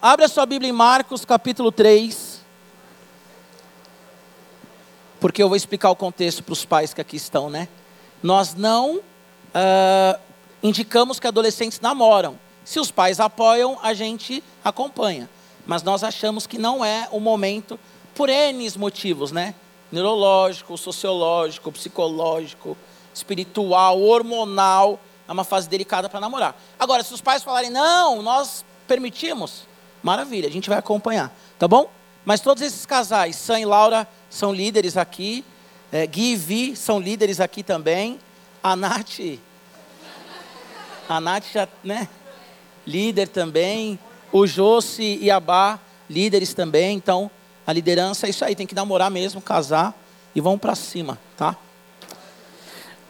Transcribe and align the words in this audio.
abre 0.00 0.24
a 0.24 0.28
sua 0.28 0.46
Bíblia 0.46 0.70
em 0.70 0.72
Marcos 0.72 1.24
capítulo 1.24 1.72
3. 1.72 2.38
Porque 5.20 5.42
eu 5.42 5.48
vou 5.48 5.56
explicar 5.56 5.90
o 5.90 5.96
contexto 5.96 6.42
para 6.42 6.52
os 6.52 6.64
pais 6.64 6.94
que 6.94 7.00
aqui 7.00 7.16
estão, 7.16 7.50
né? 7.50 7.68
Nós 8.22 8.54
não 8.54 8.96
uh, 8.98 10.20
indicamos 10.62 11.18
que 11.18 11.26
adolescentes 11.26 11.80
namoram. 11.80 12.38
Se 12.64 12.78
os 12.78 12.90
pais 12.90 13.18
apoiam, 13.18 13.78
a 13.82 13.92
gente 13.94 14.42
acompanha. 14.64 15.28
Mas 15.66 15.82
nós 15.82 16.04
achamos 16.04 16.46
que 16.46 16.58
não 16.58 16.84
é 16.84 17.08
o 17.10 17.18
momento, 17.18 17.78
por 18.14 18.28
N 18.28 18.70
motivos, 18.76 19.32
né? 19.32 19.54
Neurológico, 19.90 20.78
sociológico, 20.78 21.72
psicológico, 21.72 22.76
espiritual, 23.12 24.00
hormonal. 24.00 25.00
É 25.26 25.32
uma 25.32 25.44
fase 25.44 25.68
delicada 25.68 26.08
para 26.08 26.20
namorar. 26.20 26.56
Agora, 26.78 27.02
se 27.02 27.12
os 27.12 27.20
pais 27.20 27.42
falarem, 27.42 27.70
não, 27.70 28.22
nós 28.22 28.64
permitimos, 28.86 29.66
maravilha, 30.02 30.48
a 30.48 30.52
gente 30.52 30.68
vai 30.68 30.78
acompanhar, 30.78 31.34
tá 31.58 31.66
bom? 31.66 31.90
Mas 32.24 32.40
todos 32.40 32.62
esses 32.62 32.84
casais, 32.84 33.36
Sam 33.36 33.60
e 33.60 33.64
Laura, 33.64 34.06
são 34.28 34.52
líderes 34.52 34.96
aqui. 34.96 35.44
É, 35.90 36.06
Gui 36.06 36.32
e 36.32 36.36
Vi 36.36 36.76
são 36.76 37.00
líderes 37.00 37.40
aqui 37.40 37.62
também. 37.62 38.18
A 38.62 38.76
Nath, 38.76 39.20
a 41.08 41.20
Nath 41.20 41.44
já, 41.52 41.66
né? 41.82 42.08
Líder 42.86 43.28
também. 43.28 43.98
O 44.30 44.46
Josi 44.46 45.18
e 45.22 45.30
a 45.30 45.40
Bá, 45.40 45.78
líderes 46.08 46.52
também. 46.52 46.96
Então, 46.96 47.30
a 47.66 47.72
liderança 47.72 48.26
é 48.26 48.30
isso 48.30 48.44
aí, 48.44 48.54
tem 48.54 48.66
que 48.66 48.74
namorar 48.74 49.10
mesmo, 49.10 49.40
casar 49.40 49.94
e 50.34 50.40
vamos 50.40 50.60
para 50.60 50.74
cima, 50.74 51.18
tá? 51.36 51.56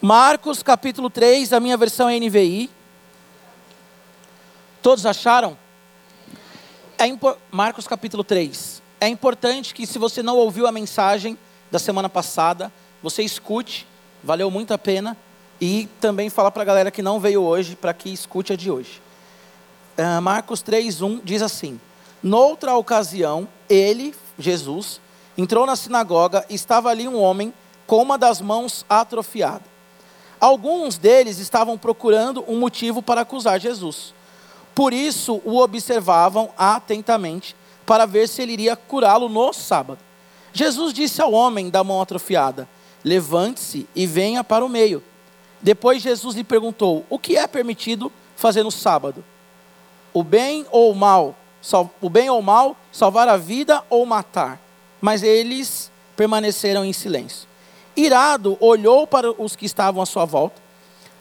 Marcos 0.01 0.63
capítulo 0.63 1.11
3, 1.11 1.53
a 1.53 1.59
minha 1.59 1.77
versão 1.77 2.09
é 2.09 2.19
NVI. 2.19 2.71
Todos 4.81 5.05
acharam? 5.05 5.59
É 7.01 7.05
Marcos 7.53 7.87
capítulo 7.87 8.25
3. 8.25 8.83
É 9.01 9.07
importante 9.07 9.73
que, 9.73 9.87
se 9.87 10.01
você 10.01 10.21
não 10.21 10.37
ouviu 10.37 10.67
a 10.67 10.73
mensagem 10.73 11.39
da 11.71 11.79
semana 11.79 12.09
passada, 12.09 12.73
você 13.01 13.23
escute, 13.23 13.87
valeu 14.23 14.51
muito 14.51 14.75
a 14.75 14.79
pena. 14.79 15.17
E 15.61 15.89
também 16.01 16.29
falar 16.29 16.51
para 16.51 16.63
a 16.63 16.65
galera 16.65 16.91
que 16.91 17.01
não 17.01 17.21
veio 17.21 17.43
hoje, 17.43 17.77
para 17.77 17.95
que 17.95 18.13
escute 18.13 18.53
a 18.53 18.57
de 18.57 18.69
hoje. 18.69 19.01
Uh, 19.97 20.21
Marcos 20.21 20.61
3,1 20.61 21.21
diz 21.23 21.41
assim: 21.41 21.81
Noutra 22.21 22.77
ocasião, 22.77 23.47
ele, 23.69 24.13
Jesus, 24.37 25.01
entrou 25.37 25.67
na 25.67 25.77
sinagoga 25.77 26.45
e 26.51 26.57
estava 26.57 26.89
ali 26.91 27.07
um 27.07 27.21
homem 27.21 27.55
com 27.87 28.03
uma 28.03 28.19
das 28.19 28.41
mãos 28.41 28.85
atrofiada. 28.89 29.65
Alguns 30.41 30.99
deles 30.99 31.39
estavam 31.39 31.79
procurando 31.79 32.45
um 32.49 32.59
motivo 32.59 33.03
para 33.03 33.21
acusar 33.21 33.61
Jesus. 33.61 34.15
Por 34.79 34.93
isso 34.93 35.43
o 35.45 35.59
observavam 35.59 36.51
atentamente 36.57 37.57
para 37.85 38.07
ver 38.07 38.29
se 38.29 38.43
ele 38.43 38.53
iria 38.53 38.77
curá-lo 38.77 39.29
no 39.29 39.53
sábado. 39.53 39.99
Jesus 40.53 40.93
disse 40.93 41.21
ao 41.21 41.33
homem 41.33 41.69
da 41.69 41.83
mão 41.83 42.01
atrofiada: 42.01 42.69
Levante-se 43.05 43.89
e 43.93 44.07
venha 44.07 44.45
para 44.45 44.65
o 44.65 44.69
meio. 44.69 45.03
Depois 45.61 46.01
Jesus 46.01 46.37
lhe 46.37 46.45
perguntou: 46.45 47.05
O 47.11 47.19
que 47.19 47.37
é 47.37 47.45
permitido 47.49 48.13
fazer 48.37 48.63
no 48.63 48.71
sábado? 48.71 49.25
O 50.15 50.23
bem 50.23 50.65
ou 50.71 50.93
o 50.93 50.95
mal? 50.95 51.35
O 52.01 52.09
bem 52.09 52.31
ou 52.31 52.39
o 52.39 52.43
mal? 52.43 52.77
Salvar 52.93 53.27
a 53.27 53.37
vida 53.37 53.83
ou 53.91 54.07
matar? 54.07 54.61
Mas 55.01 55.25
eles 55.25 55.91
permaneceram 56.17 56.85
em 56.85 56.93
silêncio. 56.93 57.49
Irado, 57.97 58.57
olhou 58.61 59.09
para 59.09 59.33
os 59.43 59.57
que 59.57 59.67
estavam 59.67 60.01
à 60.01 60.07
sua 60.07 60.25
volta 60.25 60.68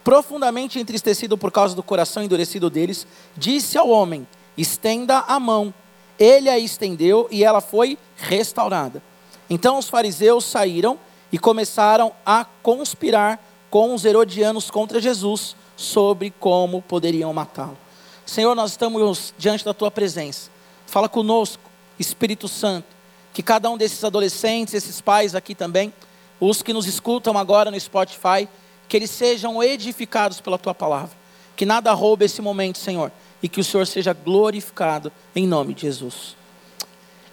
profundamente 0.08 0.80
entristecido 0.80 1.38
por 1.38 1.52
causa 1.52 1.76
do 1.76 1.84
coração 1.84 2.24
endurecido 2.24 2.70
deles, 2.70 3.06
disse 3.36 3.78
ao 3.78 3.90
homem: 3.90 4.26
Estenda 4.58 5.26
a 5.28 5.38
mão. 5.38 5.74
Ele 6.18 6.48
a 6.48 6.58
estendeu 6.58 7.28
e 7.30 7.44
ela 7.44 7.60
foi 7.60 7.98
restaurada. 8.16 9.04
Então 9.50 9.78
os 9.78 9.90
fariseus 9.90 10.46
saíram 10.46 10.98
e 11.30 11.38
começaram 11.38 12.14
a 12.26 12.46
conspirar 12.64 13.38
com 13.70 13.94
os 13.94 14.06
herodianos 14.06 14.72
contra 14.72 15.02
Jesus 15.02 15.58
sobre 15.76 16.32
como 16.40 16.82
poderiam 16.82 17.34
matá-lo. 17.34 17.78
Senhor, 18.26 18.56
nós 18.56 18.72
estamos 18.72 19.34
diante 19.38 19.66
da 19.66 19.74
tua 19.74 19.92
presença. 19.92 20.50
Fala 20.86 21.10
conosco, 21.10 21.70
Espírito 22.00 22.48
Santo, 22.48 22.88
que 23.34 23.44
cada 23.44 23.70
um 23.70 23.78
desses 23.78 24.02
adolescentes, 24.06 24.74
esses 24.74 25.02
pais 25.02 25.36
aqui 25.36 25.54
também, 25.54 25.94
os 26.40 26.62
que 26.62 26.72
nos 26.72 26.88
escutam 26.88 27.38
agora 27.38 27.70
no 27.70 27.78
Spotify, 27.78 28.48
que 28.88 28.98
eles 28.98 29.12
sejam 29.12 29.62
edificados 29.62 30.40
pela 30.42 30.58
tua 30.58 30.74
palavra. 30.74 31.16
Que 31.56 31.66
nada 31.66 31.92
roube 31.94 32.26
esse 32.26 32.42
momento, 32.42 32.78
Senhor, 32.78 33.12
e 33.42 33.50
que 33.50 33.60
o 33.60 33.64
Senhor 33.64 33.86
seja 33.86 34.14
glorificado 34.14 35.12
em 35.36 35.48
nome 35.48 35.74
de 35.74 35.82
Jesus. 35.82 36.36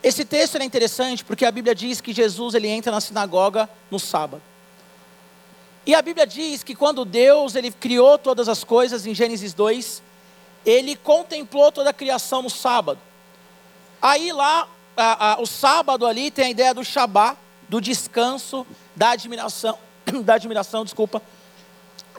Esse 0.03 0.25
texto 0.25 0.57
é 0.57 0.65
interessante 0.65 1.25
porque 1.25 1.45
a 1.45 1.51
Bíblia 1.51 1.75
diz 1.75 2.01
que 2.01 2.13
Jesus 2.13 2.55
ele 2.55 2.69
entra 2.69 2.93
na 2.93 3.01
sinagoga 3.01 3.69
no 3.91 3.99
sábado. 3.99 4.43
E 5.87 5.95
a 5.95 6.01
Bíblia 6.01 6.27
diz 6.27 6.63
que 6.63 6.75
quando 6.75 7.05
Deus 7.05 7.55
ele 7.55 7.71
criou 7.71 8.19
todas 8.19 8.49
as 8.49 8.65
coisas 8.65 9.07
em 9.07 9.15
Gênesis 9.15 9.53
2, 9.53 10.03
ele 10.65 10.97
contemplou 10.97 11.71
toda 11.71 11.91
a 11.91 11.93
criação 11.93 12.43
no 12.43 12.51
sábado. 12.51 12.99
Aí 14.01 14.33
lá, 14.33 14.69
a, 14.97 15.33
a, 15.33 15.41
o 15.41 15.47
sábado 15.47 16.07
ali 16.07 16.31
tem 16.31 16.47
a 16.47 16.51
ideia 16.51 16.75
do 16.75 16.85
Shabá, 16.85 17.37
do 17.69 17.81
descanso, 17.81 18.67
da 18.95 19.11
admiração, 19.11 19.79
da 20.23 20.35
admiração, 20.35 20.85
desculpa, 20.85 21.23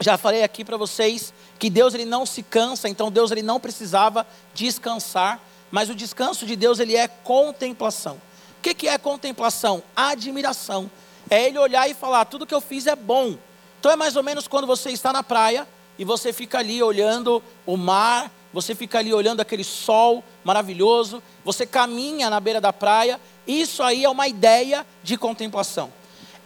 já 0.00 0.18
falei 0.18 0.42
aqui 0.42 0.64
para 0.64 0.76
vocês 0.76 1.32
que 1.58 1.70
Deus 1.70 1.94
ele 1.94 2.04
não 2.04 2.26
se 2.26 2.42
cansa, 2.42 2.88
então 2.88 3.10
Deus 3.10 3.30
ele 3.30 3.42
não 3.42 3.58
precisava 3.58 4.26
descansar, 4.54 5.40
mas 5.70 5.88
o 5.88 5.94
descanso 5.94 6.44
de 6.44 6.54
Deus 6.54 6.78
ele 6.78 6.94
é 6.94 7.08
contemplação. 7.08 8.20
O 8.58 8.62
que, 8.62 8.74
que 8.74 8.88
é 8.88 8.98
contemplação? 8.98 9.82
Admiração. 9.94 10.90
É 11.30 11.46
ele 11.46 11.58
olhar 11.58 11.88
e 11.88 11.94
falar: 11.94 12.24
tudo 12.26 12.46
que 12.46 12.54
eu 12.54 12.60
fiz 12.60 12.86
é 12.86 12.94
bom. 12.94 13.36
Então 13.80 13.90
é 13.90 13.96
mais 13.96 14.16
ou 14.16 14.22
menos 14.22 14.46
quando 14.46 14.66
você 14.66 14.90
está 14.90 15.12
na 15.12 15.22
praia 15.22 15.66
e 15.98 16.04
você 16.04 16.32
fica 16.32 16.58
ali 16.58 16.82
olhando 16.82 17.42
o 17.64 17.76
mar, 17.76 18.30
você 18.52 18.74
fica 18.74 18.98
ali 18.98 19.12
olhando 19.12 19.40
aquele 19.40 19.64
sol 19.64 20.22
maravilhoso, 20.44 21.22
você 21.44 21.66
caminha 21.66 22.28
na 22.28 22.40
beira 22.40 22.60
da 22.60 22.72
praia. 22.72 23.20
Isso 23.46 23.82
aí 23.82 24.04
é 24.04 24.08
uma 24.08 24.28
ideia 24.28 24.86
de 25.02 25.16
contemplação. 25.16 25.92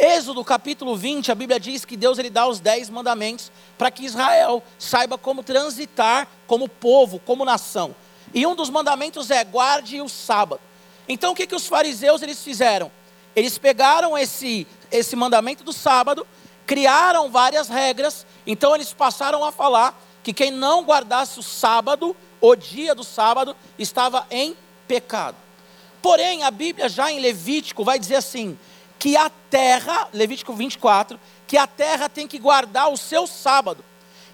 Êxodo 0.02 0.42
capítulo 0.42 0.96
20, 0.96 1.30
a 1.30 1.34
Bíblia 1.34 1.60
diz 1.60 1.84
que 1.84 1.94
Deus 1.94 2.18
ele 2.18 2.30
dá 2.30 2.48
os 2.48 2.58
dez 2.58 2.88
mandamentos 2.88 3.52
para 3.76 3.90
que 3.90 4.06
Israel 4.06 4.62
saiba 4.78 5.18
como 5.18 5.42
transitar 5.42 6.26
como 6.46 6.66
povo, 6.66 7.18
como 7.18 7.44
nação. 7.44 7.94
E 8.32 8.46
um 8.46 8.54
dos 8.54 8.70
mandamentos 8.70 9.30
é 9.30 9.44
guarde 9.44 10.00
o 10.00 10.08
sábado. 10.08 10.62
Então 11.06 11.32
o 11.32 11.34
que, 11.34 11.46
que 11.46 11.54
os 11.54 11.66
fariseus 11.66 12.22
eles 12.22 12.42
fizeram? 12.42 12.90
Eles 13.36 13.58
pegaram 13.58 14.16
esse, 14.16 14.66
esse 14.90 15.14
mandamento 15.14 15.62
do 15.62 15.72
sábado, 15.72 16.26
criaram 16.66 17.30
várias 17.30 17.68
regras, 17.68 18.24
então 18.46 18.74
eles 18.74 18.94
passaram 18.94 19.44
a 19.44 19.52
falar 19.52 20.02
que 20.22 20.32
quem 20.32 20.50
não 20.50 20.82
guardasse 20.82 21.38
o 21.38 21.42
sábado, 21.42 22.16
o 22.40 22.56
dia 22.56 22.94
do 22.94 23.04
sábado, 23.04 23.54
estava 23.78 24.26
em 24.30 24.56
pecado. 24.88 25.36
Porém, 26.00 26.42
a 26.42 26.50
Bíblia 26.50 26.88
já 26.88 27.12
em 27.12 27.20
Levítico 27.20 27.84
vai 27.84 27.98
dizer 27.98 28.16
assim: 28.16 28.58
que 29.00 29.16
a 29.16 29.30
terra, 29.30 30.08
Levítico 30.12 30.52
24, 30.52 31.18
que 31.46 31.56
a 31.56 31.66
terra 31.66 32.06
tem 32.06 32.28
que 32.28 32.38
guardar 32.38 32.92
o 32.92 32.98
seu 32.98 33.26
sábado. 33.26 33.82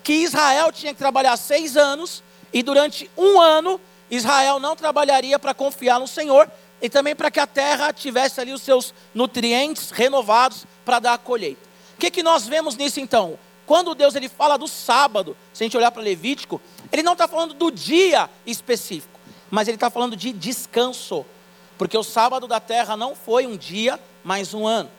Que 0.03 0.13
Israel 0.13 0.73
tinha 0.73 0.93
que 0.93 0.99
trabalhar 0.99 1.37
seis 1.37 1.77
anos, 1.77 2.23
e 2.53 2.65
durante 2.65 3.09
um 3.17 3.41
ano, 3.41 3.81
Israel 4.11 4.59
não 4.59 4.75
trabalharia 4.75 5.39
para 5.39 5.55
confiar 5.55 6.01
no 6.01 6.09
Senhor, 6.09 6.51
e 6.83 6.91
também 6.91 7.15
para 7.15 7.31
que 7.31 7.39
a 7.39 7.47
terra 7.47 7.93
tivesse 7.93 8.41
ali 8.41 8.53
os 8.53 8.61
seus 8.61 8.93
nutrientes 9.15 9.93
renovados 9.93 10.67
para 10.85 10.99
dar 10.99 11.15
a 11.15 11.19
colheita. 11.19 11.63
O 11.95 11.99
que, 11.99 12.11
que 12.11 12.23
nós 12.25 12.47
vemos 12.49 12.77
nisso 12.77 12.99
então? 12.99 13.39
Quando 13.65 13.95
Deus 13.95 14.17
ele 14.17 14.29
fala 14.29 14.57
do 14.57 14.67
sábado, 14.67 15.37
se 15.53 15.63
a 15.63 15.65
gente 15.65 15.77
olhar 15.77 15.93
para 15.93 16.03
Levítico, 16.03 16.61
ele 16.91 17.05
não 17.05 17.13
está 17.13 17.29
falando 17.29 17.55
do 17.55 17.71
dia 17.71 18.29
específico, 18.45 19.19
mas 19.49 19.69
ele 19.69 19.77
está 19.77 19.91
falando 19.91 20.17
de 20.17 20.33
descanso. 20.33 21.25
Porque 21.79 21.97
o 21.97 22.03
sábado 22.03 22.49
da 22.49 22.59
terra 22.59 22.97
não 22.97 23.15
foi 23.15 23.47
um 23.47 23.57
dia, 23.57 24.01
mais 24.27 24.53
um 24.53 24.67
ano. 24.67 24.91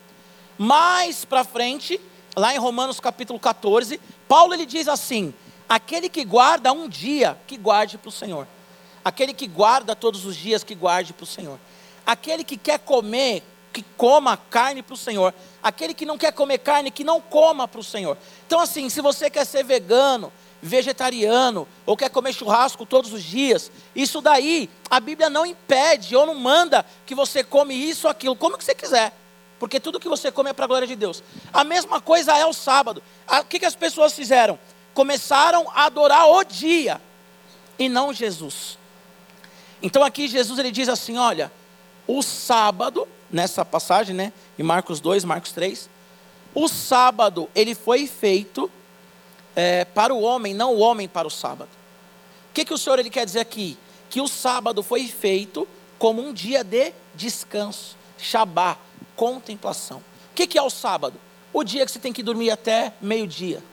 Mais 0.57 1.25
para 1.25 1.44
frente, 1.44 2.00
lá 2.33 2.56
em 2.56 2.57
Romanos 2.57 2.97
capítulo 2.97 3.38
14, 3.38 4.00
Paulo 4.25 4.53
ele 4.53 4.65
diz 4.65 4.88
assim: 4.88 5.33
aquele 5.68 6.07
que 6.07 6.24
guarda 6.24 6.71
um 6.71 6.88
dia, 6.88 7.38
que 7.45 7.57
guarde 7.57 7.97
para 7.97 8.07
o 8.07 8.12
Senhor. 8.12 8.47
Aquele 9.03 9.33
que 9.33 9.45
guarda 9.45 9.95
todos 9.95 10.25
os 10.25 10.35
dias, 10.35 10.63
que 10.63 10.74
guarde 10.74 11.12
para 11.12 11.25
o 11.25 11.27
Senhor. 11.27 11.59
Aquele 12.06 12.44
que 12.44 12.56
quer 12.56 12.79
comer, 12.79 13.44
que 13.74 13.83
coma 13.97 14.38
carne 14.38 14.81
para 14.81 14.94
o 14.94 14.97
Senhor. 14.97 15.33
Aquele 15.62 15.94
que 15.94 16.06
não 16.06 16.18
quer 16.18 16.31
comer 16.31 16.59
carne, 16.59 16.89
que 16.89 17.03
não 17.03 17.19
coma 17.19 17.68
para 17.68 17.81
o 17.81 17.83
Senhor. 17.83 18.18
Então, 18.45 18.62
assim, 18.62 18.89
se 18.89 19.01
você 19.01 19.29
quer 19.29 19.45
ser 19.45 19.63
vegano, 19.63 20.31
vegetariano, 20.67 21.67
ou 21.85 21.97
quer 21.97 22.09
comer 22.09 22.33
churrasco 22.33 22.85
todos 22.85 23.11
os 23.13 23.23
dias, 23.23 23.71
isso 23.95 24.21
daí 24.21 24.69
a 24.89 24.99
Bíblia 24.99 25.29
não 25.29 25.45
impede 25.45 26.15
ou 26.15 26.25
não 26.25 26.35
manda 26.35 26.85
que 27.05 27.15
você 27.15 27.43
come 27.43 27.73
isso 27.73 28.05
ou 28.05 28.11
aquilo, 28.11 28.35
como 28.35 28.57
que 28.57 28.63
você 28.63 28.75
quiser. 28.75 29.13
Porque 29.59 29.79
tudo 29.79 29.99
que 29.99 30.07
você 30.07 30.31
come 30.31 30.49
é 30.49 30.53
para 30.53 30.65
a 30.65 30.67
glória 30.67 30.87
de 30.87 30.95
Deus. 30.95 31.23
A 31.51 31.63
mesma 31.63 31.99
coisa 31.99 32.37
é 32.37 32.45
o 32.45 32.53
sábado. 32.53 33.01
O 33.27 33.43
que, 33.45 33.59
que 33.59 33.65
as 33.65 33.75
pessoas 33.75 34.13
fizeram? 34.13 34.59
Começaram 34.93 35.67
a 35.73 35.85
adorar 35.85 36.27
o 36.27 36.43
dia 36.43 37.01
e 37.79 37.89
não 37.89 38.13
Jesus. 38.13 38.77
Então 39.81 40.03
aqui 40.03 40.27
Jesus 40.27 40.59
ele 40.59 40.71
diz 40.71 40.89
assim: 40.89 41.17
olha, 41.17 41.51
o 42.07 42.21
sábado, 42.21 43.07
nessa 43.31 43.65
passagem, 43.65 44.15
né, 44.15 44.33
em 44.57 44.63
Marcos 44.63 44.99
2, 44.99 45.23
Marcos 45.23 45.51
3, 45.51 45.89
o 46.53 46.67
sábado 46.67 47.49
ele 47.53 47.75
foi 47.75 48.07
feito 48.07 48.71
é, 49.57 49.86
para 49.86 50.13
o 50.13 50.21
homem, 50.21 50.54
não 50.54 50.75
o 50.75 50.80
homem 50.80 51.07
para 51.07 51.27
o 51.27 51.31
sábado. 51.31 51.69
O 52.51 52.54
que, 52.54 52.63
que 52.63 52.74
o 52.74 52.77
Senhor 52.77 53.00
ele 53.00 53.09
quer 53.09 53.25
dizer 53.25 53.39
aqui? 53.39 53.75
Que 54.07 54.21
o 54.21 54.27
sábado 54.27 54.83
foi 54.83 55.07
feito 55.07 55.68
como 55.98 56.21
um 56.21 56.31
dia 56.31 56.63
de 56.63 56.94
descanso, 57.15 57.98
Shabá, 58.19 58.77
contemplação. 59.15 59.98
O 59.98 60.36
que, 60.36 60.45
que 60.45 60.59
é 60.59 60.62
o 60.62 60.69
sábado? 60.69 61.19
O 61.51 61.63
dia 61.63 61.83
que 61.88 61.92
você 61.92 61.98
tem 61.98 62.13
que 62.13 62.21
dormir 62.21 62.51
até 62.51 62.94
meio-dia. 63.01 63.63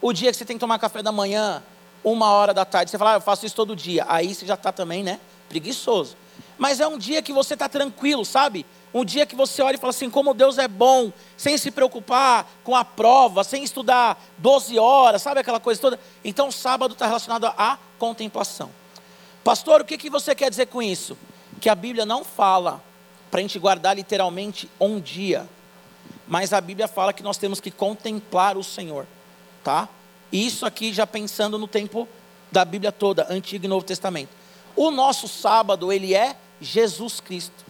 O 0.00 0.12
dia 0.12 0.30
que 0.30 0.36
você 0.36 0.44
tem 0.44 0.56
que 0.56 0.60
tomar 0.60 0.78
café 0.78 1.02
da 1.02 1.10
manhã, 1.10 1.60
uma 2.04 2.30
hora 2.30 2.54
da 2.54 2.64
tarde. 2.64 2.92
Você 2.92 2.98
fala, 2.98 3.14
ah, 3.14 3.16
eu 3.16 3.20
faço 3.20 3.44
isso 3.44 3.56
todo 3.56 3.74
dia. 3.74 4.06
Aí 4.08 4.32
você 4.32 4.46
já 4.46 4.54
está 4.54 4.70
também, 4.70 5.02
né? 5.02 5.18
Preguiçoso. 5.48 6.16
Mas 6.56 6.78
é 6.78 6.86
um 6.86 6.96
dia 6.96 7.20
que 7.20 7.32
você 7.32 7.54
está 7.54 7.68
tranquilo, 7.68 8.24
sabe? 8.24 8.64
Um 8.96 9.04
dia 9.04 9.26
que 9.26 9.36
você 9.36 9.60
olha 9.60 9.74
e 9.74 9.78
fala 9.78 9.90
assim, 9.90 10.08
como 10.08 10.32
Deus 10.32 10.56
é 10.56 10.66
bom, 10.66 11.12
sem 11.36 11.58
se 11.58 11.70
preocupar 11.70 12.50
com 12.64 12.74
a 12.74 12.82
prova, 12.82 13.44
sem 13.44 13.62
estudar 13.62 14.18
12 14.38 14.78
horas, 14.78 15.20
sabe 15.20 15.38
aquela 15.38 15.60
coisa 15.60 15.78
toda? 15.78 16.00
Então, 16.24 16.50
sábado 16.50 16.94
está 16.94 17.04
relacionado 17.04 17.44
à 17.58 17.78
contemplação. 17.98 18.70
Pastor, 19.44 19.82
o 19.82 19.84
que, 19.84 19.98
que 19.98 20.08
você 20.08 20.34
quer 20.34 20.48
dizer 20.48 20.68
com 20.68 20.80
isso? 20.80 21.14
Que 21.60 21.68
a 21.68 21.74
Bíblia 21.74 22.06
não 22.06 22.24
fala 22.24 22.82
para 23.30 23.40
a 23.40 23.42
gente 23.42 23.58
guardar 23.58 23.94
literalmente 23.94 24.66
um 24.80 24.98
dia, 24.98 25.46
mas 26.26 26.54
a 26.54 26.60
Bíblia 26.62 26.88
fala 26.88 27.12
que 27.12 27.22
nós 27.22 27.36
temos 27.36 27.60
que 27.60 27.70
contemplar 27.70 28.56
o 28.56 28.64
Senhor, 28.64 29.06
tá? 29.62 29.90
Isso 30.32 30.64
aqui 30.64 30.90
já 30.94 31.06
pensando 31.06 31.58
no 31.58 31.68
tempo 31.68 32.08
da 32.50 32.64
Bíblia 32.64 32.90
toda, 32.90 33.26
Antigo 33.28 33.66
e 33.66 33.68
Novo 33.68 33.84
Testamento. 33.84 34.30
O 34.74 34.90
nosso 34.90 35.28
sábado, 35.28 35.92
ele 35.92 36.14
é 36.14 36.34
Jesus 36.62 37.20
Cristo. 37.20 37.65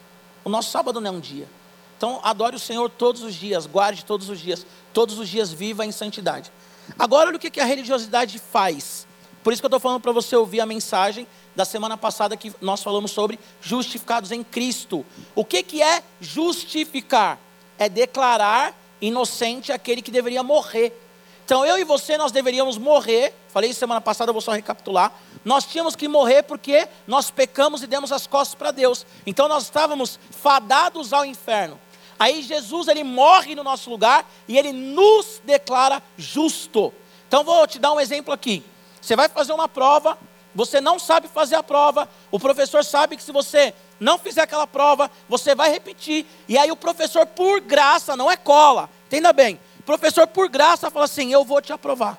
O 0.46 0.48
nosso 0.48 0.70
sábado 0.70 1.00
não 1.00 1.10
é 1.10 1.12
um 1.12 1.18
dia. 1.18 1.48
Então, 1.96 2.20
adore 2.22 2.54
o 2.54 2.58
Senhor 2.60 2.88
todos 2.88 3.20
os 3.24 3.34
dias, 3.34 3.66
guarde 3.66 4.04
todos 4.04 4.28
os 4.28 4.38
dias, 4.38 4.64
todos 4.92 5.18
os 5.18 5.28
dias 5.28 5.50
viva 5.50 5.84
em 5.84 5.90
santidade. 5.90 6.52
Agora, 6.96 7.30
olha 7.30 7.36
o 7.36 7.40
que 7.40 7.60
a 7.60 7.64
religiosidade 7.64 8.38
faz. 8.38 9.08
Por 9.42 9.52
isso 9.52 9.60
que 9.60 9.66
eu 9.66 9.68
estou 9.68 9.80
falando 9.80 10.00
para 10.00 10.12
você 10.12 10.36
ouvir 10.36 10.60
a 10.60 10.66
mensagem 10.66 11.26
da 11.56 11.64
semana 11.64 11.96
passada 11.96 12.36
que 12.36 12.54
nós 12.60 12.80
falamos 12.80 13.10
sobre 13.10 13.40
justificados 13.60 14.30
em 14.30 14.44
Cristo. 14.44 15.04
O 15.34 15.44
que, 15.44 15.64
que 15.64 15.82
é 15.82 16.00
justificar? 16.20 17.40
É 17.76 17.88
declarar 17.88 18.72
inocente 19.00 19.72
aquele 19.72 20.00
que 20.00 20.12
deveria 20.12 20.44
morrer. 20.44 20.96
Então 21.44 21.66
eu 21.66 21.76
e 21.76 21.82
você 21.82 22.16
nós 22.16 22.30
deveríamos 22.30 22.78
morrer. 22.78 23.34
Falei 23.48 23.72
semana 23.72 24.00
passada, 24.00 24.30
eu 24.30 24.32
vou 24.32 24.40
só 24.40 24.52
recapitular. 24.52 25.12
Nós 25.46 25.64
tínhamos 25.64 25.94
que 25.94 26.08
morrer 26.08 26.42
porque 26.42 26.88
nós 27.06 27.30
pecamos 27.30 27.80
e 27.80 27.86
demos 27.86 28.10
as 28.10 28.26
costas 28.26 28.56
para 28.56 28.72
Deus. 28.72 29.06
Então 29.24 29.46
nós 29.46 29.62
estávamos 29.62 30.18
fadados 30.28 31.12
ao 31.12 31.24
inferno. 31.24 31.78
Aí 32.18 32.42
Jesus 32.42 32.88
ele 32.88 33.04
morre 33.04 33.54
no 33.54 33.62
nosso 33.62 33.88
lugar 33.88 34.28
e 34.48 34.58
ele 34.58 34.72
nos 34.72 35.40
declara 35.44 36.02
justo. 36.18 36.92
Então 37.28 37.44
vou 37.44 37.64
te 37.64 37.78
dar 37.78 37.92
um 37.92 38.00
exemplo 38.00 38.34
aqui. 38.34 38.64
Você 39.00 39.14
vai 39.14 39.28
fazer 39.28 39.52
uma 39.52 39.68
prova, 39.68 40.18
você 40.52 40.80
não 40.80 40.98
sabe 40.98 41.28
fazer 41.28 41.54
a 41.54 41.62
prova, 41.62 42.08
o 42.32 42.40
professor 42.40 42.84
sabe 42.84 43.16
que 43.16 43.22
se 43.22 43.30
você 43.30 43.72
não 44.00 44.18
fizer 44.18 44.42
aquela 44.42 44.66
prova, 44.66 45.08
você 45.28 45.54
vai 45.54 45.70
repetir. 45.70 46.26
E 46.48 46.58
aí 46.58 46.72
o 46.72 46.76
professor, 46.76 47.24
por 47.24 47.60
graça, 47.60 48.16
não 48.16 48.28
é 48.28 48.36
cola, 48.36 48.90
entenda 49.06 49.32
bem, 49.32 49.60
professor, 49.84 50.26
por 50.26 50.48
graça, 50.48 50.90
fala 50.90 51.04
assim: 51.04 51.32
Eu 51.32 51.44
vou 51.44 51.62
te 51.62 51.72
aprovar. 51.72 52.18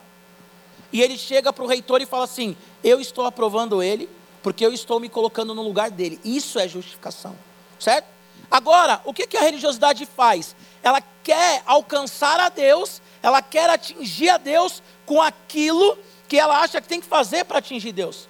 E 0.92 1.02
ele 1.02 1.18
chega 1.18 1.52
para 1.52 1.64
o 1.64 1.68
reitor 1.68 2.02
e 2.02 2.06
fala 2.06 2.24
assim: 2.24 2.56
Eu 2.84 3.00
estou 3.00 3.26
aprovando 3.26 3.82
ele, 3.82 4.10
porque 4.44 4.66
eu 4.66 4.74
estou 4.74 5.00
me 5.00 5.10
colocando 5.10 5.54
no 5.54 5.62
lugar 5.62 5.92
dele. 5.92 6.20
Isso 6.24 6.60
é 6.60 6.68
justificação, 6.68 7.36
certo? 7.80 8.08
Agora, 8.50 9.02
o 9.04 9.14
que, 9.14 9.28
que 9.28 9.38
a 9.38 9.42
religiosidade 9.42 10.06
faz? 10.06 10.56
Ela 10.82 11.02
quer 11.24 11.62
alcançar 11.66 12.40
a 12.40 12.50
Deus, 12.50 13.02
ela 13.22 13.42
quer 13.42 13.70
atingir 13.70 14.30
a 14.30 14.38
Deus 14.38 14.82
com 15.06 15.22
aquilo 15.22 15.98
que 16.28 16.40
ela 16.40 16.62
acha 16.62 16.82
que 16.82 16.88
tem 16.88 17.02
que 17.02 17.08
fazer 17.08 17.44
para 17.46 17.60
atingir 17.60 17.92
Deus. 17.92 18.30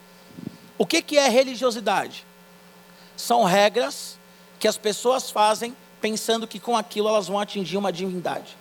O 0.77 0.85
que, 0.85 1.01
que 1.01 1.17
é 1.17 1.27
religiosidade? 1.27 2.25
São 3.15 3.43
regras 3.43 4.17
que 4.59 4.67
as 4.67 4.77
pessoas 4.77 5.29
fazem 5.29 5.75
pensando 6.01 6.47
que 6.47 6.59
com 6.59 6.75
aquilo 6.75 7.07
elas 7.07 7.27
vão 7.27 7.39
atingir 7.39 7.77
uma 7.77 7.91
divindade. 7.91 8.57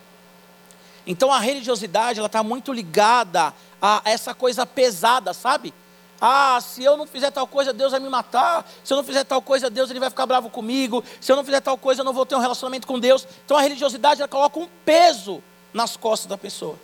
Então 1.05 1.31
a 1.31 1.39
religiosidade 1.39 2.19
ela 2.19 2.25
está 2.27 2.43
muito 2.43 2.73
ligada 2.73 3.53
a 3.81 4.01
essa 4.05 4.33
coisa 4.33 4.65
pesada, 4.65 5.33
sabe? 5.33 5.73
Ah, 6.19 6.59
se 6.61 6.83
eu 6.83 6.97
não 6.97 7.05
fizer 7.05 7.29
tal 7.31 7.45
coisa, 7.45 7.71
Deus 7.71 7.91
vai 7.91 7.99
me 7.99 8.09
matar. 8.09 8.67
Se 8.83 8.91
eu 8.91 8.97
não 8.97 9.03
fizer 9.03 9.23
tal 9.23 9.41
coisa, 9.41 9.69
Deus 9.69 9.89
ele 9.89 9.99
vai 9.99 10.09
ficar 10.09 10.25
bravo 10.25 10.49
comigo. 10.49 11.03
Se 11.21 11.31
eu 11.31 11.35
não 11.35 11.43
fizer 11.43 11.61
tal 11.61 11.77
coisa, 11.77 12.01
eu 12.01 12.05
não 12.05 12.13
vou 12.13 12.25
ter 12.25 12.35
um 12.35 12.39
relacionamento 12.39 12.87
com 12.87 12.99
Deus. 12.99 13.27
Então 13.45 13.55
a 13.55 13.61
religiosidade 13.61 14.21
ela 14.21 14.27
coloca 14.27 14.59
um 14.59 14.67
peso 14.83 15.43
nas 15.73 15.95
costas 15.95 16.27
da 16.27 16.37
pessoa. 16.37 16.77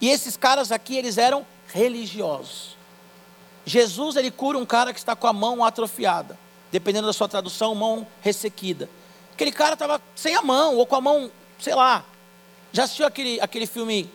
E 0.00 0.10
esses 0.10 0.36
caras 0.36 0.70
aqui, 0.70 0.96
eles 0.96 1.16
eram 1.16 1.46
religiosos. 1.72 2.76
Jesus 3.64 4.16
ele 4.16 4.30
cura 4.30 4.58
um 4.58 4.66
cara 4.66 4.92
que 4.92 4.98
está 4.98 5.16
com 5.16 5.26
a 5.26 5.32
mão 5.32 5.64
atrofiada, 5.64 6.38
dependendo 6.70 7.06
da 7.06 7.12
sua 7.14 7.28
tradução, 7.28 7.74
mão 7.74 8.06
ressequida. 8.20 8.90
Aquele 9.32 9.52
cara 9.52 9.72
estava 9.72 10.00
sem 10.14 10.34
a 10.34 10.42
mão 10.42 10.76
ou 10.76 10.86
com 10.86 10.96
a 10.96 11.00
mão, 11.00 11.30
sei 11.58 11.74
lá, 11.74 12.04
já 12.72 12.84
assistiu 12.84 13.06
aquele, 13.06 13.40
aquele 13.40 13.66
filme 13.66 14.10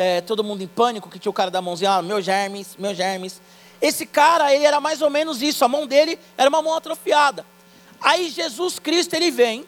é, 0.00 0.22
Todo 0.22 0.42
Mundo 0.42 0.62
em 0.62 0.66
Pânico, 0.66 1.10
que 1.10 1.18
tinha 1.18 1.28
o 1.28 1.34
cara 1.34 1.50
da 1.50 1.60
mãozinha, 1.60 1.90
ah, 1.90 2.02
meus 2.02 2.24
germes, 2.24 2.74
meus 2.78 2.96
germes. 2.96 3.38
Esse 3.82 4.06
cara, 4.06 4.54
ele 4.54 4.64
era 4.64 4.80
mais 4.80 5.02
ou 5.02 5.10
menos 5.10 5.42
isso, 5.42 5.62
a 5.62 5.68
mão 5.68 5.86
dele 5.86 6.18
era 6.38 6.48
uma 6.48 6.62
mão 6.62 6.74
atrofiada. 6.74 7.44
Aí 8.00 8.30
Jesus 8.30 8.78
Cristo, 8.78 9.12
ele 9.12 9.30
vem, 9.30 9.66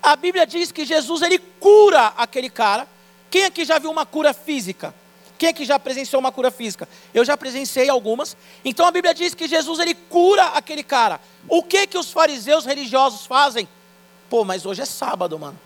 a 0.00 0.14
Bíblia 0.14 0.46
diz 0.46 0.70
que 0.70 0.84
Jesus, 0.84 1.20
ele 1.20 1.36
cura 1.36 2.12
aquele 2.16 2.48
cara. 2.48 2.86
Quem 3.28 3.44
aqui 3.44 3.64
já 3.64 3.80
viu 3.80 3.90
uma 3.90 4.06
cura 4.06 4.32
física? 4.32 4.94
Quem 5.36 5.48
aqui 5.48 5.64
já 5.64 5.80
presenciou 5.80 6.20
uma 6.20 6.30
cura 6.30 6.52
física? 6.52 6.88
Eu 7.12 7.24
já 7.24 7.36
presenciei 7.36 7.88
algumas. 7.88 8.36
Então 8.64 8.86
a 8.86 8.92
Bíblia 8.92 9.12
diz 9.12 9.34
que 9.34 9.48
Jesus, 9.48 9.80
ele 9.80 9.96
cura 9.96 10.44
aquele 10.48 10.84
cara. 10.84 11.20
O 11.48 11.60
que 11.60 11.88
que 11.88 11.98
os 11.98 12.12
fariseus 12.12 12.64
religiosos 12.64 13.26
fazem? 13.26 13.68
Pô, 14.30 14.44
mas 14.44 14.64
hoje 14.64 14.82
é 14.82 14.84
sábado, 14.86 15.36
mano. 15.36 15.58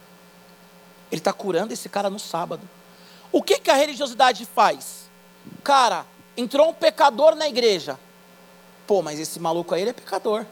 Ele 1.12 1.20
está 1.20 1.34
curando 1.34 1.74
esse 1.74 1.90
cara 1.90 2.08
no 2.08 2.18
sábado. 2.18 2.62
O 3.36 3.42
que, 3.42 3.58
que 3.58 3.70
a 3.70 3.74
religiosidade 3.74 4.46
faz? 4.46 5.10
Cara, 5.62 6.06
entrou 6.38 6.70
um 6.70 6.72
pecador 6.72 7.34
na 7.34 7.46
igreja. 7.46 8.00
Pô, 8.86 9.02
mas 9.02 9.20
esse 9.20 9.38
maluco 9.38 9.74
aí 9.74 9.82
ele 9.82 9.90
é 9.90 9.92
pecador. 9.92 10.46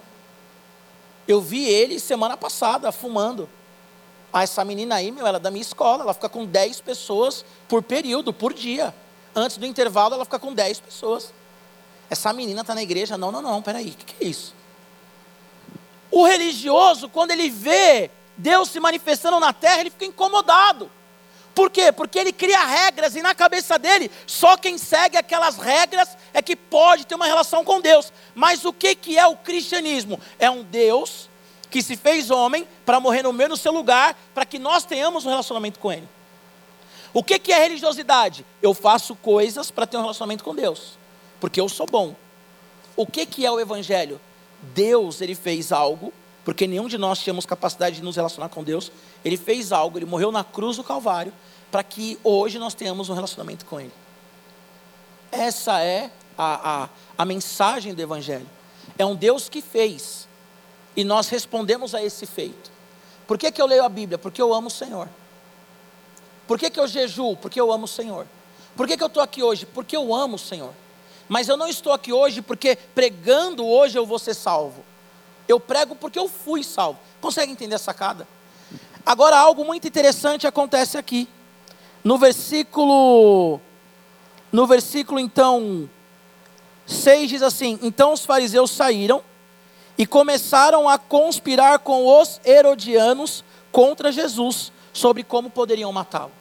Eu 1.26 1.40
vi 1.40 1.66
ele 1.66 1.98
semana 1.98 2.36
passada 2.36 2.92
fumando. 2.92 3.48
Ah, 4.30 4.42
essa 4.42 4.62
menina 4.66 4.96
aí, 4.96 5.10
meu, 5.10 5.26
ela 5.26 5.38
é 5.38 5.40
da 5.40 5.50
minha 5.50 5.62
escola, 5.62 6.02
ela 6.02 6.12
fica 6.12 6.28
com 6.28 6.44
10 6.44 6.82
pessoas 6.82 7.42
por 7.66 7.82
período, 7.82 8.34
por 8.34 8.52
dia. 8.52 8.94
Antes 9.34 9.56
do 9.56 9.64
intervalo, 9.64 10.16
ela 10.16 10.26
fica 10.26 10.38
com 10.38 10.52
10 10.52 10.80
pessoas. 10.80 11.32
Essa 12.10 12.34
menina 12.34 12.60
está 12.60 12.74
na 12.74 12.82
igreja? 12.82 13.16
Não, 13.16 13.32
não, 13.32 13.40
não, 13.40 13.62
peraí, 13.62 13.88
o 13.88 13.92
que, 13.92 14.04
que 14.04 14.24
é 14.26 14.28
isso? 14.28 14.54
O 16.10 16.26
religioso, 16.26 17.08
quando 17.08 17.30
ele 17.30 17.48
vê 17.48 18.10
Deus 18.36 18.68
se 18.68 18.78
manifestando 18.78 19.40
na 19.40 19.54
terra, 19.54 19.80
ele 19.80 19.90
fica 19.90 20.04
incomodado. 20.04 20.90
Por 21.54 21.70
quê? 21.70 21.92
Porque 21.92 22.18
ele 22.18 22.32
cria 22.32 22.64
regras 22.64 23.14
e 23.14 23.22
na 23.22 23.34
cabeça 23.34 23.78
dele, 23.78 24.10
só 24.26 24.56
quem 24.56 24.76
segue 24.76 25.16
aquelas 25.16 25.56
regras 25.56 26.08
é 26.32 26.42
que 26.42 26.56
pode 26.56 27.06
ter 27.06 27.14
uma 27.14 27.26
relação 27.26 27.64
com 27.64 27.80
Deus. 27.80 28.12
Mas 28.34 28.64
o 28.64 28.72
que, 28.72 28.94
que 28.94 29.16
é 29.16 29.26
o 29.26 29.36
cristianismo? 29.36 30.20
É 30.38 30.50
um 30.50 30.64
Deus 30.64 31.30
que 31.70 31.82
se 31.82 31.96
fez 31.96 32.30
homem 32.30 32.66
para 32.84 32.98
morrer 32.98 33.22
no 33.22 33.32
meu 33.32 33.48
no 33.48 33.56
seu 33.56 33.72
lugar, 33.72 34.16
para 34.34 34.44
que 34.44 34.58
nós 34.58 34.84
tenhamos 34.84 35.24
um 35.24 35.28
relacionamento 35.28 35.78
com 35.78 35.92
Ele. 35.92 36.08
O 37.12 37.22
que, 37.22 37.38
que 37.38 37.52
é 37.52 37.58
religiosidade? 37.58 38.44
Eu 38.60 38.74
faço 38.74 39.14
coisas 39.14 39.70
para 39.70 39.86
ter 39.86 39.96
um 39.96 40.00
relacionamento 40.00 40.42
com 40.42 40.54
Deus, 40.54 40.98
porque 41.40 41.60
eu 41.60 41.68
sou 41.68 41.86
bom. 41.86 42.16
O 42.96 43.06
que, 43.06 43.24
que 43.26 43.46
é 43.46 43.50
o 43.50 43.60
Evangelho? 43.60 44.20
Deus 44.60 45.20
ele 45.20 45.34
fez 45.34 45.70
algo 45.70 46.12
porque 46.44 46.66
nenhum 46.66 46.86
de 46.86 46.98
nós 46.98 47.20
tínhamos 47.20 47.46
capacidade 47.46 47.96
de 47.96 48.02
nos 48.02 48.16
relacionar 48.16 48.50
com 48.50 48.62
Deus. 48.62 48.92
Ele 49.24 49.36
fez 49.36 49.72
algo, 49.72 49.98
ele 49.98 50.06
morreu 50.06 50.30
na 50.30 50.44
cruz 50.44 50.76
do 50.76 50.84
Calvário, 50.84 51.32
para 51.70 51.82
que 51.82 52.18
hoje 52.22 52.58
nós 52.58 52.74
tenhamos 52.74 53.08
um 53.08 53.14
relacionamento 53.14 53.64
com 53.64 53.80
Ele. 53.80 53.92
Essa 55.32 55.80
é 55.80 56.10
a, 56.36 56.84
a, 56.84 56.88
a 57.18 57.24
mensagem 57.24 57.94
do 57.94 58.02
Evangelho. 58.02 58.48
É 58.98 59.04
um 59.04 59.16
Deus 59.16 59.48
que 59.48 59.60
fez, 59.60 60.28
e 60.96 61.02
nós 61.02 61.28
respondemos 61.28 61.94
a 61.94 62.02
esse 62.02 62.26
feito. 62.26 62.70
Por 63.26 63.38
que, 63.38 63.50
que 63.50 63.60
eu 63.60 63.66
leio 63.66 63.84
a 63.84 63.88
Bíblia? 63.88 64.18
Porque 64.18 64.40
eu 64.40 64.52
amo 64.52 64.68
o 64.68 64.70
Senhor. 64.70 65.08
Por 66.46 66.58
que, 66.58 66.70
que 66.70 66.78
eu 66.78 66.86
jejuo? 66.86 67.36
Porque 67.36 67.60
eu 67.60 67.72
amo 67.72 67.84
o 67.84 67.88
Senhor. 67.88 68.26
Por 68.76 68.86
que, 68.86 68.96
que 68.96 69.02
eu 69.02 69.08
estou 69.08 69.22
aqui 69.22 69.42
hoje? 69.42 69.64
Porque 69.66 69.96
eu 69.96 70.14
amo 70.14 70.36
o 70.36 70.38
Senhor. 70.38 70.72
Mas 71.28 71.48
eu 71.48 71.56
não 71.56 71.66
estou 71.66 71.92
aqui 71.92 72.12
hoje 72.12 72.42
porque 72.42 72.76
pregando 72.94 73.66
hoje 73.66 73.96
eu 73.96 74.04
vou 74.04 74.18
ser 74.18 74.34
salvo. 74.34 74.84
Eu 75.48 75.58
prego 75.58 75.94
porque 75.94 76.18
eu 76.18 76.28
fui 76.28 76.62
salvo. 76.62 76.98
Consegue 77.20 77.50
entender 77.50 77.76
a 77.76 77.78
sacada? 77.78 78.28
Agora, 79.04 79.36
algo 79.38 79.64
muito 79.64 79.86
interessante 79.86 80.46
acontece 80.46 80.96
aqui. 80.96 81.28
No 82.02 82.18
versículo, 82.18 83.60
no 84.52 84.66
versículo 84.66 85.18
então 85.18 85.88
6 86.86 87.28
diz 87.28 87.42
assim: 87.42 87.78
Então 87.82 88.12
os 88.12 88.24
fariseus 88.24 88.70
saíram 88.70 89.22
e 89.96 90.06
começaram 90.06 90.88
a 90.88 90.98
conspirar 90.98 91.78
com 91.78 92.06
os 92.20 92.40
herodianos 92.44 93.44
contra 93.70 94.10
Jesus 94.10 94.72
sobre 94.92 95.22
como 95.22 95.50
poderiam 95.50 95.92
matá-lo. 95.92 96.32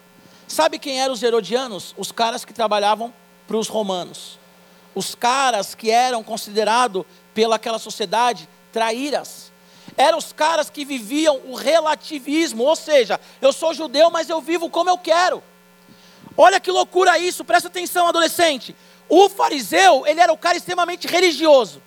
Sabe 0.47 0.79
quem 0.79 1.01
eram 1.01 1.13
os 1.13 1.23
herodianos? 1.23 1.93
Os 1.97 2.11
caras 2.11 2.43
que 2.45 2.53
trabalhavam 2.53 3.13
para 3.47 3.57
os 3.57 3.67
romanos. 3.67 4.37
Os 4.93 5.15
caras 5.15 5.73
que 5.73 5.89
eram 5.89 6.23
considerados 6.23 7.05
pelaquela 7.33 7.79
sociedade 7.79 8.47
traíras. 8.71 9.52
Eram 9.97 10.17
os 10.17 10.33
caras 10.33 10.69
que 10.69 10.85
viviam 10.85 11.39
o 11.45 11.55
relativismo, 11.55 12.63
ou 12.63 12.75
seja, 12.75 13.19
eu 13.41 13.53
sou 13.53 13.73
judeu, 13.73 14.09
mas 14.09 14.29
eu 14.29 14.41
vivo 14.41 14.69
como 14.69 14.89
eu 14.89 14.97
quero. 14.97 15.43
Olha 16.35 16.59
que 16.59 16.71
loucura 16.71 17.17
isso, 17.19 17.45
presta 17.45 17.67
atenção, 17.67 18.07
adolescente. 18.07 18.75
O 19.07 19.29
fariseu, 19.29 20.07
ele 20.07 20.19
era 20.19 20.33
o 20.33 20.37
cara 20.37 20.57
extremamente 20.57 21.07
religioso. 21.07 21.81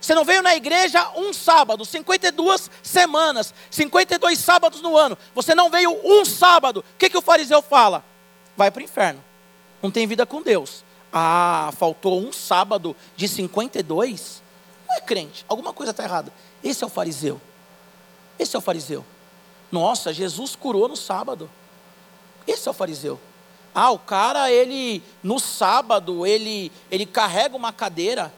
Você 0.00 0.14
não 0.14 0.24
veio 0.24 0.42
na 0.42 0.54
igreja 0.54 1.10
um 1.16 1.32
sábado, 1.32 1.84
52 1.84 2.70
semanas, 2.82 3.52
52 3.70 4.38
sábados 4.38 4.80
no 4.80 4.96
ano. 4.96 5.18
Você 5.34 5.54
não 5.54 5.70
veio 5.70 5.98
um 6.04 6.24
sábado. 6.24 6.80
O 6.80 6.98
que, 6.98 7.10
que 7.10 7.18
o 7.18 7.22
fariseu 7.22 7.60
fala? 7.60 8.04
Vai 8.56 8.70
para 8.70 8.80
o 8.80 8.84
inferno. 8.84 9.24
Não 9.82 9.90
tem 9.90 10.06
vida 10.06 10.24
com 10.24 10.42
Deus. 10.42 10.84
Ah, 11.12 11.70
faltou 11.78 12.20
um 12.20 12.32
sábado 12.32 12.94
de 13.16 13.26
52? 13.26 14.42
Não 14.88 14.96
é 14.96 15.00
crente. 15.00 15.44
Alguma 15.48 15.72
coisa 15.72 15.90
está 15.90 16.04
errada. 16.04 16.32
Esse 16.62 16.84
é 16.84 16.86
o 16.86 16.90
fariseu. 16.90 17.40
Esse 18.38 18.56
é 18.56 18.58
o 18.58 18.62
fariseu. 18.62 19.04
Nossa, 19.70 20.12
Jesus 20.12 20.56
curou 20.56 20.88
no 20.88 20.96
sábado. 20.96 21.50
Esse 22.46 22.68
é 22.68 22.70
o 22.70 22.74
fariseu. 22.74 23.20
Ah, 23.74 23.90
o 23.90 23.98
cara, 23.98 24.50
ele, 24.50 25.02
no 25.22 25.38
sábado, 25.38 26.26
ele, 26.26 26.72
ele 26.90 27.04
carrega 27.06 27.56
uma 27.56 27.72
cadeira 27.72 28.32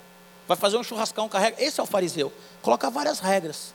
vai 0.51 0.57
fazer 0.57 0.77
um 0.77 0.83
churrascão, 0.83 1.29
carrega. 1.29 1.63
Esse 1.63 1.79
é 1.79 1.83
o 1.83 1.87
fariseu. 1.87 2.33
Coloca 2.61 2.91
várias 2.91 3.21
regras. 3.21 3.73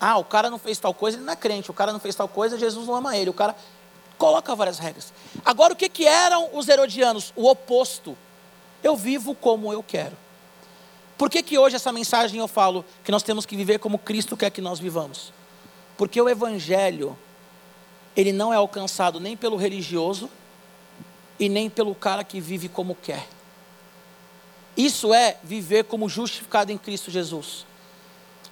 Ah, 0.00 0.18
o 0.18 0.24
cara 0.24 0.48
não 0.48 0.56
fez 0.56 0.78
tal 0.78 0.94
coisa, 0.94 1.16
ele 1.16 1.24
não 1.24 1.32
é 1.32 1.36
crente. 1.36 1.68
O 1.68 1.74
cara 1.74 1.92
não 1.92 1.98
fez 1.98 2.14
tal 2.14 2.28
coisa, 2.28 2.56
Jesus 2.56 2.86
não 2.86 2.94
ama 2.94 3.16
ele. 3.16 3.28
O 3.28 3.34
cara 3.34 3.56
coloca 4.16 4.54
várias 4.54 4.78
regras. 4.78 5.12
Agora, 5.44 5.72
o 5.72 5.76
que, 5.76 5.88
que 5.88 6.06
eram 6.06 6.48
os 6.52 6.68
herodianos? 6.68 7.32
O 7.34 7.48
oposto. 7.48 8.16
Eu 8.84 8.94
vivo 8.94 9.34
como 9.34 9.72
eu 9.72 9.82
quero. 9.82 10.16
Por 11.20 11.28
que, 11.28 11.42
que 11.42 11.58
hoje 11.58 11.76
essa 11.76 11.92
mensagem 11.92 12.40
eu 12.40 12.48
falo 12.48 12.82
que 13.04 13.12
nós 13.12 13.22
temos 13.22 13.44
que 13.44 13.54
viver 13.54 13.78
como 13.78 13.98
Cristo 13.98 14.38
quer 14.38 14.48
que 14.48 14.62
nós 14.62 14.78
vivamos? 14.78 15.34
Porque 15.98 16.18
o 16.18 16.26
Evangelho, 16.26 17.14
ele 18.16 18.32
não 18.32 18.54
é 18.54 18.56
alcançado 18.56 19.20
nem 19.20 19.36
pelo 19.36 19.58
religioso 19.58 20.30
e 21.38 21.46
nem 21.46 21.68
pelo 21.68 21.94
cara 21.94 22.24
que 22.24 22.40
vive 22.40 22.70
como 22.70 22.94
quer. 22.94 23.28
Isso 24.74 25.12
é 25.12 25.36
viver 25.44 25.84
como 25.84 26.08
justificado 26.08 26.72
em 26.72 26.78
Cristo 26.78 27.10
Jesus. 27.10 27.66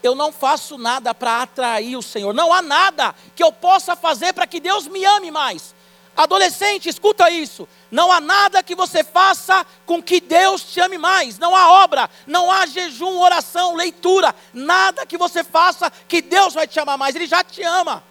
Eu 0.02 0.14
não 0.14 0.30
faço 0.30 0.76
nada 0.76 1.14
para 1.14 1.40
atrair 1.40 1.96
o 1.96 2.02
Senhor. 2.02 2.34
Não 2.34 2.52
há 2.52 2.60
nada 2.60 3.14
que 3.34 3.42
eu 3.42 3.50
possa 3.50 3.96
fazer 3.96 4.34
para 4.34 4.46
que 4.46 4.60
Deus 4.60 4.86
me 4.86 5.02
ame 5.06 5.30
mais. 5.30 5.74
Adolescente, 6.18 6.88
escuta 6.88 7.30
isso. 7.30 7.68
Não 7.92 8.10
há 8.10 8.20
nada 8.20 8.60
que 8.60 8.74
você 8.74 9.04
faça 9.04 9.64
com 9.86 10.02
que 10.02 10.20
Deus 10.20 10.64
te 10.64 10.80
ame 10.80 10.98
mais. 10.98 11.38
Não 11.38 11.54
há 11.54 11.84
obra, 11.84 12.10
não 12.26 12.50
há 12.50 12.66
jejum, 12.66 13.20
oração, 13.20 13.76
leitura. 13.76 14.34
Nada 14.52 15.06
que 15.06 15.16
você 15.16 15.44
faça 15.44 15.92
que 16.08 16.20
Deus 16.20 16.54
vai 16.54 16.66
te 16.66 16.80
amar 16.80 16.98
mais. 16.98 17.14
Ele 17.14 17.28
já 17.28 17.44
te 17.44 17.62
ama. 17.62 18.02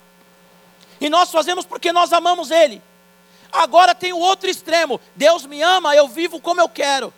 E 1.02 1.10
nós 1.10 1.30
fazemos 1.30 1.66
porque 1.66 1.92
nós 1.92 2.14
amamos 2.14 2.50
Ele. 2.50 2.82
Agora 3.52 3.94
tem 3.94 4.14
o 4.14 4.20
outro 4.20 4.50
extremo. 4.50 5.02
Deus 5.14 5.46
me 5.46 5.62
ama, 5.62 5.94
eu 5.94 6.08
vivo 6.08 6.40
como 6.40 6.62
eu 6.62 6.70
quero. 6.70 7.14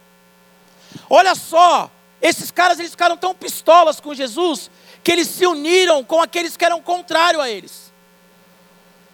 Olha 1.07 1.35
só, 1.35 1.91
esses 2.19 2.49
caras 2.49 2.79
eles 2.79 2.89
ficaram 2.89 3.15
tão 3.15 3.35
pistolas 3.35 3.99
com 3.99 4.15
Jesus 4.15 4.71
que 5.03 5.11
eles 5.11 5.27
se 5.27 5.45
uniram 5.45 6.03
com 6.03 6.19
aqueles 6.19 6.57
que 6.57 6.65
eram 6.65 6.81
contrários 6.81 7.43
a 7.43 7.47
eles. 7.47 7.93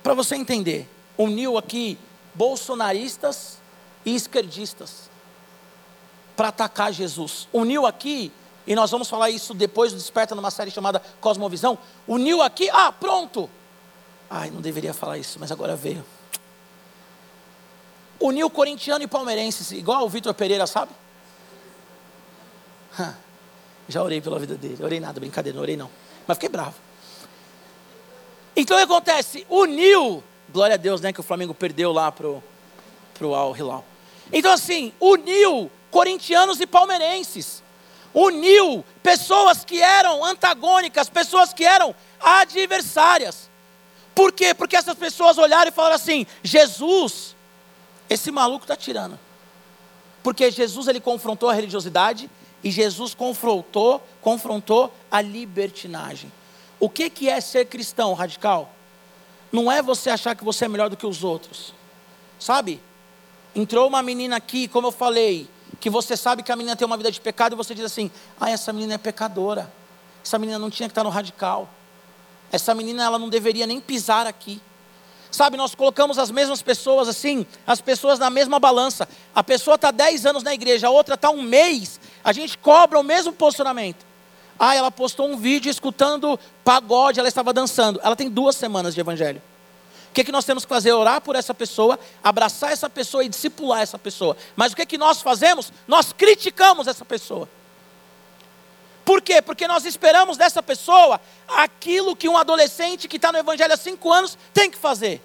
Para 0.02 0.14
você 0.14 0.38
entender, 0.38 0.90
uniu 1.18 1.58
aqui 1.58 1.98
bolsonaristas 2.34 3.58
e 4.06 4.16
esquerdistas 4.16 5.10
para 6.36 6.50
atacar 6.50 6.92
Jesus. 6.92 7.48
Uniu 7.54 7.86
aqui, 7.86 8.32
e 8.68 8.76
nós 8.76 8.92
vamos 8.92 9.10
falar 9.10 9.30
isso 9.30 9.54
depois 9.54 9.92
do 9.92 9.98
Desperta 9.98 10.36
numa 10.36 10.52
série 10.52 10.72
chamada 10.72 11.02
Cosmovisão. 11.22 11.78
Uniu 12.08 12.42
aqui, 12.42 12.70
ah, 12.72 12.92
pronto. 12.92 13.50
Ai, 14.30 14.50
não 14.50 14.62
deveria 14.62 14.94
falar 14.94 15.18
isso, 15.18 15.40
mas 15.40 15.52
agora 15.52 15.76
veio. 15.76 16.06
Uniu 18.20 18.50
corintiano 18.50 19.04
e 19.04 19.08
palmeirense, 19.08 19.76
igual 19.76 20.04
o 20.04 20.10
Vitor 20.10 20.34
Pereira, 20.34 20.66
sabe? 20.66 20.92
Já 23.88 24.02
orei 24.02 24.20
pela 24.22 24.40
vida 24.40 24.56
dele. 24.56 24.84
Orei 24.84 25.00
nada, 25.00 25.20
brincadeira, 25.20 25.56
não 25.56 25.62
orei 25.62 25.78
não. 25.78 25.90
Mas 26.26 26.38
fiquei 26.38 26.50
bravo. 26.50 26.76
Então 28.56 28.76
o 28.76 28.80
que 28.80 28.86
acontece? 28.86 29.46
Uniu, 29.50 30.24
glória 30.56 30.76
a 30.76 30.78
Deus, 30.78 31.02
né? 31.02 31.12
Que 31.12 31.20
o 31.20 31.24
Flamengo 31.24 31.54
perdeu 31.54 31.92
lá 31.92 32.10
pro, 32.14 32.42
pro 33.14 33.36
Al 33.36 33.56
Hilal. 33.56 33.84
Então, 34.32 34.54
assim, 34.54 34.94
uniu 35.02 35.70
corintianos 35.92 36.62
e 36.62 36.66
palmeirenses. 36.66 37.62
Uniu 38.14 38.84
pessoas 39.04 39.66
que 39.66 39.82
eram 39.82 40.24
antagônicas, 40.24 41.10
pessoas 41.10 41.54
que 41.54 41.66
eram 41.66 41.94
adversárias. 42.22 43.50
Por 44.16 44.32
quê? 44.32 44.54
Porque 44.54 44.78
essas 44.78 44.96
pessoas 44.96 45.38
olharam 45.38 45.68
e 45.70 45.74
falaram 45.74 45.98
assim: 45.98 46.26
Jesus, 46.42 47.36
esse 48.10 48.32
maluco 48.32 48.64
está 48.64 48.78
tirando. 48.78 49.20
Porque 50.24 50.50
Jesus 50.50 50.88
ele 50.88 51.02
confrontou 51.02 51.50
a 51.50 51.54
religiosidade, 51.54 52.30
e 52.64 52.72
Jesus 52.72 53.14
confrontou, 53.14 54.02
confrontou 54.22 54.92
a 55.12 55.20
libertinagem. 55.20 56.32
O 56.80 56.90
que, 56.90 57.10
que 57.10 57.30
é 57.30 57.42
ser 57.42 57.66
cristão 57.66 58.14
radical? 58.14 58.75
Não 59.52 59.72
é 59.72 59.82
você 59.82 60.10
achar 60.10 60.36
que 60.36 60.44
você 60.44 60.66
é 60.66 60.68
melhor 60.68 60.90
do 60.90 60.98
que 60.98 61.06
os 61.06 61.24
outros. 61.24 61.74
Sabe? 62.40 62.82
Entrou 63.56 63.88
uma 63.88 64.02
menina 64.02 64.36
aqui, 64.36 64.68
como 64.68 64.88
eu 64.88 64.92
falei, 64.92 65.48
que 65.80 65.90
você 65.90 66.18
sabe 66.18 66.44
que 66.44 66.52
a 66.52 66.56
menina 66.56 66.76
tem 66.76 66.86
uma 66.86 66.98
vida 66.98 67.12
de 67.12 67.22
pecado 67.22 67.54
e 67.54 67.56
você 67.56 67.74
diz 67.74 67.86
assim: 67.86 68.12
ah, 68.40 68.50
essa 68.50 68.74
menina 68.74 68.96
é 68.96 68.98
pecadora. 68.98 69.72
Essa 70.24 70.40
menina 70.40 70.58
não 70.58 70.70
tinha 70.70 70.90
que 70.90 70.92
estar 70.92 71.04
no 71.04 71.10
radical. 71.10 71.70
Essa 72.52 72.74
menina 72.74 73.04
ela 73.04 73.20
não 73.20 73.30
deveria 73.30 73.68
nem 73.68 73.80
pisar 73.80 74.28
aqui. 74.28 74.62
Sabe, 75.32 75.58
nós 75.58 75.76
colocamos 75.76 76.18
as 76.18 76.32
mesmas 76.32 76.62
pessoas 76.62 77.10
assim, 77.10 77.46
as 77.68 77.82
pessoas 77.82 78.18
na 78.18 78.30
mesma 78.30 78.58
balança. 78.60 79.08
A 79.34 79.44
pessoa 79.44 79.76
está 79.76 79.92
10 79.92 80.26
anos 80.26 80.44
na 80.44 80.54
igreja, 80.54 80.88
a 80.88 80.90
outra 80.90 81.16
está 81.16 81.30
um 81.30 81.42
mês. 81.42 82.00
A 82.24 82.32
gente 82.32 82.58
cobra 82.58 83.00
o 83.00 83.04
mesmo 83.04 83.34
posicionamento. 83.34 84.06
Ah, 84.58 84.74
ela 84.74 84.90
postou 84.90 85.28
um 85.28 85.36
vídeo 85.36 85.70
escutando 85.70 86.40
pagode, 86.66 87.20
ela 87.20 87.30
estava 87.30 87.54
dançando. 87.54 88.02
Ela 88.04 88.16
tem 88.16 88.28
duas 88.28 88.56
semanas 88.56 88.96
de 88.96 89.00
evangelho. 89.00 89.42
O 90.10 90.14
que, 90.16 90.22
é 90.22 90.24
que 90.24 90.32
nós 90.32 90.46
temos 90.46 90.66
que 90.66 90.70
fazer? 90.70 90.92
Orar 90.94 91.22
por 91.22 91.36
essa 91.36 91.54
pessoa, 91.54 92.00
abraçar 92.24 92.72
essa 92.72 92.90
pessoa 92.90 93.24
e 93.24 93.30
discipular 93.30 93.82
essa 93.82 94.00
pessoa. 94.00 94.36
Mas 94.56 94.74
o 94.74 94.76
que, 94.76 94.82
é 94.82 94.86
que 94.86 94.98
nós 94.98 95.22
fazemos? 95.22 95.72
Nós 95.88 96.12
criticamos 96.12 96.88
essa 96.88 97.06
pessoa. 97.06 97.48
Por 99.04 99.22
quê? 99.22 99.42
Porque 99.42 99.68
nós 99.68 99.86
esperamos 99.86 100.36
dessa 100.36 100.64
pessoa 100.64 101.22
aquilo 101.48 102.16
que 102.16 102.28
um 102.28 102.38
adolescente 102.38 103.08
que 103.08 103.18
está 103.18 103.32
no 103.32 103.38
Evangelho 103.38 103.74
há 103.74 103.78
cinco 103.78 104.12
anos 104.12 104.36
tem 104.52 104.72
que 104.72 104.78
fazer. 104.78 105.22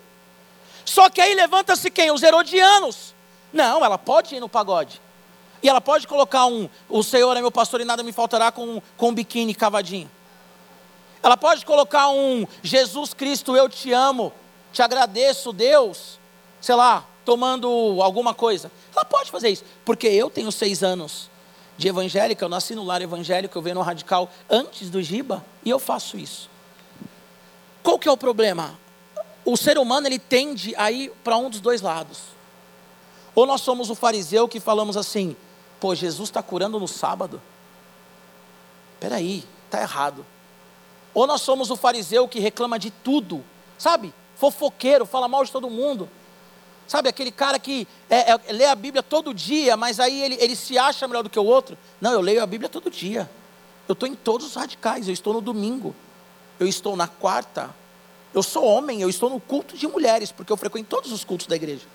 Só 0.85 1.09
que 1.09 1.21
aí 1.21 1.35
levanta-se 1.35 1.91
quem? 1.91 2.11
Os 2.11 2.23
herodianos. 2.23 3.15
Não, 3.53 3.83
ela 3.83 3.97
pode 3.97 4.35
ir 4.35 4.41
no 4.41 4.49
pagode. 4.49 5.01
E 5.63 5.69
ela 5.69 5.81
pode 5.81 6.07
colocar 6.07 6.47
um, 6.47 6.69
o 6.89 7.03
Senhor 7.03 7.35
é 7.37 7.41
meu 7.41 7.51
pastor 7.51 7.81
e 7.81 7.85
nada 7.85 8.03
me 8.03 8.13
faltará 8.13 8.53
com, 8.53 8.83
com 8.97 9.09
um 9.09 9.15
biquíni 9.15 9.55
cavadinho. 9.55 10.11
Ela 11.23 11.37
pode 11.37 11.65
colocar 11.67 12.09
um 12.09 12.47
Jesus 12.63 13.13
Cristo, 13.13 13.57
eu 13.57 13.69
te 13.69 13.93
amo, 13.93 14.33
te 14.73 14.83
agradeço, 14.83 15.53
Deus, 15.53 16.19
sei 16.61 16.75
lá, 16.75 17.05
tomando 17.25 17.69
alguma 18.03 18.33
coisa. 18.33 18.71
Ela 18.95 19.05
pode 19.05 19.31
fazer 19.31 19.51
isso, 19.51 19.65
porque 19.85 20.07
eu 20.07 20.31
tenho 20.31 20.51
seis 20.51 20.83
anos 20.83 21.29
de 21.77 21.89
evangélica, 21.89 22.45
eu 22.45 22.49
nasci 22.49 22.75
no 22.75 22.85
lar 22.85 23.01
evangélico, 23.01 23.57
eu 23.57 23.63
venho 23.63 23.77
no 23.77 23.83
radical 23.83 24.31
antes 24.49 24.91
do 24.91 25.03
Giba 25.03 25.45
e 25.65 25.71
eu 25.71 25.79
faço 25.79 26.17
isso. 26.17 26.49
Qual 27.83 27.99
que 27.99 28.09
é 28.09 28.13
o 28.13 28.17
problema? 28.17 28.79
O 29.45 29.57
ser 29.57 29.79
humano 29.79 30.07
ele 30.07 30.19
tende 30.19 30.75
a 30.77 30.91
ir 30.91 31.11
para 31.25 31.37
um 31.37 31.49
dos 31.49 31.61
dois 31.61 31.81
lados. 31.81 32.21
Ou 33.35 33.47
nós 33.47 33.63
somos 33.63 33.89
o 33.89 33.95
fariseu 33.95 34.47
que 34.47 34.61
falamos 34.61 34.97
assim: 34.97 35.35
pô, 35.79 35.95
Jesus 35.95 36.29
está 36.29 36.43
curando 36.43 36.79
no 36.79 36.87
sábado. 36.87 37.41
Peraí, 38.99 39.45
está 39.65 39.81
errado. 39.81 40.27
Ou 41.13 41.27
nós 41.27 41.41
somos 41.43 41.71
o 41.71 41.77
fariseu 41.77 42.29
que 42.29 42.39
reclama 42.39 42.79
de 42.79 42.91
tudo, 42.91 43.45
sabe? 43.79 44.15
Fofoqueiro, 44.37 45.05
fala 45.05 45.29
mal 45.29 45.45
de 45.45 45.51
todo 45.51 45.69
mundo. 45.69 46.09
Sabe, 46.87 47.09
aquele 47.09 47.31
cara 47.31 47.59
que 47.59 47.87
é, 48.09 48.33
é, 48.33 48.53
lê 48.53 48.65
a 48.65 48.75
Bíblia 48.75 49.03
todo 49.03 49.33
dia, 49.33 49.77
mas 49.77 50.01
aí 50.01 50.23
ele, 50.23 50.37
ele 50.41 50.57
se 50.57 50.77
acha 50.77 51.07
melhor 51.07 51.23
do 51.23 51.31
que 51.31 51.39
o 51.39 51.45
outro. 51.45 51.79
Não, 52.01 52.13
eu 52.13 52.21
leio 52.21 52.43
a 52.43 52.47
Bíblia 52.47 52.69
todo 52.69 52.91
dia. 52.91 53.31
Eu 53.87 53.93
estou 53.93 54.09
em 54.09 54.15
todos 54.15 54.47
os 54.47 54.55
radicais, 54.55 55.07
eu 55.07 55.15
estou 55.15 55.33
no 55.33 55.41
domingo, 55.41 55.95
eu 56.59 56.67
estou 56.67 56.97
na 56.97 57.07
quarta. 57.07 57.71
Eu 58.35 58.43
sou 58.43 58.65
homem, 58.65 59.01
eu 59.03 59.09
estou 59.09 59.31
no 59.31 59.41
culto 59.41 59.77
de 59.77 59.87
mulheres, 59.87 60.33
porque 60.33 60.53
eu 60.53 60.57
frequento 60.57 60.89
todos 60.89 61.13
os 61.13 61.25
cultos 61.25 61.47
da 61.47 61.57
igreja. 61.57 61.87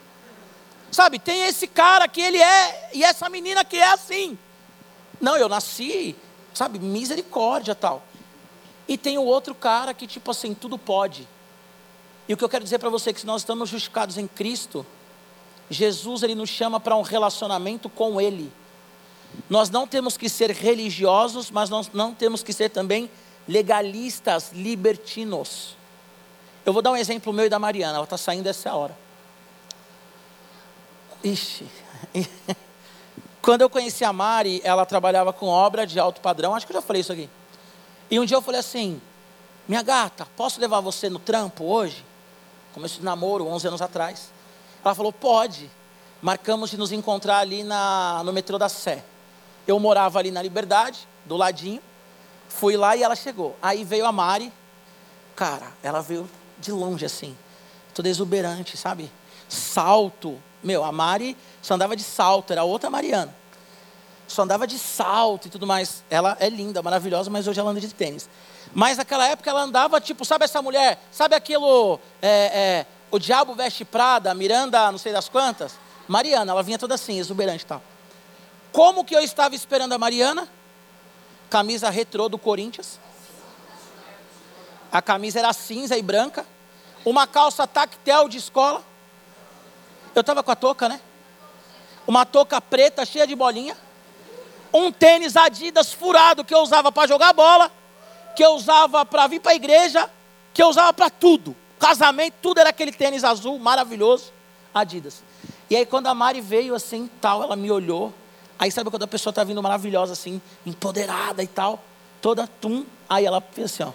Sabe, 0.91 1.19
tem 1.19 1.43
esse 1.43 1.67
cara 1.67 2.07
que 2.07 2.21
ele 2.21 2.41
é, 2.41 2.91
e 2.93 3.03
essa 3.03 3.27
menina 3.29 3.65
que 3.65 3.77
é 3.77 3.91
assim. 3.91 4.37
Não, 5.19 5.35
eu 5.35 5.49
nasci 5.49 6.15
sabe, 6.55 6.79
misericórdia 6.79 7.75
tal. 7.75 8.03
E 8.87 8.97
tem 8.97 9.17
o 9.17 9.23
outro 9.23 9.55
cara 9.55 9.93
que, 9.93 10.05
tipo 10.05 10.31
assim, 10.31 10.53
tudo 10.53 10.77
pode. 10.77 11.27
E 12.27 12.33
o 12.33 12.37
que 12.37 12.43
eu 12.43 12.49
quero 12.49 12.63
dizer 12.63 12.79
para 12.79 12.89
você 12.89 13.09
é 13.09 13.13
que 13.13 13.19
se 13.19 13.25
nós 13.25 13.41
estamos 13.41 13.69
justificados 13.69 14.17
em 14.17 14.27
Cristo, 14.27 14.85
Jesus 15.69 16.23
ele 16.23 16.35
nos 16.35 16.49
chama 16.49 16.79
para 16.79 16.95
um 16.95 17.01
relacionamento 17.01 17.89
com 17.89 18.19
Ele. 18.19 18.51
Nós 19.49 19.69
não 19.69 19.87
temos 19.87 20.17
que 20.17 20.29
ser 20.29 20.51
religiosos, 20.51 21.51
mas 21.51 21.69
nós 21.69 21.89
não 21.93 22.13
temos 22.13 22.41
que 22.41 22.53
ser 22.53 22.69
também 22.69 23.09
legalistas, 23.47 24.51
libertinos. 24.53 25.75
Eu 26.65 26.73
vou 26.73 26.81
dar 26.81 26.91
um 26.91 26.97
exemplo 26.97 27.31
meu 27.33 27.45
e 27.45 27.49
da 27.49 27.59
Mariana, 27.59 27.95
ela 27.95 28.03
está 28.05 28.17
saindo 28.17 28.47
essa 28.47 28.73
hora. 28.73 28.97
Ixi. 31.23 31.67
Quando 33.41 33.61
eu 33.61 33.69
conheci 33.69 34.03
a 34.03 34.11
Mari, 34.11 34.59
ela 34.63 34.85
trabalhava 34.85 35.31
com 35.31 35.45
obra 35.45 35.85
de 35.85 35.99
alto 35.99 36.21
padrão, 36.21 36.55
acho 36.55 36.65
que 36.65 36.71
eu 36.71 36.81
já 36.81 36.81
falei 36.81 37.01
isso 37.01 37.11
aqui. 37.11 37.29
E 38.09 38.19
um 38.19 38.25
dia 38.25 38.37
eu 38.37 38.41
falei 38.41 38.59
assim: 38.59 39.01
Minha 39.67 39.81
gata, 39.81 40.27
posso 40.37 40.59
levar 40.59 40.79
você 40.79 41.09
no 41.09 41.19
trampo 41.19 41.63
hoje? 41.65 42.05
Começo 42.73 42.99
de 42.99 43.05
namoro, 43.05 43.47
11 43.47 43.67
anos 43.67 43.81
atrás. 43.81 44.29
Ela 44.83 44.93
falou: 44.93 45.11
Pode. 45.11 45.69
Marcamos 46.21 46.71
de 46.71 46.77
nos 46.77 46.91
encontrar 46.91 47.39
ali 47.39 47.63
na, 47.63 48.23
no 48.23 48.33
metrô 48.33 48.57
da 48.57 48.69
Sé. 48.69 49.03
Eu 49.67 49.79
morava 49.79 50.17
ali 50.17 50.31
na 50.31 50.41
Liberdade, 50.41 51.07
do 51.25 51.35
ladinho. 51.35 51.81
Fui 52.47 52.77
lá 52.77 52.95
e 52.95 53.03
ela 53.03 53.15
chegou. 53.15 53.55
Aí 53.61 53.83
veio 53.83 54.05
a 54.05 54.11
Mari. 54.11 54.51
Cara, 55.35 55.67
ela 55.83 56.01
veio 56.01 56.27
de 56.57 56.71
longe 56.71 57.05
assim, 57.05 57.37
toda 57.93 58.07
exuberante, 58.07 58.77
sabe? 58.77 59.11
Salto. 59.49 60.41
Meu, 60.63 60.83
a 60.83 60.91
Mari 60.91 61.37
só 61.61 61.73
andava 61.75 61.95
de 61.95 62.03
salto, 62.03 62.51
era 62.51 62.63
outra 62.63 62.89
Mariana. 62.89 63.35
Só 64.27 64.43
andava 64.43 64.65
de 64.65 64.77
salto 64.79 65.47
e 65.47 65.49
tudo 65.49 65.67
mais. 65.67 66.03
Ela 66.09 66.35
é 66.39 66.49
linda, 66.49 66.81
maravilhosa, 66.81 67.29
mas 67.29 67.47
hoje 67.47 67.59
ela 67.59 67.71
anda 67.71 67.79
de 67.79 67.93
tênis. 67.93 68.29
Mas 68.73 68.97
naquela 68.97 69.27
época 69.27 69.49
ela 69.49 69.61
andava, 69.61 70.01
tipo, 70.01 70.25
sabe 70.25 70.45
essa 70.45 70.61
mulher? 70.61 70.99
Sabe 71.11 71.35
aquilo, 71.35 71.99
é, 72.21 72.29
é, 72.29 72.85
o 73.11 73.19
diabo 73.19 73.53
veste 73.53 73.85
Prada, 73.85 74.33
Miranda, 74.33 74.91
não 74.91 74.97
sei 74.97 75.13
das 75.13 75.29
quantas? 75.29 75.77
Mariana, 76.07 76.51
ela 76.51 76.63
vinha 76.63 76.77
toda 76.77 76.95
assim, 76.95 77.19
exuberante 77.19 77.63
e 77.63 77.67
tal. 77.67 77.81
Como 78.71 79.05
que 79.05 79.15
eu 79.15 79.21
estava 79.21 79.55
esperando 79.55 79.93
a 79.93 79.97
Mariana? 79.97 80.47
Camisa 81.49 81.89
retrô 81.89 82.27
do 82.27 82.37
Corinthians. 82.37 82.99
A 84.91 85.01
camisa 85.01 85.39
era 85.39 85.53
cinza 85.53 85.97
e 85.97 86.01
branca. 86.01 86.45
Uma 87.05 87.27
calça 87.27 87.65
tactel 87.67 88.27
de 88.27 88.37
escola. 88.37 88.83
Eu 90.13 90.21
estava 90.21 90.43
com 90.43 90.51
a 90.51 90.55
touca, 90.55 90.89
né? 90.89 90.99
Uma 92.07 92.25
touca 92.25 92.59
preta 92.59 93.05
cheia 93.05 93.25
de 93.25 93.35
bolinha. 93.35 93.77
Um 94.75 94.91
tênis 94.91 95.37
Adidas 95.37 95.93
furado 95.93 96.43
que 96.43 96.53
eu 96.53 96.59
usava 96.59 96.91
para 96.91 97.07
jogar 97.07 97.31
bola. 97.31 97.71
Que 98.35 98.43
eu 98.43 98.55
usava 98.55 99.05
para 99.05 99.25
vir 99.27 99.39
para 99.39 99.53
a 99.53 99.55
igreja. 99.55 100.09
Que 100.53 100.61
eu 100.61 100.67
usava 100.67 100.91
para 100.91 101.09
tudo. 101.09 101.55
Casamento, 101.79 102.33
tudo 102.41 102.59
era 102.59 102.71
aquele 102.71 102.91
tênis 102.91 103.23
azul 103.23 103.57
maravilhoso. 103.57 104.33
Adidas. 104.73 105.23
E 105.69 105.77
aí 105.77 105.85
quando 105.85 106.07
a 106.07 106.13
Mari 106.13 106.41
veio 106.41 106.75
assim, 106.75 107.09
tal, 107.21 107.41
ela 107.41 107.55
me 107.55 107.71
olhou. 107.71 108.13
Aí 108.59 108.69
sabe 108.69 108.89
quando 108.89 109.03
a 109.03 109.07
pessoa 109.07 109.31
está 109.31 109.45
vindo 109.45 109.63
maravilhosa 109.63 110.11
assim, 110.11 110.41
empoderada 110.65 111.41
e 111.41 111.47
tal, 111.47 111.81
toda 112.21 112.47
tum, 112.47 112.85
aí 113.09 113.25
ela 113.25 113.41
fez 113.41 113.71
assim, 113.71 113.83
ó. 113.83 113.91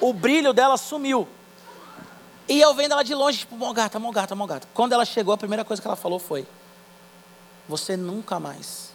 O 0.00 0.12
brilho 0.14 0.54
dela 0.54 0.78
sumiu. 0.78 1.28
E 2.48 2.60
eu 2.60 2.74
vendo 2.74 2.92
ela 2.92 3.02
de 3.02 3.14
longe, 3.14 3.38
tipo, 3.38 3.54
mó 3.56 3.72
gata, 3.72 3.98
mó 3.98 4.10
gata, 4.10 4.34
mó 4.34 4.46
gata. 4.46 4.66
Quando 4.72 4.92
ela 4.92 5.04
chegou, 5.04 5.34
a 5.34 5.38
primeira 5.38 5.64
coisa 5.64 5.82
que 5.82 5.88
ela 5.88 5.96
falou 5.96 6.18
foi: 6.18 6.46
Você 7.68 7.96
nunca 7.96 8.38
mais 8.38 8.90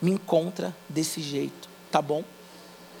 me 0.00 0.10
encontra 0.10 0.74
desse 0.88 1.20
jeito, 1.20 1.68
tá 1.90 2.02
bom? 2.02 2.24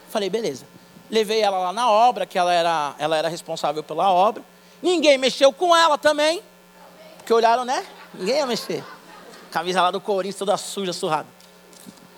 Falei, 0.08 0.30
beleza. 0.30 0.64
Levei 1.10 1.40
ela 1.40 1.58
lá 1.58 1.72
na 1.72 1.90
obra, 1.90 2.24
que 2.24 2.38
ela 2.38 2.52
era, 2.52 2.94
ela 2.98 3.16
era 3.16 3.28
responsável 3.28 3.82
pela 3.82 4.10
obra. 4.10 4.42
Ninguém 4.80 5.18
mexeu 5.18 5.52
com 5.52 5.74
ela 5.74 5.98
também. 5.98 6.42
Porque 7.18 7.32
olharam, 7.32 7.64
né? 7.64 7.84
Ninguém 8.14 8.36
ia 8.36 8.46
mexer. 8.46 8.84
Camisa 9.50 9.82
lá 9.82 9.90
do 9.90 10.00
Corinthians 10.00 10.38
toda 10.38 10.56
suja, 10.56 10.92
surrada. 10.92 11.28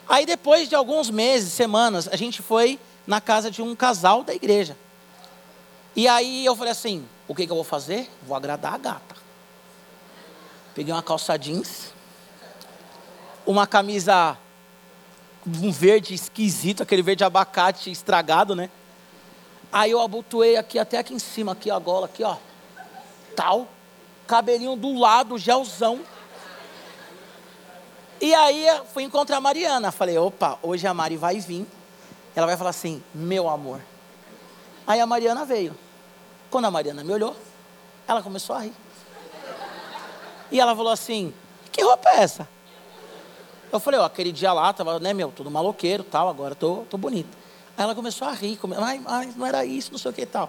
Aí 0.09 0.27
depois 0.27 0.69
de 0.69 0.75
alguns 0.75 1.11
meses, 1.11 1.53
semanas, 1.53 2.09
a 2.09 2.16
gente 2.16 2.42
foi 2.42 2.79
na 3.07 3.21
casa 3.21 3.51
de 3.51 3.62
um 3.62 3.75
casal 3.75 4.23
da 4.23 4.35
igreja. 4.35 4.77
E 5.97 6.07
aí 6.07 6.45
eu 6.45 6.55
falei 6.55 6.73
assim: 6.73 7.07
o 7.27 7.35
que, 7.35 7.47
que 7.47 7.53
eu 7.53 7.57
vou 7.57 7.64
fazer? 7.64 8.11
Vou 8.23 8.37
agradar 8.37 8.75
a 8.75 8.79
gata. 8.79 9.16
Peguei 10.75 10.92
uma 10.92 11.03
calça 11.03 11.37
jeans, 11.37 11.94
uma 13.47 13.67
camisa, 13.67 14.37
um 15.47 15.71
verde 15.71 16.15
esquisito, 16.15 16.83
aquele 16.83 17.03
verde 17.03 17.25
abacate 17.25 17.91
estragado, 17.91 18.55
né? 18.55 18.71
Aí 19.73 19.91
eu 19.91 20.01
abotoei 20.01 20.57
aqui, 20.57 20.79
até 20.79 20.99
aqui 20.99 21.13
em 21.15 21.19
cima, 21.19 21.53
aqui 21.53 21.71
a 21.71 21.79
gola, 21.79 22.07
aqui, 22.07 22.23
ó. 22.23 22.37
Tal. 23.35 23.67
Cabelinho 24.27 24.77
do 24.77 24.99
lado, 24.99 25.37
gelzão. 25.37 26.01
E 28.21 28.33
aí 28.33 28.67
fui 28.93 29.03
encontrar 29.03 29.39
a 29.39 29.41
Mariana. 29.41 29.91
Falei, 29.91 30.17
opa, 30.17 30.59
hoje 30.63 30.87
a 30.87 30.95
Mari 30.95 31.17
vai 31.17 31.41
vir. 31.41 31.67
Ela 32.37 32.47
vai 32.47 32.57
falar 32.57 32.71
assim, 32.71 33.03
meu 33.13 33.49
amor. 33.49 33.81
Aí 34.87 35.01
a 35.01 35.07
Mariana 35.07 35.45
veio. 35.45 35.77
Quando 36.51 36.67
a 36.67 36.71
Mariana 36.71 37.03
me 37.03 37.13
olhou, 37.13 37.37
ela 38.07 38.23
começou 38.23 38.55
a 38.55 38.61
rir. 38.61 38.73
E 40.53 40.61
ela 40.61 40.75
falou 40.77 40.93
assim, 40.93 41.35
que 41.73 41.83
roupa 41.83 42.11
é 42.11 42.23
essa? 42.23 42.49
Eu 43.75 43.81
falei, 43.81 43.99
ó, 43.99 44.05
aquele 44.05 44.31
dia 44.31 44.53
lá, 44.53 44.73
tava, 44.73 45.01
né, 45.01 45.13
meu, 45.13 45.33
todo 45.33 45.51
maloqueiro 45.51 46.05
tal, 46.05 46.29
agora 46.29 46.55
tô, 46.55 46.85
tô 46.89 46.97
bonita. 46.97 47.37
Aí 47.77 47.83
ela 47.83 47.93
começou 47.93 48.29
a 48.29 48.31
rir, 48.31 48.57
come... 48.57 48.77
ai, 48.77 49.03
ai, 49.05 49.33
não 49.37 49.45
era 49.45 49.65
isso, 49.65 49.91
não 49.91 49.99
sei 49.99 50.13
o 50.13 50.15
que 50.15 50.25
tal. 50.25 50.49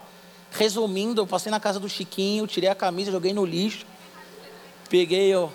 Resumindo, 0.52 1.22
eu 1.22 1.26
passei 1.26 1.52
na 1.52 1.60
casa 1.60 1.80
do 1.80 1.90
Chiquinho, 1.90 2.46
tirei 2.46 2.70
a 2.70 2.76
camisa, 2.76 3.12
joguei 3.12 3.34
no 3.34 3.44
lixo. 3.44 3.84
Peguei 4.92 5.36
o, 5.36 5.46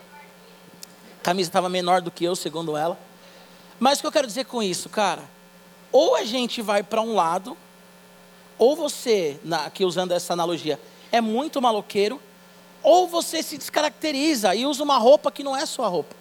a 1.20 1.22
camisa 1.22 1.48
estava 1.48 1.68
menor 1.68 2.00
do 2.00 2.10
que 2.10 2.24
eu, 2.24 2.34
segundo 2.34 2.76
ela. 2.76 2.98
Mas 3.78 3.98
o 3.98 4.00
que 4.00 4.08
eu 4.08 4.12
quero 4.12 4.26
dizer 4.26 4.46
com 4.46 4.60
isso, 4.60 4.88
cara? 4.88 5.22
Ou 5.92 6.16
a 6.16 6.24
gente 6.24 6.60
vai 6.60 6.82
para 6.82 7.00
um 7.00 7.14
lado, 7.14 7.56
ou 8.58 8.74
você, 8.74 9.38
aqui 9.64 9.84
usando 9.84 10.10
essa 10.10 10.32
analogia, 10.32 10.80
é 11.12 11.20
muito 11.20 11.62
maloqueiro, 11.62 12.20
ou 12.82 13.06
você 13.06 13.44
se 13.44 13.56
descaracteriza 13.56 14.56
e 14.56 14.66
usa 14.66 14.82
uma 14.82 14.98
roupa 14.98 15.30
que 15.30 15.44
não 15.44 15.56
é 15.56 15.64
sua 15.66 15.86
roupa. 15.86 16.18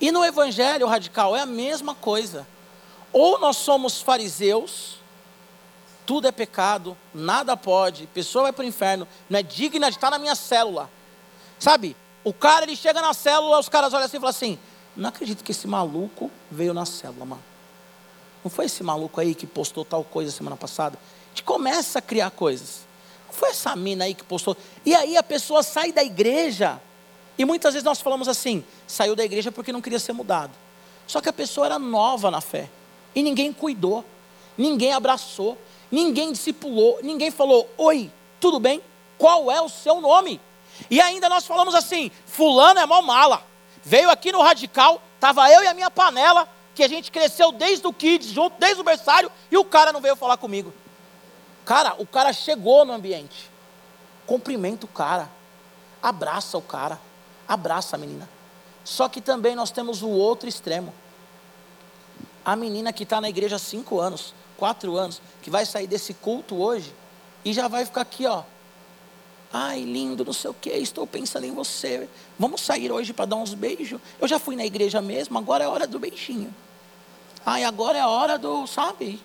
E 0.00 0.12
no 0.12 0.24
evangelho 0.24 0.86
radical 0.86 1.36
é 1.36 1.40
a 1.40 1.46
mesma 1.46 1.94
coisa. 1.94 2.46
Ou 3.12 3.38
nós 3.38 3.56
somos 3.56 4.00
fariseus, 4.00 4.98
tudo 6.06 6.28
é 6.28 6.32
pecado, 6.32 6.96
nada 7.12 7.56
pode, 7.56 8.06
pessoa 8.08 8.44
vai 8.44 8.52
para 8.52 8.64
o 8.64 8.68
inferno, 8.68 9.06
não 9.28 9.38
é 9.38 9.42
digna 9.42 9.90
de 9.90 9.96
estar 9.96 10.10
na 10.10 10.18
minha 10.18 10.34
célula. 10.34 10.90
Sabe? 11.58 11.96
O 12.24 12.32
cara, 12.32 12.64
ele 12.64 12.76
chega 12.76 13.00
na 13.00 13.12
célula, 13.12 13.58
os 13.58 13.68
caras 13.68 13.92
olham 13.92 14.04
assim 14.04 14.16
e 14.16 14.20
falam 14.20 14.30
assim: 14.30 14.58
Não 14.96 15.08
acredito 15.08 15.42
que 15.42 15.52
esse 15.52 15.66
maluco 15.66 16.30
veio 16.50 16.72
na 16.74 16.84
célula, 16.84 17.24
mano. 17.24 17.44
Não 18.44 18.50
foi 18.50 18.66
esse 18.66 18.82
maluco 18.82 19.20
aí 19.20 19.34
que 19.34 19.46
postou 19.46 19.84
tal 19.84 20.04
coisa 20.04 20.30
semana 20.30 20.56
passada? 20.56 20.98
A 20.98 21.28
gente 21.30 21.42
começa 21.42 21.98
a 21.98 22.02
criar 22.02 22.30
coisas. 22.30 22.86
Não 23.26 23.34
foi 23.34 23.50
essa 23.50 23.74
mina 23.74 24.04
aí 24.04 24.14
que 24.14 24.24
postou. 24.24 24.56
E 24.84 24.94
aí 24.94 25.16
a 25.16 25.22
pessoa 25.22 25.62
sai 25.62 25.92
da 25.92 26.02
igreja. 26.02 26.80
E 27.38 27.44
muitas 27.44 27.74
vezes 27.74 27.84
nós 27.84 28.00
falamos 28.00 28.26
assim: 28.26 28.64
saiu 28.86 29.14
da 29.14 29.24
igreja 29.24 29.52
porque 29.52 29.72
não 29.72 29.80
queria 29.80 29.98
ser 29.98 30.12
mudado. 30.12 30.52
Só 31.06 31.20
que 31.20 31.28
a 31.28 31.32
pessoa 31.32 31.66
era 31.66 31.78
nova 31.78 32.30
na 32.30 32.40
fé. 32.40 32.68
E 33.14 33.22
ninguém 33.22 33.52
cuidou. 33.52 34.04
Ninguém 34.56 34.92
abraçou. 34.92 35.56
Ninguém 35.90 36.32
discipulou. 36.32 36.98
Ninguém 37.02 37.30
falou: 37.30 37.70
Oi, 37.78 38.10
tudo 38.40 38.58
bem? 38.58 38.82
Qual 39.16 39.50
é 39.50 39.60
o 39.60 39.68
seu 39.68 40.00
nome? 40.00 40.40
E 40.90 41.00
ainda 41.00 41.28
nós 41.28 41.46
falamos 41.46 41.74
assim: 41.74 42.10
Fulano 42.26 42.80
é 42.80 42.86
mó 42.86 43.00
mala. 43.00 43.42
Veio 43.84 44.10
aqui 44.10 44.32
no 44.32 44.42
radical, 44.42 45.00
estava 45.14 45.50
eu 45.50 45.62
e 45.62 45.66
a 45.66 45.74
minha 45.74 45.90
panela, 45.90 46.48
que 46.74 46.82
a 46.82 46.88
gente 46.88 47.10
cresceu 47.10 47.52
desde 47.52 47.86
o 47.86 47.92
kids, 47.92 48.28
junto, 48.28 48.58
desde 48.58 48.80
o 48.80 48.84
berçário, 48.84 49.30
e 49.50 49.56
o 49.56 49.64
cara 49.64 49.92
não 49.92 50.00
veio 50.00 50.16
falar 50.16 50.36
comigo. 50.36 50.74
Cara, 51.64 51.94
o 51.98 52.06
cara 52.06 52.32
chegou 52.32 52.84
no 52.84 52.92
ambiente. 52.92 53.50
Cumprimenta 54.26 54.84
o 54.84 54.88
cara. 54.88 55.30
Abraça 56.02 56.58
o 56.58 56.62
cara. 56.62 57.00
Abraça 57.48 57.96
a 57.96 57.98
menina. 57.98 58.28
Só 58.84 59.08
que 59.08 59.20
também 59.20 59.54
nós 59.56 59.70
temos 59.70 60.02
o 60.02 60.08
outro 60.08 60.48
extremo. 60.48 60.92
A 62.44 62.54
menina 62.54 62.92
que 62.92 63.02
está 63.02 63.20
na 63.20 63.28
igreja 63.28 63.56
há 63.56 63.58
cinco 63.58 64.00
anos, 64.00 64.34
quatro 64.56 64.96
anos, 64.96 65.20
que 65.42 65.50
vai 65.50 65.64
sair 65.66 65.86
desse 65.86 66.14
culto 66.14 66.56
hoje 66.56 66.94
e 67.44 67.52
já 67.52 67.68
vai 67.68 67.84
ficar 67.84 68.02
aqui, 68.02 68.26
ó, 68.26 68.42
Ai, 69.52 69.80
lindo, 69.80 70.24
não 70.24 70.32
sei 70.32 70.50
o 70.50 70.54
que, 70.54 70.68
estou 70.70 71.06
pensando 71.06 71.44
em 71.44 71.52
você. 71.52 72.08
Vamos 72.38 72.60
sair 72.60 72.92
hoje 72.92 73.14
para 73.14 73.24
dar 73.24 73.36
uns 73.36 73.54
beijos? 73.54 73.98
Eu 74.20 74.28
já 74.28 74.38
fui 74.38 74.54
na 74.54 74.64
igreja 74.64 75.00
mesmo, 75.00 75.38
agora 75.38 75.64
é 75.64 75.68
hora 75.68 75.86
do 75.86 75.98
beijinho. 75.98 76.54
Ai, 77.46 77.64
agora 77.64 77.96
é 77.96 78.06
hora 78.06 78.36
do, 78.36 78.66
sabe? 78.66 79.18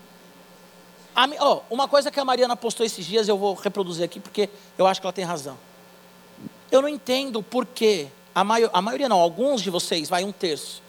A, 1.14 1.28
oh, 1.42 1.62
uma 1.70 1.90
coisa 1.90 2.10
que 2.10 2.20
a 2.20 2.26
Mariana 2.26 2.56
postou 2.56 2.86
esses 2.86 3.06
dias, 3.06 3.28
eu 3.28 3.38
vou 3.38 3.54
reproduzir 3.54 4.06
aqui 4.06 4.20
porque 4.20 4.50
eu 4.78 4.88
acho 4.88 5.02
que 5.02 5.06
ela 5.06 5.14
tem 5.14 5.26
razão. 5.26 5.58
Eu 6.74 6.82
não 6.82 6.90
entendo 6.90 7.44
por 7.44 7.68
que, 7.68 8.08
a, 8.34 8.42
a 8.42 8.82
maioria 8.82 9.08
não, 9.08 9.20
alguns 9.20 9.62
de 9.62 9.70
vocês, 9.70 10.10
vai 10.10 10.24
um 10.24 10.32
terço, 10.32 10.82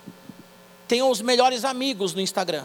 tem 0.88 1.03
os 1.03 1.20
melhores 1.20 1.62
amigos 1.62 2.14
no 2.14 2.23
Instagram. 2.23 2.64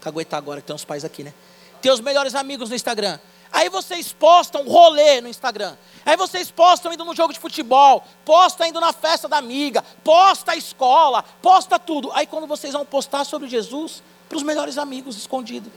Caguetar 0.00 0.38
agora 0.38 0.60
que 0.60 0.68
tem 0.68 0.76
uns 0.76 0.84
pais 0.84 1.04
aqui, 1.04 1.24
né? 1.24 1.34
Tem 1.82 1.90
os 1.90 1.98
melhores 1.98 2.36
amigos 2.36 2.70
no 2.70 2.76
Instagram. 2.76 3.18
Aí 3.50 3.68
vocês 3.68 4.12
postam 4.12 4.68
rolê 4.68 5.20
no 5.20 5.26
Instagram. 5.26 5.76
Aí 6.06 6.16
vocês 6.16 6.48
postam 6.48 6.92
indo 6.92 7.04
no 7.04 7.12
jogo 7.12 7.32
de 7.32 7.40
futebol, 7.40 8.04
posta 8.24 8.68
indo 8.68 8.80
na 8.80 8.92
festa 8.92 9.26
da 9.26 9.38
amiga, 9.38 9.82
posta 10.04 10.52
a 10.52 10.56
escola, 10.56 11.24
posta 11.42 11.76
tudo. 11.76 12.12
Aí 12.12 12.24
quando 12.24 12.46
vocês 12.46 12.72
vão 12.72 12.86
postar 12.86 13.24
sobre 13.24 13.48
Jesus, 13.48 14.00
para 14.28 14.38
os 14.38 14.44
melhores 14.44 14.78
amigos 14.78 15.16
escondido. 15.16 15.72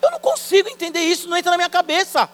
Eu 0.00 0.10
não 0.10 0.18
consigo 0.18 0.70
entender 0.70 1.00
isso, 1.00 1.28
não 1.28 1.36
entra 1.36 1.50
na 1.50 1.58
minha 1.58 1.68
cabeça. 1.68 2.26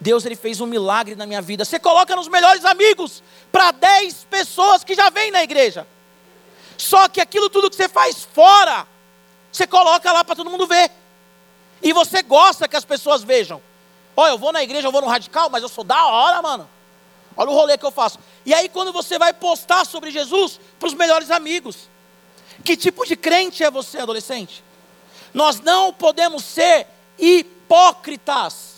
Deus 0.00 0.24
ele 0.24 0.36
fez 0.36 0.60
um 0.60 0.66
milagre 0.66 1.14
na 1.14 1.26
minha 1.26 1.42
vida. 1.42 1.64
Você 1.64 1.78
coloca 1.78 2.16
nos 2.16 2.26
melhores 2.26 2.64
amigos 2.64 3.22
para 3.52 3.70
10 3.70 4.24
pessoas 4.30 4.82
que 4.82 4.94
já 4.94 5.10
vêm 5.10 5.30
na 5.30 5.42
igreja. 5.42 5.86
Só 6.78 7.08
que 7.08 7.20
aquilo 7.20 7.50
tudo 7.50 7.68
que 7.68 7.76
você 7.76 7.88
faz 7.88 8.26
fora, 8.32 8.86
você 9.52 9.66
coloca 9.66 10.10
lá 10.10 10.24
para 10.24 10.34
todo 10.34 10.48
mundo 10.48 10.66
ver. 10.66 10.90
E 11.82 11.92
você 11.92 12.22
gosta 12.22 12.66
que 12.66 12.76
as 12.76 12.84
pessoas 12.84 13.22
vejam. 13.22 13.60
Olha, 14.16 14.32
eu 14.32 14.38
vou 14.38 14.52
na 14.52 14.62
igreja, 14.62 14.88
eu 14.88 14.92
vou 14.92 15.02
no 15.02 15.06
radical, 15.06 15.50
mas 15.50 15.62
eu 15.62 15.68
sou 15.68 15.84
da 15.84 16.06
hora, 16.06 16.40
mano. 16.40 16.68
Olha 17.36 17.50
o 17.50 17.54
rolê 17.54 17.76
que 17.76 17.84
eu 17.84 17.90
faço. 17.90 18.18
E 18.44 18.54
aí, 18.54 18.68
quando 18.68 18.92
você 18.92 19.18
vai 19.18 19.32
postar 19.32 19.84
sobre 19.84 20.10
Jesus 20.10 20.58
para 20.78 20.88
os 20.88 20.94
melhores 20.94 21.30
amigos, 21.30 21.88
que 22.64 22.76
tipo 22.76 23.06
de 23.06 23.16
crente 23.16 23.62
é 23.62 23.70
você, 23.70 23.98
adolescente? 23.98 24.64
Nós 25.32 25.60
não 25.60 25.92
podemos 25.92 26.44
ser 26.44 26.86
hipócritas. 27.18 28.69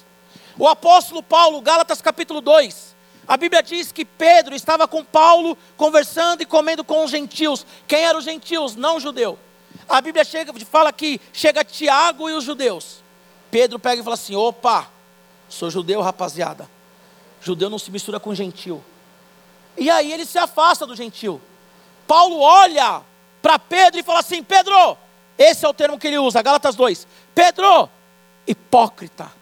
O 0.59 0.69
apóstolo 0.69 1.23
Paulo, 1.23 1.61
Gálatas 1.61 2.03
capítulo 2.03 2.41
2, 2.41 2.95
a 3.27 3.37
Bíblia 3.37 3.63
diz 3.63 3.93
que 3.93 4.05
Pedro 4.05 4.55
estava 4.55 4.87
com 4.89 5.05
Paulo 5.05 5.57
conversando 5.77 6.43
e 6.43 6.47
comendo 6.47 6.85
com 6.85 7.05
os 7.05 7.11
gentios. 7.11 7.65
Quem 7.87 8.05
eram 8.05 8.19
os 8.19 8.25
gentios? 8.25 8.77
Não 8.77 8.99
judeu. 9.01 9.39
A 9.89 10.01
Bíblia 10.01 10.25
chega, 10.25 10.53
fala 10.65 10.93
que 10.93 11.21
chega 11.33 11.65
Tiago 11.65 12.29
e 12.29 12.35
os 12.35 12.45
judeus. 12.45 13.03
Pedro 13.51 13.79
pega 13.79 14.01
e 14.01 14.05
fala 14.05 14.15
assim: 14.15 14.35
opa, 14.35 14.89
sou 15.49 15.71
judeu, 15.71 16.01
rapaziada. 16.01 16.69
Judeu 17.41 17.71
não 17.71 17.79
se 17.79 17.91
mistura 17.91 18.21
com 18.21 18.35
gentil. 18.35 18.83
E 19.77 19.89
aí 19.89 20.13
ele 20.13 20.27
se 20.27 20.39
afasta 20.39 20.87
do 20.87 20.95
gentil. 20.95 21.41
Paulo 22.07 22.41
olha 22.41 23.03
para 23.41 23.59
Pedro 23.59 24.01
e 24.01 24.03
fala 24.03 24.21
assim: 24.21 24.43
Pedro, 24.43 24.97
esse 25.39 25.65
é 25.65 25.69
o 25.69 25.75
termo 25.75 25.99
que 25.99 26.09
ele 26.09 26.19
usa, 26.19 26.43
Gálatas 26.43 26.75
2. 26.75 27.07
Pedro, 27.35 27.89
hipócrita. 28.47 29.42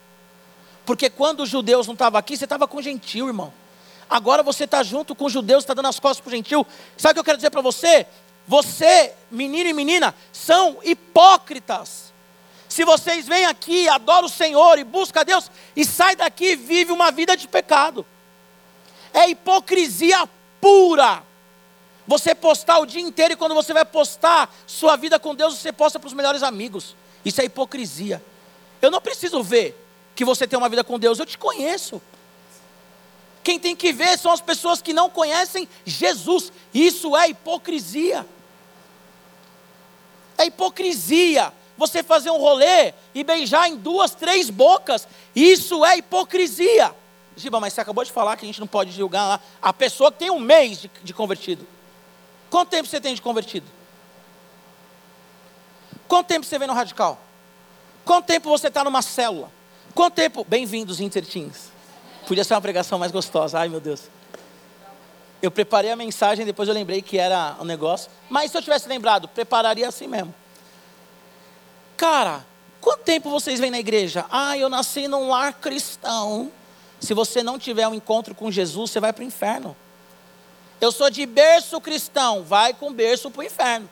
Porque 0.91 1.09
quando 1.09 1.45
os 1.45 1.49
judeus 1.49 1.87
não 1.87 1.95
estavam 1.95 2.19
aqui, 2.19 2.37
você 2.37 2.43
estava 2.43 2.67
com 2.67 2.83
gentil, 2.83 3.29
irmão. 3.29 3.53
Agora 4.09 4.43
você 4.43 4.65
está 4.65 4.83
junto 4.83 5.15
com 5.15 5.27
os 5.27 5.33
judeus, 5.33 5.63
está 5.63 5.73
dando 5.73 5.87
as 5.87 6.01
costas 6.01 6.21
para 6.21 6.31
o 6.31 6.35
gentil. 6.35 6.67
Sabe 6.97 7.13
o 7.13 7.15
que 7.15 7.21
eu 7.21 7.25
quero 7.25 7.39
dizer 7.39 7.51
para 7.51 7.61
você? 7.61 8.09
Você, 8.49 9.15
menino 9.31 9.71
e 9.71 9.73
menina, 9.73 10.13
são 10.33 10.79
hipócritas. 10.83 12.13
Se 12.69 12.85
vocês 12.85 13.29
vêm 13.29 13.47
aqui, 13.47 13.89
adoram 13.89 14.27
o 14.27 14.29
Senhor 14.29 14.81
e 14.81 14.83
buscam 14.83 15.21
a 15.21 15.23
Deus, 15.23 15.49
e 15.77 15.85
sai 15.85 16.17
daqui 16.17 16.55
e 16.55 16.57
vive 16.57 16.91
uma 16.91 17.13
vida 17.13 17.37
de 17.37 17.47
pecado. 17.47 18.05
É 19.15 19.31
hipocrisia 19.31 20.29
pura. 20.61 21.23
Você 22.05 22.35
postar 22.35 22.81
o 22.81 22.85
dia 22.85 23.01
inteiro 23.01 23.35
e 23.35 23.37
quando 23.37 23.55
você 23.55 23.73
vai 23.73 23.85
postar 23.85 24.53
sua 24.67 24.97
vida 24.97 25.21
com 25.21 25.37
Deus, 25.37 25.57
você 25.57 25.71
posta 25.71 26.01
para 26.01 26.09
os 26.09 26.15
melhores 26.15 26.43
amigos. 26.43 26.97
Isso 27.25 27.41
é 27.41 27.45
hipocrisia. 27.45 28.21
Eu 28.83 28.91
não 28.91 29.01
preciso 29.01 29.41
ver 29.41 29.87
que 30.15 30.25
você 30.25 30.47
tem 30.47 30.59
uma 30.59 30.69
vida 30.69 30.85
com 30.85 30.99
Deus, 30.99 31.19
eu 31.19 31.27
te 31.27 31.39
conheço. 31.39 32.01
Quem 33.43 33.59
tem 33.59 33.75
que 33.75 33.93
ver 33.93 34.19
são 34.19 34.33
as 34.33 34.41
pessoas 34.41 34.83
que 34.83 34.93
não 34.93 35.09
conhecem 35.09 35.69
Jesus. 35.85 36.53
Isso 36.75 37.17
é 37.17 37.31
hipocrisia. 37.31 38.27
É 40.37 40.47
hipocrisia. 40.47 41.53
Você 41.77 42.03
fazer 42.03 42.31
um 42.31 42.37
rolê 42.37 42.93
e 43.15 43.25
beijar 43.25 43.69
em 43.69 43.77
duas, 43.77 44.15
três 44.15 44.51
bocas. 44.51 45.09
Isso 45.35 45.85
é 45.85 45.99
hipocrisia. 45.99 46.95
Giba, 47.35 47.59
mas 47.59 47.73
você 47.73 47.81
acabou 47.81 48.05
de 48.05 48.13
falar 48.13 48.37
que 48.37 48.45
a 48.45 48.47
gente 48.47 48.61
não 48.61 48.67
pode 48.67 48.93
julgar 48.93 49.43
a 49.63 49.73
pessoa 49.73 50.13
que 50.13 50.19
tem 50.19 50.31
um 50.31 50.39
mês 50.39 50.83
de, 50.83 50.91
de 51.03 51.15
convertido. 51.15 51.67
Quanto 52.51 52.69
tempo 52.69 52.87
você 52.87 53.01
tem 53.01 53.15
de 53.15 53.23
convertido? 53.23 53.67
Quanto 56.07 56.27
tempo 56.27 56.45
você 56.45 56.59
vem 56.59 56.69
no 56.69 56.75
radical? 56.75 57.19
Quanto 58.05 58.27
tempo 58.27 58.49
você 58.49 58.67
está 58.69 58.85
numa 58.85 59.01
célula? 59.01 59.51
Quanto 59.95 60.15
tempo? 60.15 60.47
Bem-vindos, 60.49 61.01
Interteens. 61.01 61.73
Podia 62.27 62.45
ser 62.45 62.55
uma 62.55 62.61
pregação 62.61 62.99
mais 62.99 63.11
gostosa. 63.11 63.59
Ai, 63.59 63.69
meu 63.69 63.81
Deus. 63.81 64.03
Eu 65.43 65.51
preparei 65.51 65.91
a 65.91 65.97
mensagem, 65.97 66.47
depois 66.47 66.69
eu 66.69 66.75
lembrei 66.75 67.03
que 67.03 67.19
era 67.19 67.57
um 67.61 67.65
negócio. 67.65 68.09
Mas 68.29 68.53
se 68.53 68.57
eu 68.57 68.63
tivesse 68.63 68.89
lembrado, 68.89 69.27
prepararia 69.27 69.89
assim 69.89 70.07
mesmo. 70.07 70.33
Cara, 71.97 72.47
quanto 72.81 73.03
tempo 73.03 73.29
vocês 73.31 73.59
vêm 73.59 73.71
na 73.71 73.81
igreja? 73.81 74.27
Ah, 74.31 74.57
eu 74.57 74.69
nasci 74.69 75.09
num 75.09 75.29
lar 75.29 75.55
cristão. 75.55 76.53
Se 77.01 77.13
você 77.13 77.43
não 77.43 77.59
tiver 77.59 77.89
um 77.89 77.95
encontro 77.95 78.35
com 78.35 78.51
Jesus, 78.51 78.93
você 78.93 79.01
vai 79.01 79.13
para 79.13 79.23
o 79.23 79.27
inferno. 79.27 79.77
Eu 80.81 80.93
sou 80.93 81.11
de 81.11 81.27
berço 81.27 81.81
cristão, 81.81 82.45
vai 82.45 82.73
com 82.73 82.93
berço 82.93 83.29
para 83.31 83.41
o 83.41 83.45
inferno. 83.45 83.91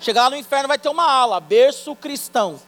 Chegar 0.00 0.24
lá 0.24 0.30
no 0.30 0.36
inferno 0.36 0.68
vai 0.68 0.78
ter 0.78 0.88
uma 0.88 1.10
ala, 1.10 1.40
berço 1.40 1.96
cristão. 1.96 2.60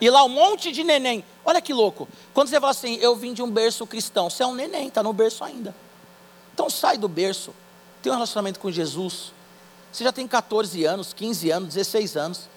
E 0.00 0.10
lá 0.10 0.24
um 0.24 0.28
monte 0.28 0.72
de 0.72 0.82
neném. 0.82 1.24
Olha 1.46 1.62
que 1.62 1.72
louco. 1.72 2.08
Quando 2.34 2.48
você 2.48 2.60
fala 2.60 2.72
assim, 2.72 2.96
eu 2.96 3.14
vim 3.14 3.32
de 3.32 3.40
um 3.40 3.48
berço 3.48 3.86
cristão, 3.86 4.28
você 4.28 4.42
é 4.42 4.46
um 4.46 4.54
neném, 4.54 4.88
está 4.88 5.00
no 5.00 5.12
berço 5.12 5.44
ainda. 5.44 5.72
Então 6.52 6.68
sai 6.68 6.98
do 6.98 7.06
berço, 7.06 7.54
tem 8.02 8.10
um 8.10 8.16
relacionamento 8.16 8.58
com 8.58 8.68
Jesus. 8.68 9.32
Você 9.92 10.02
já 10.02 10.10
tem 10.10 10.26
14 10.26 10.84
anos, 10.84 11.12
15 11.12 11.50
anos, 11.50 11.74
16 11.74 12.16
anos. 12.16 12.48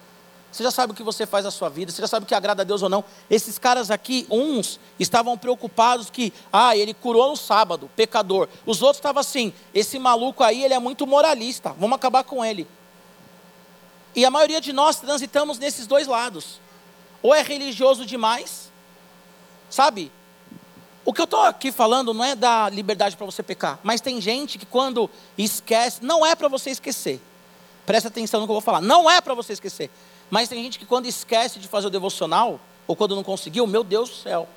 Você 0.50 0.64
já 0.64 0.72
sabe 0.72 0.92
o 0.92 0.96
que 0.96 1.04
você 1.04 1.24
faz 1.24 1.44
na 1.44 1.52
sua 1.52 1.68
vida, 1.68 1.92
você 1.92 2.02
já 2.02 2.08
sabe 2.08 2.24
o 2.24 2.26
que 2.26 2.34
agrada 2.34 2.62
a 2.62 2.64
Deus 2.64 2.82
ou 2.82 2.88
não. 2.88 3.04
Esses 3.30 3.56
caras 3.56 3.92
aqui, 3.92 4.26
uns 4.28 4.80
estavam 4.98 5.38
preocupados 5.38 6.10
que, 6.10 6.32
ah, 6.52 6.76
ele 6.76 6.92
curou 6.92 7.30
no 7.30 7.36
sábado, 7.36 7.88
pecador. 7.94 8.48
Os 8.66 8.82
outros 8.82 8.98
estavam 8.98 9.20
assim, 9.20 9.52
esse 9.72 10.00
maluco 10.00 10.42
aí, 10.42 10.64
ele 10.64 10.74
é 10.74 10.80
muito 10.80 11.06
moralista, 11.06 11.72
vamos 11.78 11.94
acabar 11.94 12.24
com 12.24 12.44
ele. 12.44 12.66
E 14.16 14.24
a 14.24 14.30
maioria 14.30 14.60
de 14.60 14.72
nós 14.72 14.96
transitamos 14.96 15.60
nesses 15.60 15.86
dois 15.86 16.08
lados. 16.08 16.60
Ou 17.22 17.32
é 17.32 17.42
religioso 17.42 18.04
demais, 18.04 18.69
sabe? 19.70 20.12
O 21.04 21.12
que 21.12 21.20
eu 21.20 21.24
estou 21.24 21.40
aqui 21.40 21.72
falando 21.72 22.12
não 22.12 22.22
é 22.24 22.34
da 22.34 22.68
liberdade 22.68 23.16
para 23.16 23.24
você 23.24 23.42
pecar, 23.42 23.78
mas 23.82 24.02
tem 24.02 24.20
gente 24.20 24.58
que 24.58 24.66
quando 24.66 25.08
esquece, 25.38 26.04
não 26.04 26.26
é 26.26 26.34
para 26.34 26.48
você 26.48 26.70
esquecer. 26.70 27.20
Presta 27.86 28.08
atenção 28.08 28.40
no 28.40 28.46
que 28.46 28.50
eu 28.50 28.54
vou 28.54 28.60
falar, 28.60 28.82
não 28.82 29.10
é 29.10 29.20
para 29.20 29.32
você 29.32 29.54
esquecer. 29.54 29.90
Mas 30.28 30.48
tem 30.48 30.62
gente 30.62 30.78
que 30.78 30.84
quando 30.84 31.06
esquece 31.06 31.58
de 31.58 31.66
fazer 31.66 31.86
o 31.86 31.90
devocional, 31.90 32.60
ou 32.86 32.94
quando 32.94 33.16
não 33.16 33.24
conseguiu, 33.24 33.66
meu 33.66 33.82
Deus 33.82 34.10
do 34.10 34.16
céu. 34.16 34.48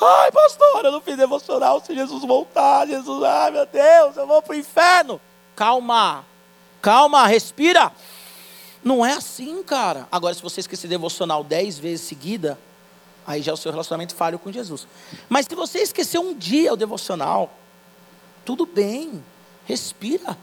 Ai, 0.00 0.32
pastor, 0.32 0.84
eu 0.84 0.90
não 0.90 1.00
fiz 1.00 1.16
devocional 1.16 1.80
se 1.84 1.94
Jesus 1.94 2.24
voltar. 2.24 2.86
Jesus, 2.86 3.22
ai 3.22 3.50
meu 3.50 3.66
Deus, 3.66 4.16
eu 4.16 4.26
vou 4.26 4.42
para 4.42 4.52
o 4.52 4.58
inferno. 4.58 5.20
Calma, 5.54 6.24
calma, 6.82 7.26
respira. 7.26 7.92
Não 8.82 9.06
é 9.06 9.12
assim, 9.12 9.62
cara. 9.62 10.08
Agora, 10.10 10.34
se 10.34 10.42
você 10.42 10.60
esquecer 10.60 10.88
devocional 10.88 11.44
dez 11.44 11.78
vezes 11.78 12.06
seguida, 12.06 12.58
aí 13.26 13.42
já 13.42 13.52
é 13.52 13.54
o 13.54 13.56
seu 13.56 13.70
relacionamento 13.70 14.14
falho 14.14 14.38
com 14.38 14.52
Jesus. 14.52 14.86
Mas 15.28 15.46
se 15.46 15.54
você 15.54 15.80
esqueceu 15.80 16.20
um 16.20 16.34
dia 16.34 16.72
o 16.72 16.76
devocional, 16.76 17.52
tudo 18.44 18.66
bem, 18.66 19.24
respira. 19.64 20.36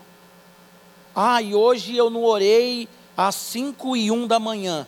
Ah, 1.16 1.42
e 1.42 1.54
hoje 1.54 1.96
eu 1.96 2.10
não 2.10 2.24
orei 2.24 2.88
às 3.16 3.36
5 3.36 3.96
e 3.96 4.12
1 4.12 4.28
da 4.28 4.40
manhã. 4.40 4.88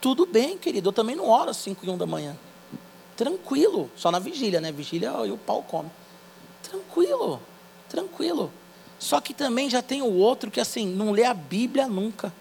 Tudo 0.00 0.26
bem, 0.26 0.58
querido, 0.58 0.88
eu 0.88 0.92
também 0.92 1.14
não 1.14 1.28
oro 1.28 1.50
às 1.50 1.56
5 1.58 1.86
e 1.86 1.90
1 1.90 1.96
da 1.96 2.06
manhã. 2.06 2.36
Tranquilo, 3.16 3.90
só 3.96 4.10
na 4.10 4.18
vigília, 4.18 4.60
né? 4.60 4.72
Vigília 4.72 5.10
e 5.24 5.30
o 5.30 5.38
pau 5.38 5.62
come. 5.62 5.90
Tranquilo, 6.62 7.40
tranquilo. 7.88 8.52
Só 8.98 9.20
que 9.20 9.34
também 9.34 9.68
já 9.70 9.82
tem 9.82 10.02
o 10.02 10.12
outro 10.12 10.50
que 10.50 10.60
assim, 10.60 10.86
não 10.86 11.12
lê 11.12 11.24
a 11.24 11.34
Bíblia 11.34 11.86
nunca. 11.86 12.32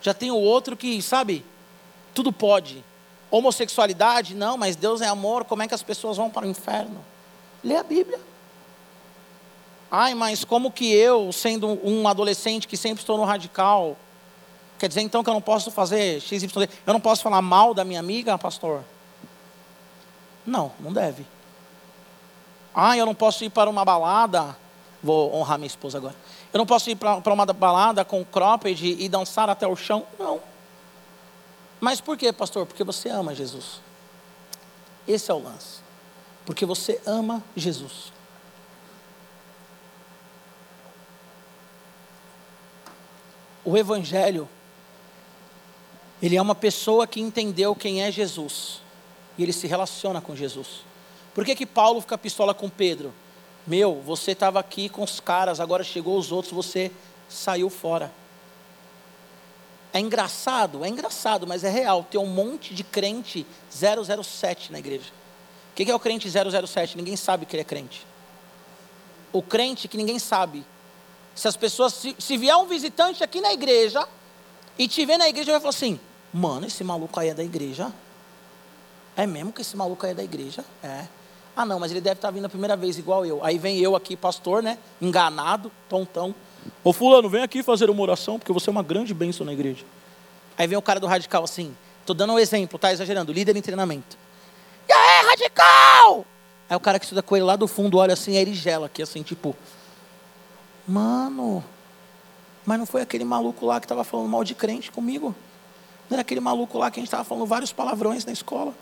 Já 0.00 0.14
tem 0.14 0.30
o 0.30 0.36
outro 0.36 0.76
que, 0.76 1.00
sabe, 1.02 1.44
tudo 2.14 2.32
pode. 2.32 2.84
Homossexualidade, 3.30 4.34
não, 4.34 4.56
mas 4.56 4.76
Deus 4.76 5.00
é 5.00 5.06
amor, 5.06 5.44
como 5.44 5.62
é 5.62 5.68
que 5.68 5.74
as 5.74 5.82
pessoas 5.82 6.16
vão 6.16 6.30
para 6.30 6.46
o 6.46 6.50
inferno? 6.50 7.04
Lê 7.62 7.76
a 7.76 7.82
Bíblia. 7.82 8.20
Ai, 9.90 10.14
mas 10.14 10.44
como 10.44 10.70
que 10.70 10.92
eu, 10.92 11.32
sendo 11.32 11.78
um 11.82 12.06
adolescente 12.06 12.68
que 12.68 12.76
sempre 12.76 13.00
estou 13.00 13.16
no 13.16 13.24
radical, 13.24 13.96
quer 14.78 14.88
dizer 14.88 15.00
então 15.00 15.22
que 15.22 15.30
eu 15.30 15.34
não 15.34 15.40
posso 15.40 15.70
fazer 15.70 16.20
XYZ? 16.20 16.54
Eu 16.86 16.92
não 16.92 17.00
posso 17.00 17.22
falar 17.22 17.40
mal 17.40 17.72
da 17.72 17.84
minha 17.84 18.00
amiga, 18.00 18.36
pastor? 18.38 18.82
Não, 20.46 20.72
não 20.80 20.92
deve. 20.92 21.26
Ah, 22.74 22.96
eu 22.96 23.04
não 23.04 23.14
posso 23.14 23.44
ir 23.44 23.50
para 23.50 23.68
uma 23.68 23.84
balada. 23.84 24.56
Vou 25.02 25.34
honrar 25.34 25.58
minha 25.58 25.66
esposa 25.66 25.98
agora. 25.98 26.14
Eu 26.52 26.58
não 26.58 26.66
posso 26.66 26.90
ir 26.90 26.96
para 26.96 27.32
uma 27.32 27.46
balada 27.46 28.04
com 28.04 28.24
cropped 28.24 28.96
e 28.98 29.08
dançar 29.08 29.48
até 29.50 29.66
o 29.66 29.76
chão? 29.76 30.04
Não. 30.18 30.40
Mas 31.80 32.00
por 32.00 32.16
quê, 32.16 32.32
pastor? 32.32 32.66
Porque 32.66 32.84
você 32.84 33.08
ama 33.08 33.34
Jesus. 33.34 33.80
Esse 35.06 35.30
é 35.30 35.34
o 35.34 35.38
lance. 35.38 35.80
Porque 36.44 36.66
você 36.66 37.00
ama 37.06 37.42
Jesus. 37.56 38.12
o 43.68 43.76
Evangelho, 43.76 44.48
ele 46.22 46.36
é 46.36 46.40
uma 46.40 46.54
pessoa 46.54 47.06
que 47.06 47.20
entendeu 47.20 47.74
quem 47.74 48.02
é 48.02 48.10
Jesus. 48.10 48.80
E 49.36 49.42
ele 49.42 49.52
se 49.52 49.66
relaciona 49.66 50.22
com 50.22 50.34
Jesus. 50.34 50.82
Por 51.34 51.44
que, 51.44 51.54
que 51.54 51.66
Paulo 51.66 52.00
fica 52.00 52.16
pistola 52.16 52.54
com 52.54 52.70
Pedro? 52.70 53.12
Meu, 53.66 54.00
você 54.00 54.32
estava 54.32 54.58
aqui 54.58 54.88
com 54.88 55.02
os 55.02 55.20
caras, 55.20 55.60
agora 55.60 55.84
chegou 55.84 56.18
os 56.18 56.32
outros, 56.32 56.52
você 56.52 56.90
saiu 57.28 57.68
fora. 57.68 58.10
É 59.92 60.00
engraçado, 60.00 60.84
é 60.84 60.88
engraçado, 60.88 61.46
mas 61.46 61.64
é 61.64 61.70
real. 61.70 62.04
Tem 62.08 62.20
um 62.20 62.26
monte 62.26 62.74
de 62.74 62.84
crente 62.84 63.46
007 63.70 64.70
na 64.70 64.78
igreja. 64.78 65.10
O 65.72 65.74
que 65.74 65.90
é 65.90 65.94
o 65.94 65.98
crente 65.98 66.28
007? 66.28 66.96
Ninguém 66.96 67.16
sabe 67.16 67.46
que 67.46 67.54
ele 67.54 67.62
é 67.62 67.64
crente. 67.64 68.06
O 69.32 69.42
crente 69.42 69.88
que 69.88 69.96
ninguém 69.96 70.18
sabe. 70.18 70.64
Se 71.34 71.46
as 71.46 71.56
pessoas, 71.56 71.94
se, 71.94 72.16
se 72.18 72.36
vier 72.36 72.56
um 72.56 72.66
visitante 72.66 73.22
aqui 73.22 73.40
na 73.40 73.52
igreja 73.52 74.06
e 74.78 74.88
te 74.88 75.06
ver 75.06 75.16
na 75.16 75.28
igreja, 75.28 75.52
vai 75.52 75.60
falar 75.60 75.70
assim: 75.70 76.00
Mano, 76.32 76.66
esse 76.66 76.84
maluco 76.84 77.18
aí 77.18 77.28
é 77.28 77.34
da 77.34 77.44
igreja. 77.44 77.92
É 79.16 79.26
mesmo 79.26 79.52
que 79.52 79.62
esse 79.62 79.76
maluco 79.76 80.04
aí 80.04 80.12
é 80.12 80.14
da 80.14 80.22
igreja? 80.22 80.64
É. 80.82 81.06
Ah, 81.56 81.64
não, 81.64 81.80
mas 81.80 81.90
ele 81.90 82.00
deve 82.00 82.18
estar 82.18 82.30
vindo 82.30 82.44
a 82.44 82.48
primeira 82.48 82.76
vez 82.76 82.98
igual 82.98 83.26
eu. 83.26 83.44
Aí 83.44 83.58
vem 83.58 83.78
eu 83.78 83.96
aqui, 83.96 84.16
pastor, 84.16 84.62
né? 84.62 84.78
Enganado, 85.00 85.72
tontão. 85.88 86.34
Ô 86.82 86.92
fulano, 86.92 87.28
vem 87.28 87.42
aqui 87.42 87.62
fazer 87.62 87.90
uma 87.90 88.02
oração, 88.02 88.38
porque 88.38 88.52
você 88.52 88.70
é 88.70 88.72
uma 88.72 88.82
grande 88.82 89.12
bênção 89.12 89.44
na 89.44 89.52
igreja. 89.52 89.84
Aí 90.56 90.66
vem 90.66 90.76
o 90.78 90.82
cara 90.82 90.98
do 90.98 91.06
radical 91.06 91.44
assim, 91.44 91.74
estou 92.00 92.14
dando 92.14 92.32
um 92.32 92.38
exemplo, 92.38 92.78
tá 92.78 92.92
exagerando, 92.92 93.32
líder 93.32 93.56
em 93.56 93.62
treinamento. 93.62 94.16
E 94.88 94.92
aí, 94.92 95.26
radical! 95.26 96.24
Aí 96.68 96.76
o 96.76 96.80
cara 96.80 96.98
que 96.98 97.04
estuda 97.04 97.22
com 97.22 97.36
ele 97.36 97.44
lá 97.44 97.56
do 97.56 97.68
fundo 97.68 97.98
olha 97.98 98.12
assim, 98.12 98.36
aí 98.36 98.42
ele 98.42 98.54
gela 98.54 98.86
aqui, 98.86 99.02
assim, 99.02 99.22
tipo, 99.22 99.56
mano, 100.86 101.64
mas 102.66 102.78
não 102.78 102.86
foi 102.86 103.02
aquele 103.02 103.24
maluco 103.24 103.64
lá 103.64 103.80
que 103.80 103.86
estava 103.86 104.04
falando 104.04 104.28
mal 104.28 104.44
de 104.44 104.54
crente 104.54 104.90
comigo? 104.90 105.34
Não 106.10 106.16
era 106.16 106.22
aquele 106.22 106.40
maluco 106.40 106.76
lá 106.78 106.90
que 106.90 106.98
a 106.98 107.02
gente 107.02 107.08
estava 107.08 107.24
falando 107.24 107.46
vários 107.46 107.72
palavrões 107.72 108.24
na 108.24 108.32
escola? 108.32 108.74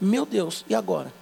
Meu 0.00 0.26
Deus, 0.26 0.64
e 0.68 0.74
agora? 0.74 1.12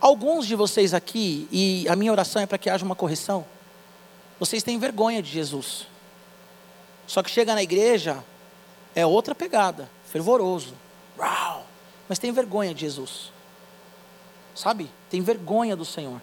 Alguns 0.00 0.46
de 0.46 0.54
vocês 0.54 0.94
aqui, 0.94 1.46
e 1.52 1.86
a 1.88 1.94
minha 1.94 2.10
oração 2.10 2.40
é 2.42 2.46
para 2.46 2.58
que 2.58 2.70
haja 2.70 2.84
uma 2.84 2.96
correção, 2.96 3.44
vocês 4.42 4.64
têm 4.64 4.76
vergonha 4.76 5.22
de 5.22 5.30
Jesus. 5.30 5.86
Só 7.06 7.22
que 7.22 7.30
chega 7.30 7.54
na 7.54 7.62
igreja, 7.62 8.24
é 8.92 9.06
outra 9.06 9.36
pegada, 9.36 9.88
fervoroso. 10.04 10.74
Uau! 11.16 11.64
Mas 12.08 12.18
tem 12.18 12.32
vergonha 12.32 12.74
de 12.74 12.80
Jesus. 12.80 13.30
Sabe? 14.52 14.90
Tem 15.08 15.20
vergonha 15.20 15.76
do 15.76 15.84
Senhor. 15.84 16.20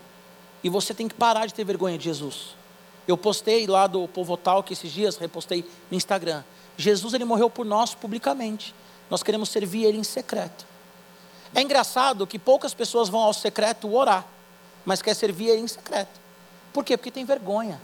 E 0.61 0.67
você 0.67 0.93
tem 0.93 1.07
que 1.07 1.13
parar 1.15 1.45
de 1.45 1.53
ter 1.53 1.63
vergonha 1.63 1.97
de 1.97 2.03
Jesus. 2.03 2.57
Eu 3.07 3.15
postei 3.15 3.65
lá 3.65 3.87
do 3.87 4.05
Povotal 4.09 4.63
que 4.63 4.73
esses 4.73 4.91
dias, 4.91 5.15
repostei 5.15 5.63
no 5.89 5.95
Instagram. 5.95 6.43
Jesus 6.75 7.13
ele 7.13 7.23
morreu 7.23 7.49
por 7.49 7.65
nós 7.65 7.95
publicamente. 7.95 8.75
Nós 9.09 9.23
queremos 9.23 9.47
servir 9.47 9.85
ele 9.85 9.97
em 9.97 10.03
secreto. 10.03 10.65
É 11.55 11.61
engraçado 11.61 12.27
que 12.27 12.37
poucas 12.37 12.73
pessoas 12.73 13.07
vão 13.07 13.21
ao 13.21 13.33
secreto 13.33 13.89
orar, 13.95 14.27
mas 14.85 15.01
quer 15.01 15.13
servir 15.13 15.47
ele 15.47 15.61
em 15.61 15.67
secreto. 15.69 16.19
Por 16.73 16.83
quê? 16.83 16.97
Porque 16.97 17.11
tem 17.11 17.23
vergonha. 17.23 17.79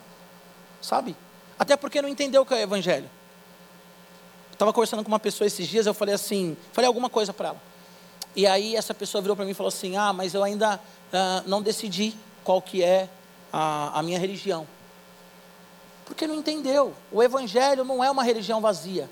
Sabe? 0.82 1.16
Até 1.58 1.76
porque 1.76 2.02
não 2.02 2.10
entendeu 2.10 2.42
o 2.42 2.46
que 2.46 2.54
é 2.54 2.58
o 2.58 2.60
evangelho. 2.62 3.10
Estava 4.52 4.72
conversando 4.72 5.04
com 5.04 5.10
uma 5.10 5.20
pessoa 5.20 5.46
esses 5.46 5.68
dias, 5.68 5.86
eu 5.86 5.94
falei 5.94 6.16
assim, 6.16 6.56
falei 6.72 6.88
alguma 6.88 7.10
coisa 7.10 7.34
para 7.34 7.50
ela. 7.50 7.62
E 8.36 8.46
aí 8.46 8.76
essa 8.76 8.94
pessoa 8.94 9.22
virou 9.22 9.36
para 9.36 9.46
mim 9.46 9.52
e 9.52 9.54
falou 9.54 9.70
assim: 9.70 9.96
Ah, 9.96 10.12
mas 10.12 10.34
eu 10.34 10.44
ainda 10.44 10.76
uh, 10.76 11.48
não 11.48 11.62
decidi 11.62 12.14
qual 12.44 12.62
que 12.62 12.84
é 12.84 13.10
a, 13.52 14.00
a 14.00 14.04
minha 14.04 14.20
religião. 14.20 14.68
Porque 16.06 16.28
não 16.28 16.36
entendeu. 16.36 16.94
O 17.12 17.24
Evangelho 17.24 17.84
não 17.84 18.04
é 18.04 18.12
uma 18.12 18.24
religião 18.24 18.62
vazia. 18.62 19.10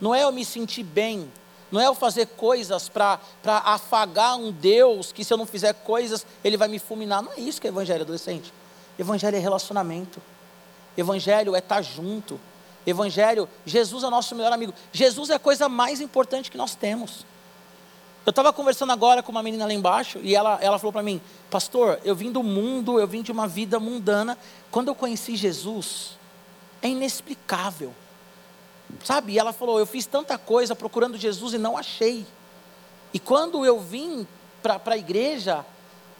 Não 0.00 0.14
é 0.14 0.24
eu 0.24 0.32
me 0.32 0.44
sentir 0.44 0.82
bem. 0.82 1.30
Não 1.70 1.80
é 1.80 1.86
eu 1.86 1.94
fazer 1.94 2.26
coisas 2.26 2.88
para 2.88 3.18
afagar 3.44 4.36
um 4.36 4.52
Deus 4.52 5.10
que 5.12 5.24
se 5.24 5.32
eu 5.32 5.38
não 5.38 5.46
fizer 5.46 5.72
coisas, 5.72 6.26
ele 6.44 6.56
vai 6.56 6.68
me 6.68 6.78
fulminar. 6.78 7.22
Não 7.22 7.32
é 7.32 7.40
isso 7.40 7.60
que 7.60 7.66
é 7.66 7.70
Evangelho, 7.70 8.02
adolescente. 8.02 8.52
Evangelho 8.98 9.36
é 9.36 9.40
relacionamento. 9.40 10.20
Evangelho 10.96 11.54
é 11.54 11.58
estar 11.58 11.82
junto. 11.82 12.40
Evangelho, 12.86 13.48
Jesus 13.64 14.04
é 14.04 14.10
nosso 14.10 14.34
melhor 14.34 14.52
amigo. 14.52 14.72
Jesus 14.92 15.30
é 15.30 15.34
a 15.34 15.38
coisa 15.38 15.68
mais 15.68 16.00
importante 16.00 16.50
que 16.50 16.56
nós 16.56 16.74
temos. 16.74 17.26
Eu 18.24 18.30
estava 18.30 18.52
conversando 18.52 18.92
agora 18.92 19.22
com 19.22 19.30
uma 19.30 19.42
menina 19.42 19.66
lá 19.66 19.72
embaixo 19.72 20.18
e 20.22 20.34
ela, 20.34 20.58
ela 20.60 20.78
falou 20.78 20.92
para 20.92 21.02
mim: 21.02 21.20
Pastor, 21.50 22.00
eu 22.04 22.14
vim 22.14 22.32
do 22.32 22.42
mundo, 22.42 22.98
eu 22.98 23.06
vim 23.06 23.22
de 23.22 23.30
uma 23.30 23.46
vida 23.46 23.78
mundana. 23.78 24.36
Quando 24.70 24.88
eu 24.88 24.94
conheci 24.94 25.36
Jesus, 25.36 26.18
é 26.82 26.88
inexplicável. 26.88 27.94
Sabe? 29.04 29.32
E 29.32 29.38
ela 29.38 29.52
falou: 29.52 29.78
Eu 29.78 29.86
fiz 29.86 30.06
tanta 30.06 30.36
coisa 30.38 30.74
procurando 30.74 31.16
Jesus 31.16 31.54
e 31.54 31.58
não 31.58 31.76
achei. 31.76 32.26
E 33.14 33.18
quando 33.20 33.64
eu 33.64 33.78
vim 33.78 34.26
para 34.62 34.80
a 34.84 34.98
igreja, 34.98 35.64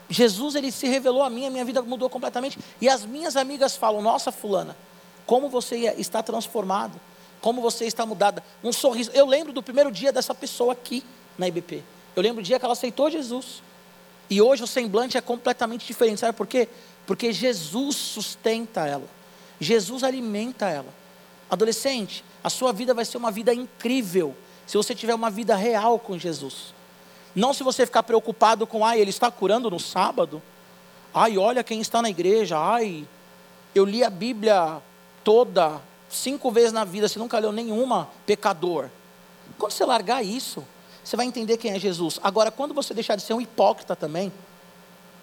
Jesus 0.09 0.55
ele 0.55 0.71
se 0.71 0.87
revelou 0.87 1.23
a 1.23 1.31
mim, 1.31 1.47
a 1.47 1.51
minha 1.51 1.64
vida 1.64 1.83
mudou 1.83 2.09
completamente. 2.09 2.59
E 2.81 2.88
as 2.88 3.05
minhas 3.05 3.37
amigas 3.37 3.77
falam: 3.77 4.01
Nossa, 4.01 4.31
Fulana, 4.31 4.77
como 5.27 5.49
você 5.49 5.77
está 5.99 6.23
transformado, 6.23 7.01
como 7.40 7.61
você 7.61 7.85
está 7.87 8.07
mudada. 8.07 8.42
Um 8.62 8.73
sorriso. 8.73 9.11
Eu 9.12 9.27
lembro 9.27 9.53
do 9.53 9.62
primeiro 9.62 9.90
dia 9.90 10.12
dessa 10.12 10.35
pessoa 10.35 10.73
aqui 10.73 11.05
na 11.37 11.49
IBP. 11.49 11.83
Eu 12.14 12.23
lembro 12.23 12.40
o 12.40 12.42
dia 12.42 12.59
que 12.59 12.64
ela 12.64 12.73
aceitou 12.73 13.11
Jesus. 13.11 13.62
E 14.29 14.40
hoje 14.40 14.62
o 14.62 14.66
semblante 14.66 15.16
é 15.16 15.21
completamente 15.21 15.87
diferente. 15.87 16.21
Sabe 16.21 16.37
por 16.37 16.47
quê? 16.47 16.69
Porque 17.07 17.33
Jesus 17.33 17.97
sustenta 17.97 18.87
ela. 18.87 19.05
Jesus 19.61 20.03
alimenta 20.03 20.69
ela. 20.69 20.92
Adolescente, 21.49 22.25
a 22.42 22.51
sua 22.51 22.73
vida 22.73 22.92
vai 22.92 23.05
ser 23.05 23.19
uma 23.19 23.31
vida 23.31 23.55
incrível 23.55 24.35
se 24.66 24.77
você 24.77 24.95
tiver 24.95 25.14
uma 25.14 25.31
vida 25.31 25.55
real 25.55 25.99
com 25.99 26.19
Jesus. 26.19 26.75
Não 27.37 27.53
se 27.53 27.62
você 27.62 27.85
ficar 27.85 28.03
preocupado 28.03 28.66
com, 28.66 28.83
ai, 28.83 28.99
ele 28.99 29.11
está 29.11 29.31
curando 29.31 29.70
no 29.70 29.79
sábado. 29.79 30.42
Ai, 31.12 31.37
olha 31.37 31.62
quem 31.62 31.83
está 31.83 32.01
na 32.01 32.09
igreja. 32.09 32.59
Ai, 32.59 33.07
eu 33.75 33.85
li 33.85 34.03
a 34.03 34.09
Bíblia 34.09 34.79
toda, 35.22 35.83
cinco 36.09 36.51
vezes 36.51 36.72
na 36.72 36.83
vida, 36.83 37.07
você 37.07 37.18
nunca 37.18 37.38
leu 37.38 37.53
nenhuma, 37.53 38.09
pecador. 38.25 38.88
Quando 39.59 39.72
você 39.72 39.85
largar 39.85 40.25
isso, 40.25 40.64
você 41.05 41.14
vai 41.14 41.27
entender 41.27 41.59
quem 41.59 41.72
é 41.72 41.79
Jesus. 41.79 42.18
Agora, 42.22 42.51
quando 42.51 42.72
você 42.72 42.94
deixar 42.94 43.16
de 43.16 43.22
ser 43.22 43.35
um 43.35 43.40
hipócrita 43.40 43.94
também, 43.94 44.33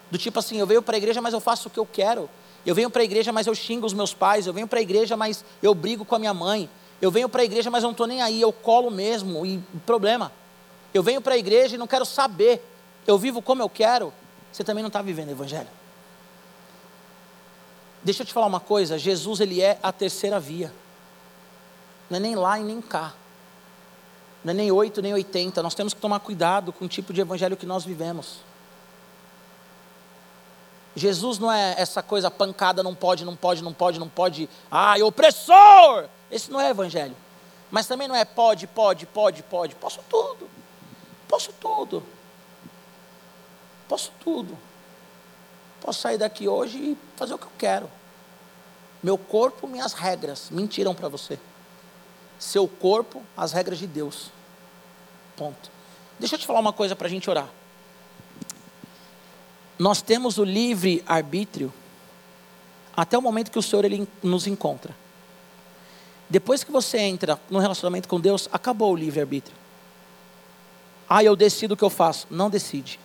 do 0.08 0.16
tipo 0.16 0.38
assim, 0.38 0.56
eu 0.56 0.68
venho 0.68 0.82
para 0.82 0.94
a 0.94 0.98
igreja, 0.98 1.20
mas 1.20 1.34
eu 1.34 1.40
faço 1.40 1.66
o 1.66 1.70
que 1.70 1.80
eu 1.80 1.86
quero. 1.86 2.30
Eu 2.64 2.76
venho 2.76 2.90
para 2.90 3.02
a 3.02 3.04
igreja, 3.04 3.32
mas 3.32 3.48
eu 3.48 3.54
xingo 3.56 3.84
os 3.84 3.92
meus 3.92 4.14
pais. 4.14 4.46
Eu 4.46 4.52
venho 4.52 4.68
para 4.68 4.78
a 4.78 4.82
igreja, 4.82 5.16
mas 5.16 5.44
eu 5.60 5.74
brigo 5.74 6.04
com 6.04 6.14
a 6.14 6.18
minha 6.20 6.32
mãe. 6.32 6.70
Eu 7.02 7.10
venho 7.10 7.28
para 7.28 7.42
a 7.42 7.44
igreja, 7.44 7.72
mas 7.72 7.82
eu 7.82 7.88
não 7.88 7.92
estou 7.92 8.06
nem 8.06 8.22
aí. 8.22 8.40
Eu 8.40 8.52
colo 8.52 8.88
mesmo. 8.88 9.44
E 9.44 9.58
problema. 9.84 10.30
Eu 10.94 11.02
venho 11.02 11.20
para 11.20 11.34
a 11.34 11.38
igreja 11.38 11.74
e 11.74 11.78
não 11.78 11.86
quero 11.86 12.06
saber. 12.06 12.64
Eu 13.06 13.18
vivo 13.18 13.42
como 13.42 13.60
eu 13.60 13.68
quero. 13.68 14.14
Você 14.50 14.64
também 14.64 14.82
não 14.82 14.88
está 14.88 15.02
vivendo 15.02 15.28
o 15.28 15.32
evangelho. 15.32 15.68
Deixa 18.02 18.22
eu 18.22 18.26
te 18.26 18.32
falar 18.32 18.46
uma 18.46 18.60
coisa. 18.60 18.96
Jesus, 18.96 19.40
ele 19.40 19.60
é 19.60 19.78
a 19.82 19.92
terceira 19.92 20.40
via. 20.40 20.72
Não 22.08 22.18
é 22.18 22.20
nem 22.20 22.36
lá 22.36 22.58
e 22.58 22.62
nem 22.62 22.80
cá 22.80 23.14
não 24.44 24.50
é 24.50 24.54
nem 24.54 24.70
8 24.70 25.00
nem 25.00 25.14
80. 25.14 25.62
Nós 25.62 25.74
temos 25.74 25.94
que 25.94 26.00
tomar 26.00 26.20
cuidado 26.20 26.72
com 26.72 26.84
o 26.84 26.88
tipo 26.88 27.12
de 27.14 27.22
evangelho 27.22 27.56
que 27.56 27.64
nós 27.64 27.84
vivemos. 27.84 28.40
Jesus 30.94 31.38
não 31.38 31.50
é 31.50 31.74
essa 31.78 32.02
coisa 32.02 32.30
pancada, 32.30 32.82
não 32.82 32.94
pode, 32.94 33.24
não 33.24 33.34
pode, 33.34 33.64
não 33.64 33.72
pode, 33.72 33.98
não 33.98 34.08
pode. 34.08 34.48
Ai, 34.70 35.02
opressor! 35.02 36.08
Esse 36.30 36.50
não 36.52 36.60
é 36.60 36.68
evangelho. 36.68 37.16
Mas 37.70 37.86
também 37.86 38.06
não 38.06 38.14
é 38.14 38.24
pode, 38.24 38.66
pode, 38.66 39.06
pode, 39.06 39.42
pode. 39.42 39.74
Posso 39.74 40.00
tudo. 40.08 40.48
Posso 41.34 41.52
tudo. 41.54 42.00
Posso 43.88 44.12
tudo. 44.22 44.56
Posso 45.80 46.00
sair 46.00 46.16
daqui 46.16 46.46
hoje 46.46 46.78
e 46.78 46.98
fazer 47.16 47.34
o 47.34 47.38
que 47.38 47.46
eu 47.46 47.52
quero. 47.58 47.90
Meu 49.02 49.18
corpo, 49.18 49.66
minhas 49.66 49.94
regras. 49.94 50.48
Mentiram 50.48 50.94
para 50.94 51.08
você. 51.08 51.36
Seu 52.38 52.68
corpo, 52.68 53.20
as 53.36 53.50
regras 53.50 53.80
de 53.80 53.86
Deus. 53.88 54.30
Ponto. 55.36 55.72
Deixa 56.20 56.36
eu 56.36 56.38
te 56.38 56.46
falar 56.46 56.60
uma 56.60 56.72
coisa 56.72 56.94
para 56.94 57.08
a 57.08 57.10
gente 57.10 57.28
orar. 57.28 57.48
Nós 59.76 60.00
temos 60.00 60.38
o 60.38 60.44
livre 60.44 61.02
arbítrio 61.04 61.74
até 62.96 63.18
o 63.18 63.22
momento 63.22 63.50
que 63.50 63.58
o 63.58 63.62
Senhor 63.62 63.84
ele 63.84 64.06
nos 64.22 64.46
encontra. 64.46 64.94
Depois 66.30 66.62
que 66.62 66.70
você 66.70 66.98
entra 66.98 67.40
no 67.50 67.58
relacionamento 67.58 68.08
com 68.08 68.20
Deus, 68.20 68.48
acabou 68.52 68.92
o 68.92 68.96
livre 68.96 69.20
arbítrio. 69.20 69.63
Ah, 71.08 71.22
eu 71.22 71.36
decido 71.36 71.74
o 71.74 71.76
que 71.76 71.84
eu 71.84 71.90
faço. 71.90 72.26
Não 72.30 72.48
decide. 72.48 72.98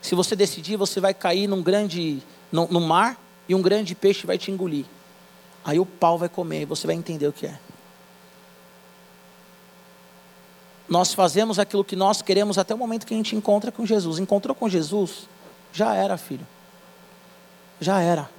Se 0.00 0.14
você 0.14 0.36
decidir, 0.36 0.76
você 0.76 1.00
vai 1.00 1.12
cair 1.12 1.46
num 1.46 1.62
grande, 1.62 2.22
no, 2.50 2.66
no 2.68 2.80
mar 2.80 3.20
e 3.48 3.54
um 3.54 3.62
grande 3.62 3.94
peixe 3.94 4.26
vai 4.26 4.38
te 4.38 4.50
engolir. 4.50 4.84
Aí 5.64 5.80
o 5.80 5.86
pau 5.86 6.16
vai 6.16 6.28
comer 6.28 6.62
e 6.62 6.64
você 6.64 6.86
vai 6.86 6.96
entender 6.96 7.26
o 7.26 7.32
que 7.32 7.46
é. 7.46 7.58
nós 10.88 11.12
fazemos 11.12 11.58
aquilo 11.58 11.84
que 11.84 11.96
nós 11.96 12.22
queremos 12.22 12.58
até 12.58 12.74
o 12.74 12.78
momento 12.78 13.06
que 13.06 13.14
a 13.14 13.16
gente 13.16 13.34
encontra 13.34 13.72
com 13.72 13.84
Jesus. 13.84 14.18
Encontrou 14.18 14.54
com 14.54 14.68
Jesus? 14.68 15.28
Já 15.72 15.94
era, 15.94 16.16
filho. 16.16 16.46
Já 17.80 18.00
era. 18.00 18.30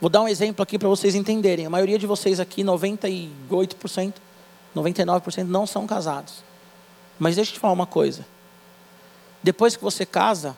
Vou 0.00 0.08
dar 0.08 0.22
um 0.22 0.28
exemplo 0.28 0.62
aqui 0.62 0.78
para 0.78 0.88
vocês 0.88 1.14
entenderem. 1.14 1.66
A 1.66 1.70
maioria 1.70 1.98
de 1.98 2.06
vocês 2.06 2.38
aqui, 2.38 2.62
98%, 2.62 4.14
99% 4.74 5.44
não 5.44 5.66
são 5.66 5.86
casados. 5.86 6.44
Mas 7.18 7.36
deixa 7.36 7.50
eu 7.50 7.54
te 7.54 7.60
falar 7.60 7.72
uma 7.72 7.86
coisa. 7.86 8.26
Depois 9.42 9.76
que 9.76 9.82
você 9.82 10.04
casa, 10.04 10.56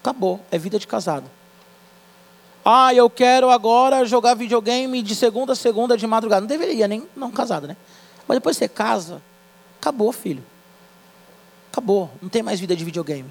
acabou, 0.00 0.40
é 0.50 0.58
vida 0.58 0.78
de 0.78 0.86
casado. 0.86 1.30
Ah, 2.64 2.92
eu 2.94 3.08
quero 3.08 3.50
agora 3.50 4.04
jogar 4.04 4.34
videogame 4.34 5.02
de 5.02 5.14
segunda 5.14 5.54
a 5.54 5.56
segunda 5.56 5.96
de 5.96 6.06
madrugada. 6.06 6.42
Não 6.42 6.48
deveria, 6.48 6.86
nem 6.86 7.08
não 7.16 7.30
casado, 7.30 7.66
né? 7.66 7.76
Mas 8.28 8.36
depois 8.36 8.56
você 8.56 8.68
casa, 8.68 9.20
acabou, 9.78 10.12
filho. 10.12 10.44
Acabou, 11.72 12.10
não 12.20 12.28
tem 12.28 12.42
mais 12.42 12.60
vida 12.60 12.76
de 12.76 12.84
videogame. 12.84 13.30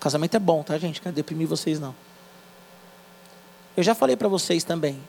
Casamento 0.00 0.34
é 0.34 0.40
bom, 0.40 0.62
tá, 0.62 0.76
gente? 0.78 1.00
Quero 1.00 1.14
deprimir 1.14 1.46
vocês 1.46 1.78
não. 1.78 1.94
Eu 3.76 3.82
já 3.82 3.94
falei 3.94 4.16
para 4.16 4.28
vocês 4.28 4.64
também. 4.64 5.00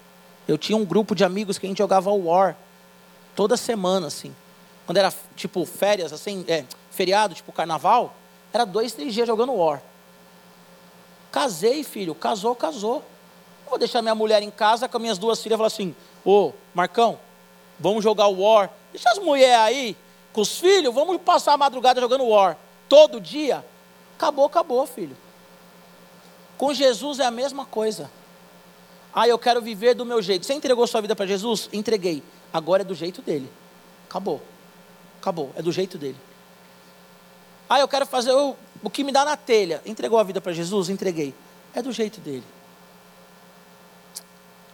Eu 0.47 0.57
tinha 0.57 0.77
um 0.77 0.85
grupo 0.85 1.15
de 1.15 1.23
amigos 1.23 1.57
que 1.57 1.65
a 1.65 1.69
gente 1.69 1.77
jogava 1.77 2.11
War 2.11 2.55
toda 3.35 3.57
semana, 3.57 4.07
assim. 4.07 4.35
Quando 4.91 4.97
era 4.97 5.13
tipo 5.37 5.65
férias, 5.65 6.11
assim, 6.11 6.43
é, 6.49 6.65
feriado, 6.89 7.33
tipo 7.33 7.49
carnaval, 7.53 8.13
era 8.51 8.65
dois, 8.65 8.91
três 8.91 9.13
dias 9.13 9.25
jogando 9.25 9.53
War. 9.53 9.81
Casei, 11.31 11.81
filho, 11.81 12.13
casou, 12.13 12.53
casou. 12.53 13.01
Vou 13.69 13.79
deixar 13.79 14.01
minha 14.01 14.13
mulher 14.13 14.43
em 14.43 14.51
casa 14.51 14.89
com 14.89 14.99
minhas 14.99 15.17
duas 15.17 15.41
filhas 15.41 15.55
e 15.55 15.59
falar 15.59 15.67
assim: 15.67 15.95
Ô, 16.25 16.51
Marcão, 16.73 17.17
vamos 17.79 18.03
jogar 18.03 18.27
War. 18.27 18.69
Deixa 18.91 19.09
as 19.11 19.19
mulheres 19.19 19.59
aí 19.59 19.97
com 20.33 20.41
os 20.41 20.59
filhos, 20.59 20.93
vamos 20.93 21.21
passar 21.21 21.53
a 21.53 21.57
madrugada 21.57 22.01
jogando 22.01 22.27
War. 22.27 22.57
Todo 22.89 23.21
dia. 23.21 23.63
Acabou, 24.17 24.43
acabou, 24.43 24.85
filho. 24.85 25.15
Com 26.57 26.73
Jesus 26.73 27.21
é 27.21 27.25
a 27.25 27.31
mesma 27.31 27.65
coisa. 27.65 28.11
Ah, 29.13 29.25
eu 29.25 29.39
quero 29.39 29.61
viver 29.61 29.93
do 29.93 30.05
meu 30.05 30.21
jeito. 30.21 30.45
Você 30.45 30.53
entregou 30.53 30.85
sua 30.85 30.99
vida 30.99 31.15
para 31.15 31.25
Jesus? 31.25 31.69
Entreguei. 31.71 32.21
Agora 32.51 32.81
é 32.81 32.85
do 32.85 32.93
jeito 32.93 33.21
dele. 33.21 33.49
Acabou. 34.09 34.41
Acabou. 35.21 35.51
É 35.55 35.61
do 35.61 35.71
jeito 35.71 35.99
dele. 35.99 36.17
Ah, 37.69 37.79
eu 37.79 37.87
quero 37.87 38.07
fazer 38.07 38.31
o, 38.33 38.55
o 38.81 38.89
que 38.89 39.03
me 39.03 39.11
dá 39.11 39.23
na 39.23 39.37
telha. 39.37 39.81
Entregou 39.85 40.17
a 40.17 40.23
vida 40.23 40.41
para 40.41 40.51
Jesus? 40.51 40.89
Entreguei. 40.89 41.33
É 41.75 41.81
do 41.81 41.91
jeito 41.91 42.19
dele. 42.19 42.43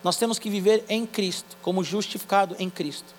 Nós 0.01 0.15
temos 0.15 0.39
que 0.39 0.49
viver 0.49 0.85
em 0.87 1.05
Cristo, 1.05 1.57
como 1.61 1.83
justificado 1.83 2.55
em 2.57 2.69
Cristo. 2.69 3.13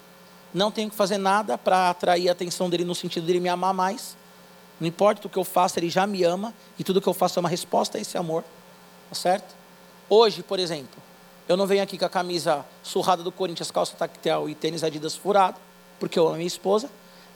Não 0.54 0.70
tenho 0.70 0.88
que 0.88 0.96
fazer 0.96 1.18
nada 1.18 1.58
para 1.58 1.90
atrair 1.90 2.30
a 2.30 2.32
atenção 2.32 2.70
dele 2.70 2.84
no 2.84 2.94
sentido 2.94 3.26
dele 3.26 3.40
me 3.40 3.50
amar 3.50 3.74
mais. 3.74 4.16
Não 4.80 4.88
importa 4.88 5.26
o 5.26 5.30
que 5.30 5.36
eu 5.36 5.44
faço, 5.44 5.78
ele 5.78 5.90
já 5.90 6.06
me 6.06 6.24
ama 6.24 6.54
e 6.78 6.82
tudo 6.82 7.00
que 7.00 7.08
eu 7.08 7.12
faço 7.12 7.38
é 7.38 7.40
uma 7.40 7.48
resposta 7.48 7.98
a 7.98 8.00
esse 8.00 8.16
amor. 8.16 8.42
Tá 9.10 9.14
certo? 9.14 9.54
Hoje, 10.08 10.42
por 10.42 10.58
exemplo, 10.58 11.02
eu 11.46 11.56
não 11.56 11.66
venho 11.66 11.82
aqui 11.82 11.98
com 11.98 12.04
a 12.04 12.08
camisa 12.08 12.64
surrada 12.82 13.22
do 13.22 13.30
Corinthians, 13.30 13.70
calça 13.70 13.94
tactel 13.96 14.48
e 14.48 14.54
tênis 14.54 14.82
Adidas 14.82 15.14
furado, 15.14 15.58
porque 16.00 16.18
eu 16.18 16.26
amo 16.26 16.36
minha 16.36 16.46
esposa, 16.46 16.88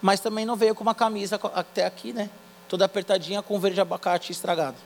mas 0.03 0.19
também 0.19 0.45
não 0.45 0.57
veio 0.57 0.75
com 0.75 0.83
uma 0.83 0.97
camisa 0.97 1.41
até 1.55 1.87
aqui, 1.87 2.12
né? 2.12 2.29
Toda 2.69 2.85
apertadinha 2.85 3.41
com 3.41 3.59
verde 3.61 3.81
abacate 3.81 4.33
estragado. 4.33 4.77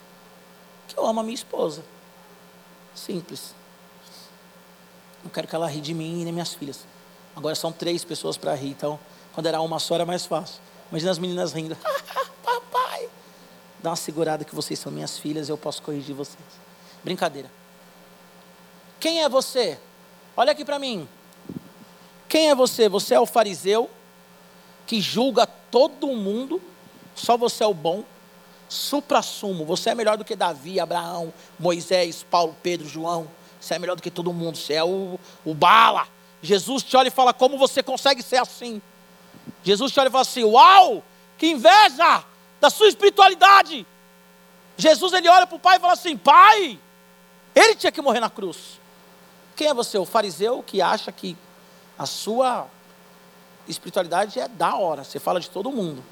Que 0.87 0.98
eu 0.98 1.07
amo 1.07 1.20
a 1.20 1.22
minha 1.22 1.35
esposa. 1.35 1.83
Simples. 2.94 3.55
Não 5.24 5.31
quero 5.31 5.48
que 5.48 5.57
ela 5.57 5.66
ri 5.66 5.81
de 5.81 5.94
mim 5.94 6.20
e 6.20 6.24
nem 6.24 6.33
minhas 6.33 6.52
filhas. 6.52 6.85
Agora 7.35 7.55
são 7.55 7.72
três 7.72 8.05
pessoas 8.05 8.37
para 8.37 8.55
rir, 8.55 8.68
então 8.68 8.98
quando 9.33 9.46
era 9.46 9.61
uma 9.61 9.79
só 9.79 9.94
era 9.94 10.05
mais 10.05 10.26
fácil. 10.26 10.61
Imagina 10.90 11.11
as 11.11 11.18
meninas 11.18 11.52
rindo. 11.52 11.76
Papai! 12.44 13.09
Dá 13.83 13.90
uma 13.90 13.96
segurada 13.96 14.44
que 14.44 14.55
vocês 14.55 14.79
são 14.79 14.92
minhas 14.92 15.18
filhas, 15.18 15.48
eu 15.48 15.57
posso 15.57 15.83
corrigir 15.83 16.14
vocês. 16.14 16.44
Brincadeira. 17.02 17.50
Quem 19.00 19.22
é 19.22 19.29
você? 19.29 19.79
Olha 20.37 20.52
aqui 20.52 20.64
para 20.64 20.79
mim. 20.79 21.09
Quem 22.29 22.50
é 22.50 22.55
você? 22.55 22.88
Você 22.88 23.14
é 23.14 23.20
o 23.20 23.26
fariseu 23.26 23.90
que 24.87 25.01
julga 25.01 25.46
todo 25.46 26.07
mundo, 26.09 26.62
só 27.14 27.37
você 27.37 27.64
é 27.64 27.66
o 27.66 27.75
bom. 27.75 28.05
Supra-sumo, 28.68 29.64
você 29.64 29.90
é 29.90 29.94
melhor 29.94 30.16
do 30.16 30.25
que 30.25 30.35
Davi, 30.35 30.81
Abraão, 30.81 31.33
Moisés, 31.59 32.25
Paulo, 32.29 32.57
Pedro, 32.62 32.88
João. 32.88 33.29
Você 33.61 33.75
é 33.75 33.79
melhor 33.79 33.96
do 33.96 34.03
que 34.03 34.11
todo 34.11 34.33
mundo, 34.33 34.57
você 34.57 34.75
é 34.75 34.85
o, 34.85 35.18
o 35.44 35.55
bala. 35.55 36.07
Jesus 36.42 36.83
te 36.83 36.96
olha 36.96 37.09
e 37.09 37.11
fala: 37.11 37.33
Como 37.33 37.59
você 37.59 37.83
consegue 37.83 38.22
ser 38.22 38.37
assim? 38.37 38.81
Jesus 39.62 39.92
te 39.92 40.01
olha 40.01 40.09
e 40.09 40.11
fala 40.11 40.22
assim: 40.22 40.44
Uau, 40.44 41.03
que 41.38 41.49
inveja 41.49 42.25
da 42.61 42.70
sua 42.70 42.88
espiritualidade. 42.88 43.87
Jesus 44.77 45.12
ele 45.12 45.29
olha 45.29 45.46
para 45.46 45.57
o 45.57 45.61
pai 45.61 45.77
e 45.77 45.81
fala 45.81 45.92
assim: 45.92 46.16
Pai, 46.16 46.79
ele 47.55 47.75
tinha 47.77 47.92
que 47.92 48.03
morrer 48.03 48.20
na 48.20 48.31
cruz. 48.31 48.81
Quem 49.55 49.68
é 49.68 49.75
você? 49.75 49.96
O 49.96 50.05
fariseu 50.05 50.62
que 50.62 50.83
acha 50.83 51.11
que 51.11 51.37
a 51.99 52.05
sua 52.05 52.68
espiritualidade 53.68 54.38
é 54.38 54.48
da 54.48 54.76
hora, 54.76 55.05
você 55.05 55.18
fala 55.18 55.40
de 55.40 55.50
todo 55.50 55.70
mundo. 55.70 56.02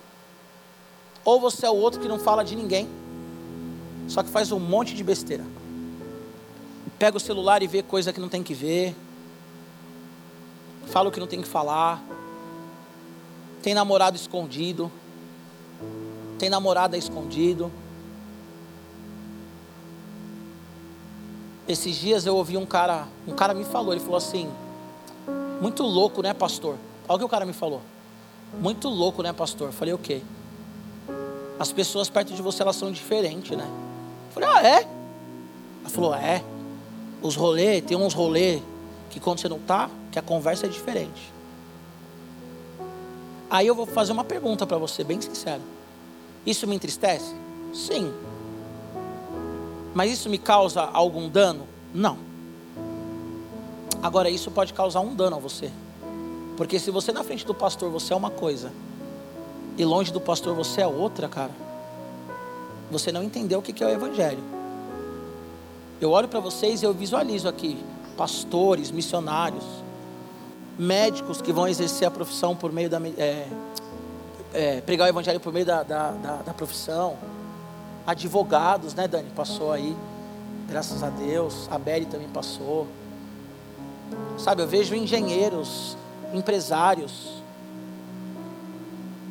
Ou 1.24 1.40
você 1.40 1.66
é 1.66 1.70
o 1.70 1.76
outro 1.76 2.00
que 2.00 2.08
não 2.08 2.18
fala 2.18 2.44
de 2.44 2.54
ninguém, 2.54 2.88
só 4.08 4.22
que 4.22 4.30
faz 4.30 4.52
um 4.52 4.58
monte 4.58 4.94
de 4.94 5.02
besteira 5.02 5.44
pega 6.98 7.16
o 7.16 7.20
celular 7.20 7.62
e 7.62 7.66
vê 7.66 7.82
coisa 7.82 8.12
que 8.12 8.20
não 8.20 8.28
tem 8.28 8.42
que 8.42 8.54
ver, 8.54 8.94
fala 10.86 11.08
o 11.08 11.12
que 11.12 11.20
não 11.20 11.26
tem 11.26 11.42
que 11.42 11.48
falar, 11.48 12.02
tem 13.62 13.74
namorado 13.74 14.16
escondido, 14.16 14.90
tem 16.38 16.48
namorada 16.48 16.96
escondido. 16.96 17.70
Esses 21.66 21.96
dias 21.96 22.26
eu 22.26 22.36
ouvi 22.36 22.56
um 22.56 22.66
cara, 22.66 23.08
um 23.26 23.34
cara 23.34 23.54
me 23.54 23.64
falou, 23.64 23.92
ele 23.92 24.00
falou 24.00 24.16
assim, 24.16 24.50
muito 25.60 25.82
louco, 25.82 26.22
né, 26.22 26.34
pastor? 26.34 26.76
Olha 27.08 27.16
o 27.16 27.18
que 27.18 27.24
o 27.24 27.28
cara 27.28 27.44
me 27.44 27.52
falou. 27.52 27.82
Muito 28.60 28.88
louco, 28.88 29.22
né, 29.22 29.32
pastor? 29.32 29.68
Eu 29.68 29.72
falei, 29.72 29.92
o 29.94 29.98
quê? 29.98 30.22
As 31.58 31.72
pessoas 31.72 32.08
perto 32.08 32.32
de 32.34 32.42
você, 32.42 32.62
elas 32.62 32.76
são 32.76 32.90
diferentes, 32.90 33.56
né? 33.56 33.66
Eu 34.28 34.32
falei, 34.32 34.48
ah, 34.48 34.66
é? 34.66 34.82
Ela 34.82 35.90
falou, 35.90 36.14
é 36.14 36.42
os 37.24 37.36
rolês, 37.36 37.82
tem 37.82 37.96
uns 37.96 38.12
rolês 38.12 38.62
que 39.08 39.18
quando 39.18 39.40
você 39.40 39.48
não 39.48 39.58
tá, 39.58 39.88
que 40.12 40.18
a 40.18 40.22
conversa 40.22 40.66
é 40.66 40.68
diferente. 40.68 41.32
Aí 43.48 43.66
eu 43.66 43.74
vou 43.74 43.86
fazer 43.86 44.12
uma 44.12 44.24
pergunta 44.24 44.66
para 44.66 44.76
você, 44.76 45.02
bem 45.02 45.18
sincero. 45.20 45.62
Isso 46.44 46.66
me 46.66 46.76
entristece? 46.76 47.34
Sim. 47.72 48.12
Mas 49.94 50.12
isso 50.12 50.28
me 50.28 50.36
causa 50.36 50.82
algum 50.82 51.26
dano? 51.28 51.66
Não. 51.94 52.18
Agora, 54.02 54.28
isso 54.28 54.50
pode 54.50 54.74
causar 54.74 55.00
um 55.00 55.14
dano 55.14 55.36
a 55.36 55.38
você. 55.38 55.70
Porque 56.56 56.78
se 56.78 56.90
você 56.90 57.12
na 57.12 57.24
frente 57.24 57.44
do 57.44 57.54
pastor 57.54 57.90
você 57.90 58.12
é 58.12 58.16
uma 58.16 58.30
coisa, 58.30 58.72
e 59.76 59.84
longe 59.84 60.12
do 60.12 60.20
pastor 60.20 60.54
você 60.54 60.82
é 60.82 60.86
outra, 60.86 61.28
cara, 61.28 61.50
você 62.90 63.10
não 63.10 63.22
entendeu 63.22 63.58
o 63.58 63.62
que 63.62 63.82
é 63.82 63.86
o 63.86 63.90
evangelho. 63.90 64.42
Eu 66.00 66.10
olho 66.10 66.28
para 66.28 66.40
vocês 66.40 66.82
e 66.82 66.84
eu 66.84 66.92
visualizo 66.92 67.48
aqui 67.48 67.82
pastores, 68.16 68.90
missionários, 68.90 69.64
médicos 70.78 71.40
que 71.40 71.52
vão 71.52 71.66
exercer 71.66 72.06
a 72.06 72.10
profissão 72.10 72.54
por 72.54 72.72
meio 72.72 72.88
da. 72.88 73.00
É, 73.18 73.48
é, 74.52 74.80
pregar 74.80 75.06
o 75.06 75.08
evangelho 75.08 75.40
por 75.40 75.52
meio 75.52 75.66
da, 75.66 75.82
da, 75.82 76.10
da, 76.12 76.36
da 76.36 76.54
profissão. 76.54 77.16
Advogados, 78.06 78.94
né, 78.94 79.08
Dani? 79.08 79.30
Passou 79.34 79.72
aí. 79.72 79.96
Graças 80.68 81.02
a 81.02 81.10
Deus. 81.10 81.68
A 81.70 81.78
Beli 81.78 82.06
também 82.06 82.28
passou. 82.28 82.86
Sabe, 84.38 84.62
eu 84.62 84.68
vejo 84.68 84.94
engenheiros, 84.94 85.96
empresários. 86.34 87.42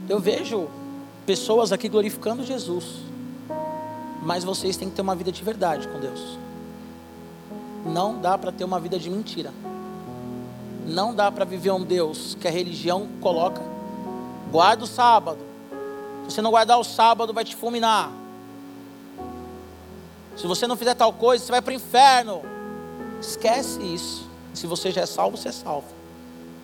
Eu 0.10 0.20
vejo 0.20 0.68
pessoas 1.26 1.72
aqui 1.72 1.88
glorificando 1.88 2.44
Jesus. 2.44 2.86
Mas 4.22 4.44
vocês 4.44 4.78
têm 4.78 4.90
que 4.90 4.96
ter 4.96 5.02
uma 5.02 5.16
vida 5.16 5.32
de 5.32 5.44
verdade 5.44 5.88
com 5.88 6.00
Deus. 6.00 6.38
Não 7.86 8.20
dá 8.20 8.38
para 8.38 8.52
ter 8.52 8.64
uma 8.64 8.80
vida 8.80 8.98
de 8.98 9.10
mentira. 9.10 9.54
Não 10.86 11.14
dá 11.14 11.32
para 11.32 11.46
viver 11.46 11.72
um 11.72 11.84
Deus 11.84 12.36
que 12.40 12.48
a 12.48 12.52
religião 12.52 13.08
coloca. 13.22 13.62
Guarda 14.52 14.84
o 14.84 14.88
sábado. 14.88 15.40
Se 16.24 16.36
você 16.36 16.42
não 16.42 16.52
guardar 16.52 16.80
o 16.80 16.84
sábado, 16.84 17.34
vai 17.34 17.44
te 17.44 17.56
fulminar. 17.56 18.12
Se 20.38 20.48
você 20.48 20.66
não 20.66 20.76
fizer 20.76 20.94
tal 20.94 21.14
coisa, 21.14 21.44
você 21.44 21.52
vai 21.52 21.62
para 21.62 21.72
o 21.72 21.76
inferno. 21.76 22.42
Esquece 23.20 23.82
isso. 23.82 24.28
Se 24.54 24.68
você 24.68 24.92
já 24.92 25.02
é 25.02 25.06
salvo, 25.06 25.38
você 25.38 25.50
é 25.50 25.52
salvo. 25.52 25.88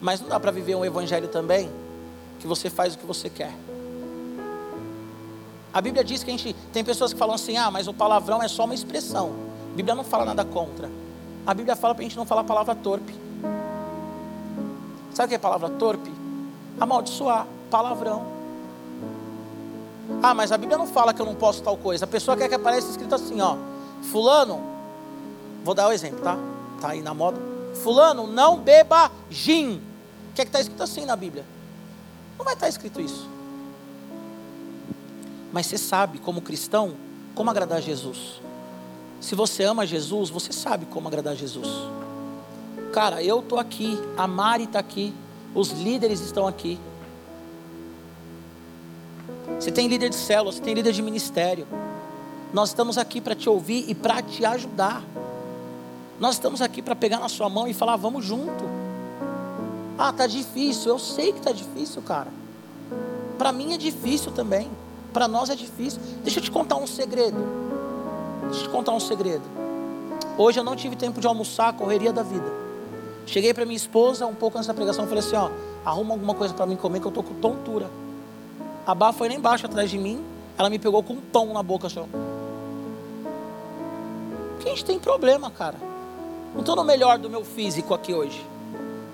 Mas 0.01 0.21
não 0.21 0.29
dá 0.29 0.39
para 0.39 0.51
viver 0.51 0.75
um 0.75 0.85
evangelho 0.85 1.27
também 1.27 1.69
que 2.39 2.47
você 2.47 2.69
faz 2.69 2.95
o 2.95 2.97
que 2.97 3.05
você 3.05 3.29
quer. 3.29 3.53
A 5.73 5.81
Bíblia 5.81 6.03
diz 6.03 6.23
que 6.23 6.29
a 6.29 6.33
gente 6.33 6.55
tem 6.73 6.83
pessoas 6.83 7.13
que 7.13 7.19
falam 7.19 7.35
assim: 7.35 7.57
"Ah, 7.57 7.69
mas 7.69 7.87
o 7.87 7.93
palavrão 7.93 8.41
é 8.41 8.47
só 8.47 8.65
uma 8.65 8.73
expressão". 8.73 9.31
A 9.73 9.75
Bíblia 9.75 9.93
não 9.95 10.03
fala 10.03 10.25
nada 10.25 10.43
contra. 10.43 10.89
A 11.45 11.53
Bíblia 11.53 11.75
fala 11.75 11.93
para 11.93 12.03
a 12.03 12.07
gente 12.07 12.17
não 12.17 12.25
falar 12.25 12.41
a 12.41 12.45
palavra 12.45 12.75
torpe. 12.75 13.13
Sabe 15.13 15.25
o 15.25 15.29
que 15.29 15.35
é 15.35 15.37
palavra 15.37 15.69
torpe? 15.69 16.11
Amaldiçoar, 16.79 17.45
palavrão. 17.69 18.25
Ah, 20.23 20.33
mas 20.33 20.51
a 20.51 20.57
Bíblia 20.57 20.77
não 20.77 20.87
fala 20.87 21.13
que 21.13 21.21
eu 21.21 21.25
não 21.25 21.35
posso 21.35 21.61
tal 21.61 21.77
coisa. 21.77 22.05
A 22.05 22.07
pessoa 22.07 22.35
quer 22.35 22.47
que 22.49 22.55
apareça 22.55 22.89
escrito 22.89 23.13
assim, 23.15 23.39
ó. 23.41 23.57
Fulano, 24.11 24.61
vou 25.63 25.73
dar 25.73 25.87
o 25.87 25.89
um 25.89 25.93
exemplo, 25.93 26.19
tá? 26.21 26.37
Tá 26.81 26.89
aí 26.89 27.01
na 27.01 27.13
moda. 27.13 27.39
Fulano, 27.83 28.25
não 28.25 28.57
beba 28.57 29.11
gin. 29.29 29.81
O 30.29 30.33
que 30.33 30.41
é 30.41 30.45
que 30.45 30.49
está 30.49 30.59
escrito 30.59 30.81
assim 30.81 31.05
na 31.05 31.15
Bíblia? 31.15 31.45
Não 32.37 32.45
vai 32.45 32.53
estar 32.53 32.65
tá 32.65 32.69
escrito 32.69 33.01
isso. 33.01 33.27
Mas 35.51 35.65
você 35.65 35.77
sabe, 35.77 36.19
como 36.19 36.41
cristão, 36.41 36.95
como 37.35 37.49
agradar 37.49 37.81
Jesus. 37.81 38.39
Se 39.19 39.35
você 39.35 39.63
ama 39.63 39.85
Jesus, 39.85 40.29
você 40.29 40.53
sabe 40.53 40.85
como 40.85 41.07
agradar 41.07 41.35
Jesus. 41.35 41.67
Cara, 42.93 43.21
eu 43.21 43.39
estou 43.39 43.59
aqui, 43.59 43.99
a 44.17 44.27
Mari 44.27 44.63
está 44.63 44.79
aqui, 44.79 45.13
os 45.53 45.71
líderes 45.71 46.21
estão 46.21 46.47
aqui. 46.47 46.79
Você 49.59 49.71
tem 49.71 49.87
líder 49.87 50.09
de 50.09 50.15
célula, 50.15 50.51
você 50.51 50.61
tem 50.61 50.73
líder 50.73 50.93
de 50.93 51.01
ministério. 51.01 51.67
Nós 52.53 52.69
estamos 52.69 52.97
aqui 52.97 53.19
para 53.19 53.35
te 53.35 53.49
ouvir 53.49 53.85
e 53.89 53.93
para 53.93 54.21
te 54.21 54.45
ajudar. 54.45 55.03
Nós 56.19 56.35
estamos 56.35 56.61
aqui 56.61 56.81
para 56.81 56.95
pegar 56.95 57.19
na 57.19 57.29
sua 57.29 57.49
mão 57.49 57.67
e 57.67 57.73
falar, 57.73 57.95
vamos 57.95 58.23
junto. 58.23 58.78
Ah, 60.01 60.13
tá 60.13 60.25
difícil. 60.25 60.93
Eu 60.93 60.97
sei 60.97 61.33
que 61.33 61.41
tá 61.41 61.51
difícil, 61.51 62.01
cara. 62.01 62.29
Para 63.37 63.51
mim 63.51 63.73
é 63.73 63.77
difícil 63.77 64.31
também. 64.31 64.71
Para 65.11 65.27
nós 65.27 65.49
é 65.49 65.55
difícil. 65.55 65.99
Deixa 66.23 66.39
eu 66.39 66.43
te 66.43 66.49
contar 66.49 66.77
um 66.77 66.87
segredo. 66.87 67.37
Deixa 68.43 68.61
eu 68.61 68.63
te 68.63 68.69
contar 68.69 68.93
um 68.93 68.99
segredo. 69.01 69.43
Hoje 70.37 70.57
eu 70.57 70.63
não 70.63 70.73
tive 70.73 70.95
tempo 70.95 71.19
de 71.19 71.27
almoçar, 71.27 71.73
correria 71.73 72.13
da 72.13 72.23
vida. 72.23 72.49
Cheguei 73.25 73.53
para 73.53 73.65
minha 73.65 73.75
esposa 73.75 74.25
um 74.25 74.33
pouco 74.33 74.57
antes 74.57 74.69
da 74.69 74.73
pregação, 74.73 75.05
falei 75.05 75.19
assim, 75.19 75.35
ó, 75.35 75.49
arruma 75.85 76.13
alguma 76.13 76.33
coisa 76.33 76.53
para 76.53 76.65
mim 76.65 76.77
comer 76.77 77.01
que 77.01 77.05
eu 77.05 77.11
tô 77.11 77.21
com 77.21 77.33
tontura. 77.35 77.91
A 78.87 78.95
Bá 78.95 79.11
foi 79.11 79.27
lá 79.27 79.35
embaixo 79.35 79.65
atrás 79.65 79.89
de 79.89 79.97
mim, 79.97 80.23
ela 80.57 80.69
me 80.69 80.79
pegou 80.79 81.03
com 81.03 81.13
um 81.13 81.21
pão 81.21 81.53
na 81.53 81.61
boca, 81.61 81.87
assim, 81.87 82.03
Porque 84.53 84.69
a 84.69 84.71
gente 84.71 84.85
tem 84.85 84.97
problema, 84.97 85.51
cara. 85.51 85.75
Não 86.53 86.61
estou 86.61 86.75
no 86.75 86.85
melhor 86.85 87.19
do 87.19 87.29
meu 87.29 87.43
físico 87.43 87.93
aqui 87.93 88.13
hoje. 88.13 88.43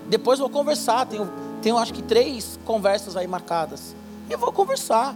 Depois 0.08 0.38
vou 0.38 0.48
conversar, 0.48 1.06
tenho, 1.06 1.30
tenho 1.62 1.76
acho 1.76 1.92
que 1.92 2.02
três 2.02 2.58
conversas 2.64 3.16
aí 3.16 3.26
marcadas. 3.26 3.94
E 4.28 4.36
vou 4.36 4.52
conversar. 4.52 5.14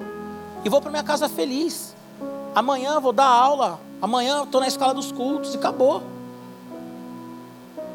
E 0.64 0.68
vou 0.68 0.80
para 0.80 0.90
minha 0.90 1.02
casa 1.04 1.28
feliz. 1.28 1.94
Amanhã 2.54 2.98
vou 3.00 3.12
dar 3.12 3.26
aula. 3.26 3.80
Amanhã 4.02 4.42
estou 4.42 4.60
na 4.60 4.66
escala 4.66 4.94
dos 4.94 5.12
cultos 5.12 5.54
e 5.54 5.56
acabou. 5.56 6.02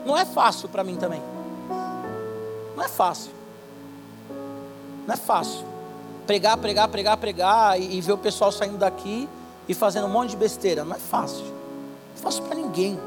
Não 0.05 0.17
é 0.17 0.25
fácil 0.25 0.69
para 0.69 0.83
mim 0.83 0.95
também. 0.95 1.21
Não 2.75 2.83
é 2.83 2.87
fácil. 2.87 3.31
Não 5.07 5.13
é 5.13 5.17
fácil. 5.17 5.65
Pregar, 6.25 6.57
pregar, 6.57 6.87
pregar, 6.87 7.17
pregar 7.17 7.79
e, 7.79 7.97
e 7.97 8.01
ver 8.01 8.13
o 8.13 8.17
pessoal 8.17 8.51
saindo 8.51 8.77
daqui 8.77 9.27
e 9.67 9.73
fazendo 9.73 10.05
um 10.05 10.09
monte 10.09 10.31
de 10.31 10.37
besteira. 10.37 10.83
Não 10.83 10.95
é 10.95 10.99
fácil. 10.99 11.43
Não 11.43 12.15
é 12.15 12.21
fácil 12.21 12.43
para 12.43 12.55
ninguém. 12.55 12.99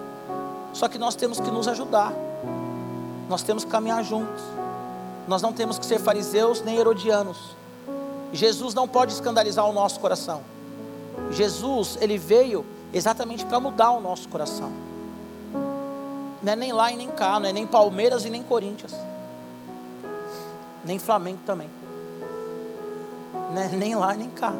Só 0.72 0.88
que 0.88 0.98
nós 0.98 1.14
temos 1.14 1.40
que 1.40 1.50
nos 1.50 1.66
ajudar. 1.68 2.12
Nós 3.28 3.42
temos 3.42 3.64
que 3.64 3.70
caminhar 3.70 4.02
juntos. 4.02 4.42
Nós 5.26 5.42
não 5.42 5.52
temos 5.52 5.78
que 5.78 5.84
ser 5.84 5.98
fariseus 5.98 6.62
nem 6.62 6.78
herodianos. 6.78 7.56
Jesus 8.32 8.74
não 8.74 8.88
pode 8.88 9.12
escandalizar 9.12 9.68
o 9.68 9.72
nosso 9.72 10.00
coração. 10.00 10.42
Jesus, 11.30 11.98
ele 12.00 12.16
veio 12.16 12.64
exatamente 12.92 13.44
para 13.44 13.60
mudar 13.60 13.90
o 13.90 14.00
nosso 14.00 14.28
coração. 14.28 14.72
Não 16.42 16.52
é 16.52 16.56
nem 16.56 16.72
lá 16.72 16.90
e 16.92 16.96
nem 16.96 17.08
cá, 17.08 17.38
não 17.38 17.48
é 17.48 17.52
nem 17.52 17.66
Palmeiras 17.66 18.24
e 18.24 18.30
nem 18.30 18.42
Corinthians. 18.42 18.94
Nem 20.84 20.98
Flamengo 20.98 21.40
também. 21.44 21.68
Não 23.52 23.62
é 23.62 23.68
nem 23.68 23.94
lá 23.94 24.14
nem 24.14 24.30
cá. 24.30 24.54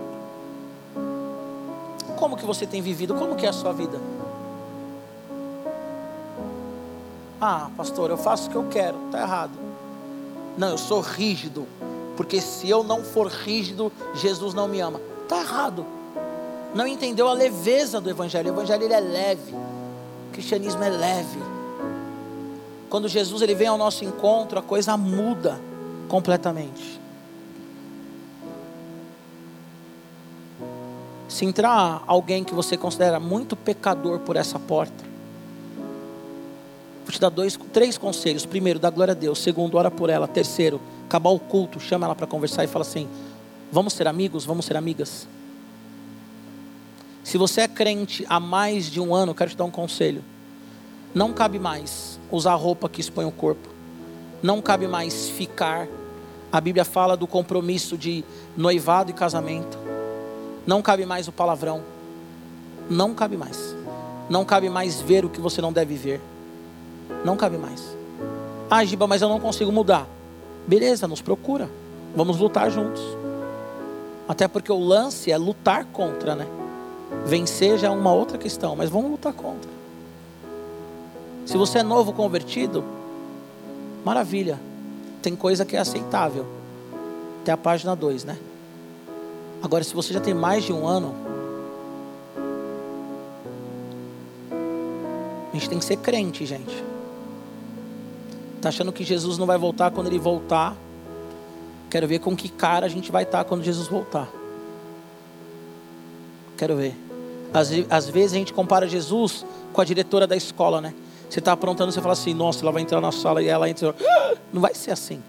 Como 2.16 2.37
que 2.37 2.45
você 2.45 2.66
tem 2.66 2.83
vivido? 2.83 3.14
Como 3.14 3.37
que 3.37 3.47
é 3.47 3.49
a 3.49 3.53
sua 3.53 3.73
vida? 3.73 3.99
Ah, 7.41 7.70
pastor, 7.76 8.11
eu 8.11 8.16
faço 8.16 8.49
o 8.49 8.51
que 8.51 8.57
eu 8.57 8.66
quero. 8.68 8.97
Está 9.07 9.20
errado. 9.20 9.53
Não, 10.57 10.70
eu 10.70 10.78
sou 10.78 11.01
rígido. 11.01 11.66
Porque 12.16 12.41
se 12.41 12.68
eu 12.68 12.82
não 12.82 13.05
for 13.05 13.28
rígido, 13.28 13.93
Jesus 14.14 14.55
não 14.55 14.66
me 14.66 14.80
ama. 14.80 15.01
Está 15.22 15.39
errado. 15.41 15.86
Não 16.74 16.86
entendeu 16.86 17.28
a 17.28 17.32
leveza 17.32 18.01
do 18.01 18.11
Evangelho. 18.11 18.51
O 18.51 18.55
Evangelho 18.55 18.93
é 18.93 19.01
leve. 19.01 19.53
O 19.53 20.32
cristianismo 20.32 20.82
é 20.82 20.91
leve. 20.91 21.39
Quando 22.91 23.07
Jesus 23.07 23.41
ele 23.43 23.55
vem 23.55 23.68
ao 23.68 23.78
nosso 23.78 24.05
encontro, 24.05 24.59
a 24.59 24.62
coisa 24.62 24.97
muda 24.97 25.61
completamente. 26.09 26.99
Se 31.28 31.45
entrar 31.45 32.03
alguém 32.07 32.43
que 32.43 32.55
você 32.55 32.76
considera 32.76 33.20
muito 33.20 33.55
pecador 33.55 34.18
por 34.20 34.34
essa 34.34 34.59
porta, 34.59 35.08
vou 37.09 37.13
te 37.13 37.21
dar 37.21 37.31
dois, 37.31 37.59
três 37.73 37.97
conselhos. 37.97 38.45
Primeiro, 38.45 38.79
dá 38.79 38.91
glória 38.91 39.13
a 39.13 39.15
Deus. 39.15 39.39
Segundo, 39.39 39.79
ora 39.79 39.91
por 39.91 40.11
ela. 40.11 40.29
Terceiro, 40.29 40.79
acabar 41.07 41.31
o 41.31 41.39
culto, 41.39 41.81
chama 41.81 42.05
ela 42.05 42.15
para 42.15 42.27
conversar 42.27 42.65
e 42.65 42.67
fala 42.67 42.85
assim: 42.85 43.09
vamos 43.73 43.95
ser 43.95 44.07
amigos, 44.07 44.45
vamos 44.45 44.67
ser 44.67 44.77
amigas. 44.77 45.27
Se 47.25 47.39
você 47.39 47.63
é 47.63 47.69
crente 47.69 48.27
há 48.29 48.39
mais 48.39 48.91
de 48.91 49.01
um 49.01 49.15
ano, 49.15 49.35
quero 49.35 49.51
te 49.51 49.57
dar 49.57 49.65
um 49.65 49.71
conselho. 49.71 50.23
Não 51.15 51.33
cabe 51.33 51.59
mais 51.59 52.21
usar 52.31 52.55
roupa 52.55 52.89
que 52.89 53.01
expõe 53.01 53.25
o 53.25 53.33
corpo. 53.33 53.69
Não 54.43 54.61
cabe 54.61 54.87
mais 54.87 55.31
ficar. 55.31 55.89
A 56.53 56.61
Bíblia 56.61 56.85
fala 56.85 57.17
do 57.17 57.27
compromisso 57.27 57.97
de 57.97 58.23
noivado 58.55 59.11
e 59.11 59.15
casamento. 59.15 59.79
Não 60.67 60.83
cabe 60.83 61.07
mais 61.07 61.27
o 61.27 61.33
palavrão. 61.33 61.83
Não 62.89 63.15
cabe 63.15 63.37
mais. 63.37 63.75
Não 64.29 64.45
cabe 64.45 64.69
mais 64.69 65.01
ver 65.01 65.25
o 65.25 65.31
que 65.31 65.41
você 65.41 65.63
não 65.63 65.73
deve 65.73 65.95
ver. 65.97 66.21
Não 67.25 67.37
cabe 67.37 67.59
mais. 67.59 67.97
Ah, 68.71 68.85
Giba, 68.85 69.07
mas 69.07 69.23
eu 69.23 69.29
não 69.29 69.41
consigo 69.41 69.73
mudar. 69.73 70.07
Beleza, 70.67 71.09
nos 71.09 71.23
procura. 71.23 71.69
Vamos 72.15 72.39
lutar 72.39 72.71
juntos. 72.71 73.03
Até 74.29 74.47
porque 74.47 74.71
o 74.71 74.79
lance 74.79 75.33
é 75.33 75.39
lutar 75.39 75.87
contra, 75.87 76.35
né? 76.35 76.47
Vencer 77.25 77.79
já 77.79 77.89
é 77.89 77.91
uma 77.91 78.13
outra 78.13 78.37
questão, 78.37 78.77
mas 78.77 78.91
vamos 78.91 79.11
lutar 79.11 79.33
contra. 79.33 79.71
Se 81.47 81.57
você 81.57 81.79
é 81.79 81.83
novo 81.83 82.13
convertido, 82.13 82.85
maravilha. 84.05 84.61
Tem 85.23 85.35
coisa 85.35 85.65
que 85.65 85.77
é 85.77 85.79
aceitável. 85.79 86.45
Até 87.41 87.53
a 87.53 87.57
página 87.57 87.97
2, 87.97 88.25
né? 88.25 88.39
Agora, 89.63 89.83
se 89.83 89.95
você 89.95 90.13
já 90.13 90.21
tem 90.21 90.35
mais 90.35 90.65
de 90.65 90.73
um 90.73 90.87
ano, 90.87 91.15
a 95.51 95.55
gente 95.55 95.71
tem 95.71 95.79
que 95.79 95.85
ser 95.87 95.97
crente, 95.97 96.45
gente. 96.45 96.85
Tá 98.61 98.71
achando 98.71 98.93
que 98.93 99.05
Jesus 99.05 99.39
não 99.39 99.47
vai 99.47 99.57
voltar 99.57 99.91
quando 99.91 100.09
ele 100.09 100.19
voltar? 100.19 100.77
Quero 101.91 102.07
ver 102.07 102.19
com 102.19 102.37
que 102.37 102.49
cara 102.49 102.87
a 102.87 102.89
gente 102.89 103.11
vai 103.11 103.23
estar 103.23 103.45
quando 103.45 103.63
Jesus 103.63 103.89
voltar. 103.89 104.29
Quero 106.57 106.77
ver. 106.77 106.95
Às, 107.55 107.71
às 107.89 108.09
vezes 108.09 108.33
a 108.33 108.37
gente 108.37 108.53
compara 108.53 108.87
Jesus 108.89 109.47
com 109.73 109.81
a 109.81 109.85
diretora 109.85 110.27
da 110.27 110.37
escola, 110.37 110.81
né? 110.81 110.93
Você 111.31 111.39
está 111.39 111.53
aprontando, 111.53 111.93
você 111.93 112.01
fala 112.01 112.15
assim, 112.15 112.35
nossa, 112.35 112.63
ela 112.63 112.73
vai 112.73 112.83
entrar 112.83 113.01
na 113.01 113.13
sala 113.13 113.43
e 113.43 113.49
ela 113.49 113.69
entra. 113.69 113.95
Não 114.53 114.61
vai 114.61 114.75
ser 114.75 114.91
assim. 114.91 115.23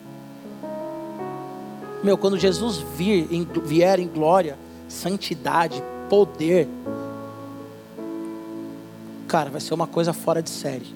Meu, 2.04 2.18
quando 2.18 2.38
Jesus 2.38 2.78
vir, 2.78 3.28
em, 3.32 3.48
vier 3.64 4.00
em 4.00 4.08
glória, 4.08 4.58
santidade, 4.88 5.84
poder, 6.10 6.68
cara, 9.28 9.50
vai 9.50 9.60
ser 9.60 9.74
uma 9.74 9.86
coisa 9.86 10.14
fora 10.14 10.42
de 10.42 10.50
série. 10.50 10.96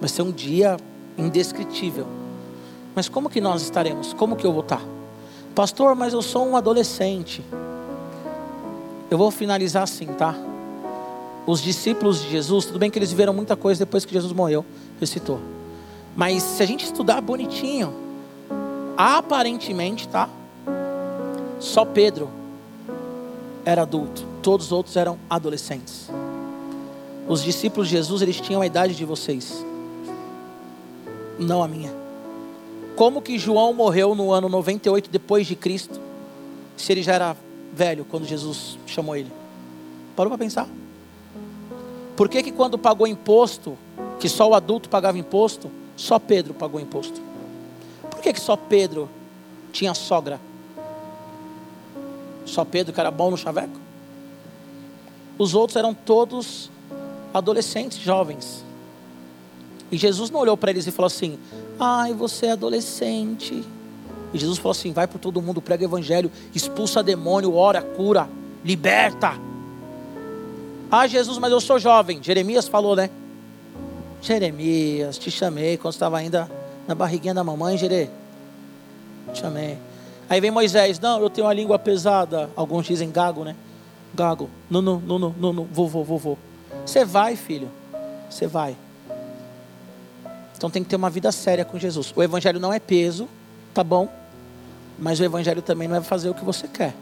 Vai 0.00 0.08
ser 0.08 0.22
um 0.22 0.30
dia 0.30 0.76
indescritível. 1.16 2.06
Mas 2.94 3.08
como 3.08 3.30
que 3.30 3.40
nós 3.40 3.62
estaremos? 3.62 4.12
Como 4.12 4.36
que 4.36 4.46
eu 4.46 4.52
vou 4.52 4.62
estar? 4.62 4.82
Pastor, 5.54 5.94
mas 5.94 6.12
eu 6.12 6.22
sou 6.22 6.46
um 6.46 6.56
adolescente. 6.56 7.44
Eu 9.10 9.18
vou 9.18 9.30
finalizar 9.30 9.82
assim, 9.82 10.06
tá? 10.06 10.34
os 11.46 11.60
discípulos 11.60 12.22
de 12.22 12.30
Jesus, 12.30 12.66
tudo 12.66 12.78
bem 12.78 12.90
que 12.90 12.98
eles 12.98 13.10
viveram 13.10 13.32
muita 13.32 13.56
coisa 13.56 13.80
depois 13.80 14.04
que 14.04 14.12
Jesus 14.12 14.32
morreu, 14.32 14.64
ressuscitou. 15.00 15.40
Mas 16.14 16.42
se 16.42 16.62
a 16.62 16.66
gente 16.66 16.84
estudar 16.84 17.20
bonitinho, 17.20 17.92
aparentemente, 18.96 20.06
tá? 20.08 20.28
Só 21.58 21.84
Pedro 21.84 22.28
era 23.64 23.82
adulto, 23.82 24.24
todos 24.42 24.66
os 24.66 24.72
outros 24.72 24.96
eram 24.96 25.18
adolescentes. 25.28 26.08
Os 27.28 27.42
discípulos 27.42 27.88
de 27.88 27.96
Jesus, 27.96 28.22
eles 28.22 28.40
tinham 28.40 28.60
a 28.60 28.66
idade 28.66 28.94
de 28.94 29.04
vocês, 29.04 29.64
não 31.38 31.62
a 31.62 31.68
minha. 31.68 31.92
Como 32.96 33.22
que 33.22 33.38
João 33.38 33.72
morreu 33.72 34.14
no 34.14 34.32
ano 34.32 34.48
98 34.48 35.10
depois 35.10 35.46
de 35.46 35.56
Cristo, 35.56 36.00
se 36.76 36.92
ele 36.92 37.02
já 37.02 37.14
era 37.14 37.36
velho 37.72 38.04
quando 38.04 38.26
Jesus 38.26 38.78
chamou 38.86 39.16
ele? 39.16 39.32
Parou 40.14 40.30
para 40.30 40.38
pensar? 40.38 40.68
Por 42.16 42.28
que, 42.28 42.42
que 42.42 42.52
quando 42.52 42.76
pagou 42.76 43.06
imposto, 43.06 43.76
que 44.20 44.28
só 44.28 44.48
o 44.48 44.54
adulto 44.54 44.88
pagava 44.88 45.18
imposto, 45.18 45.70
só 45.96 46.18
Pedro 46.18 46.52
pagou 46.52 46.80
imposto? 46.80 47.20
Por 48.10 48.20
que, 48.20 48.32
que 48.32 48.40
só 48.40 48.56
Pedro 48.56 49.08
tinha 49.72 49.94
sogra? 49.94 50.38
Só 52.44 52.64
Pedro 52.64 52.92
que 52.92 53.00
era 53.00 53.10
bom 53.10 53.30
no 53.30 53.36
chaveco? 53.36 53.80
Os 55.38 55.54
outros 55.54 55.76
eram 55.76 55.94
todos 55.94 56.70
adolescentes, 57.32 57.98
jovens. 57.98 58.62
E 59.92 59.98
Jesus 59.98 60.30
não 60.30 60.40
olhou 60.40 60.56
para 60.56 60.70
eles 60.70 60.86
e 60.86 60.90
falou 60.90 61.06
assim: 61.06 61.38
Ai, 61.78 62.14
você 62.14 62.46
é 62.46 62.52
adolescente. 62.52 63.62
E 64.32 64.38
Jesus 64.38 64.56
falou 64.56 64.72
assim: 64.72 64.90
Vai 64.90 65.06
por 65.06 65.18
todo 65.18 65.42
mundo, 65.42 65.60
prega 65.60 65.82
o 65.82 65.86
evangelho, 65.86 66.32
expulsa 66.54 67.02
demônio, 67.02 67.54
ora, 67.54 67.82
cura, 67.82 68.26
liberta. 68.64 69.34
Ah, 70.90 71.06
Jesus, 71.06 71.38
mas 71.38 71.52
eu 71.52 71.60
sou 71.60 71.78
jovem. 71.78 72.22
Jeremias 72.22 72.66
falou, 72.68 72.96
né? 72.96 73.10
Jeremias, 74.22 75.18
te 75.18 75.30
chamei 75.30 75.76
quando 75.76 75.94
estava 75.94 76.16
ainda 76.16 76.50
na 76.86 76.94
barriguinha 76.94 77.34
da 77.34 77.42
mamãe, 77.44 77.76
Jere. 77.76 78.08
Te 79.32 79.40
chamei. 79.40 79.78
Aí 80.28 80.40
vem 80.40 80.50
Moisés, 80.50 80.98
não, 81.00 81.20
eu 81.20 81.28
tenho 81.28 81.46
uma 81.46 81.52
língua 81.52 81.78
pesada. 81.78 82.48
Alguns 82.56 82.86
dizem 82.86 83.10
gago, 83.10 83.44
né? 83.44 83.56
Gago. 84.14 84.48
Não, 84.70 84.80
não, 84.80 85.00
não, 85.00 85.18
não, 85.18 85.34
não, 85.38 85.52
não. 85.52 85.64
vovô, 85.64 86.04
vovô. 86.04 86.38
Você 86.86 87.04
vai, 87.04 87.36
filho. 87.36 87.68
Você 88.30 88.46
vai. 88.46 88.76
Então 90.62 90.70
tem 90.70 90.84
que 90.84 90.88
ter 90.88 90.94
uma 90.94 91.10
vida 91.10 91.32
séria 91.32 91.64
com 91.64 91.76
Jesus. 91.76 92.12
O 92.14 92.22
evangelho 92.22 92.60
não 92.60 92.72
é 92.72 92.78
peso, 92.78 93.28
tá 93.74 93.82
bom? 93.82 94.08
Mas 94.96 95.18
o 95.18 95.24
evangelho 95.24 95.60
também 95.60 95.88
não 95.88 95.96
é 95.96 96.00
fazer 96.00 96.30
o 96.30 96.34
que 96.34 96.44
você 96.44 96.68
quer. 96.68 96.94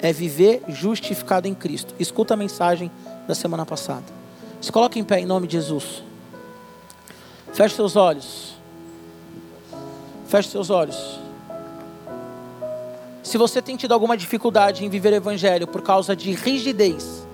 É 0.00 0.12
viver 0.12 0.60
justificado 0.66 1.46
em 1.46 1.54
Cristo. 1.54 1.94
Escuta 2.00 2.34
a 2.34 2.36
mensagem 2.36 2.90
da 3.28 3.34
semana 3.36 3.64
passada. 3.64 4.06
Se 4.60 4.72
coloque 4.72 4.98
em 4.98 5.04
pé 5.04 5.20
em 5.20 5.24
nome 5.24 5.46
de 5.46 5.52
Jesus. 5.52 6.02
Feche 7.52 7.76
seus 7.76 7.94
olhos. 7.94 8.56
Feche 10.26 10.48
seus 10.48 10.68
olhos. 10.68 11.20
Se 13.22 13.38
você 13.38 13.62
tem 13.62 13.76
tido 13.76 13.92
alguma 13.92 14.16
dificuldade 14.16 14.84
em 14.84 14.88
viver 14.88 15.12
o 15.12 15.16
evangelho 15.16 15.68
por 15.68 15.80
causa 15.80 16.16
de 16.16 16.32
rigidez, 16.32 17.24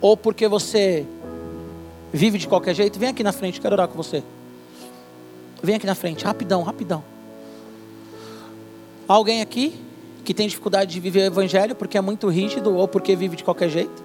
ou 0.00 0.16
porque 0.16 0.48
você 0.48 1.06
vive 2.10 2.38
de 2.38 2.48
qualquer 2.48 2.74
jeito, 2.74 2.98
vem 2.98 3.10
aqui 3.10 3.22
na 3.22 3.32
frente, 3.32 3.60
quero 3.60 3.74
orar 3.74 3.88
com 3.88 3.94
você. 4.02 4.24
Vem 5.62 5.74
aqui 5.74 5.86
na 5.86 5.94
frente, 5.94 6.24
rapidão, 6.24 6.62
rapidão. 6.62 7.02
Alguém 9.08 9.40
aqui 9.40 9.80
que 10.24 10.34
tem 10.34 10.48
dificuldade 10.48 10.92
de 10.92 11.00
viver 11.00 11.20
o 11.20 11.26
evangelho 11.26 11.74
porque 11.74 11.96
é 11.96 12.00
muito 12.00 12.28
rígido 12.28 12.74
ou 12.74 12.88
porque 12.88 13.14
vive 13.14 13.36
de 13.36 13.44
qualquer 13.44 13.68
jeito? 13.68 14.04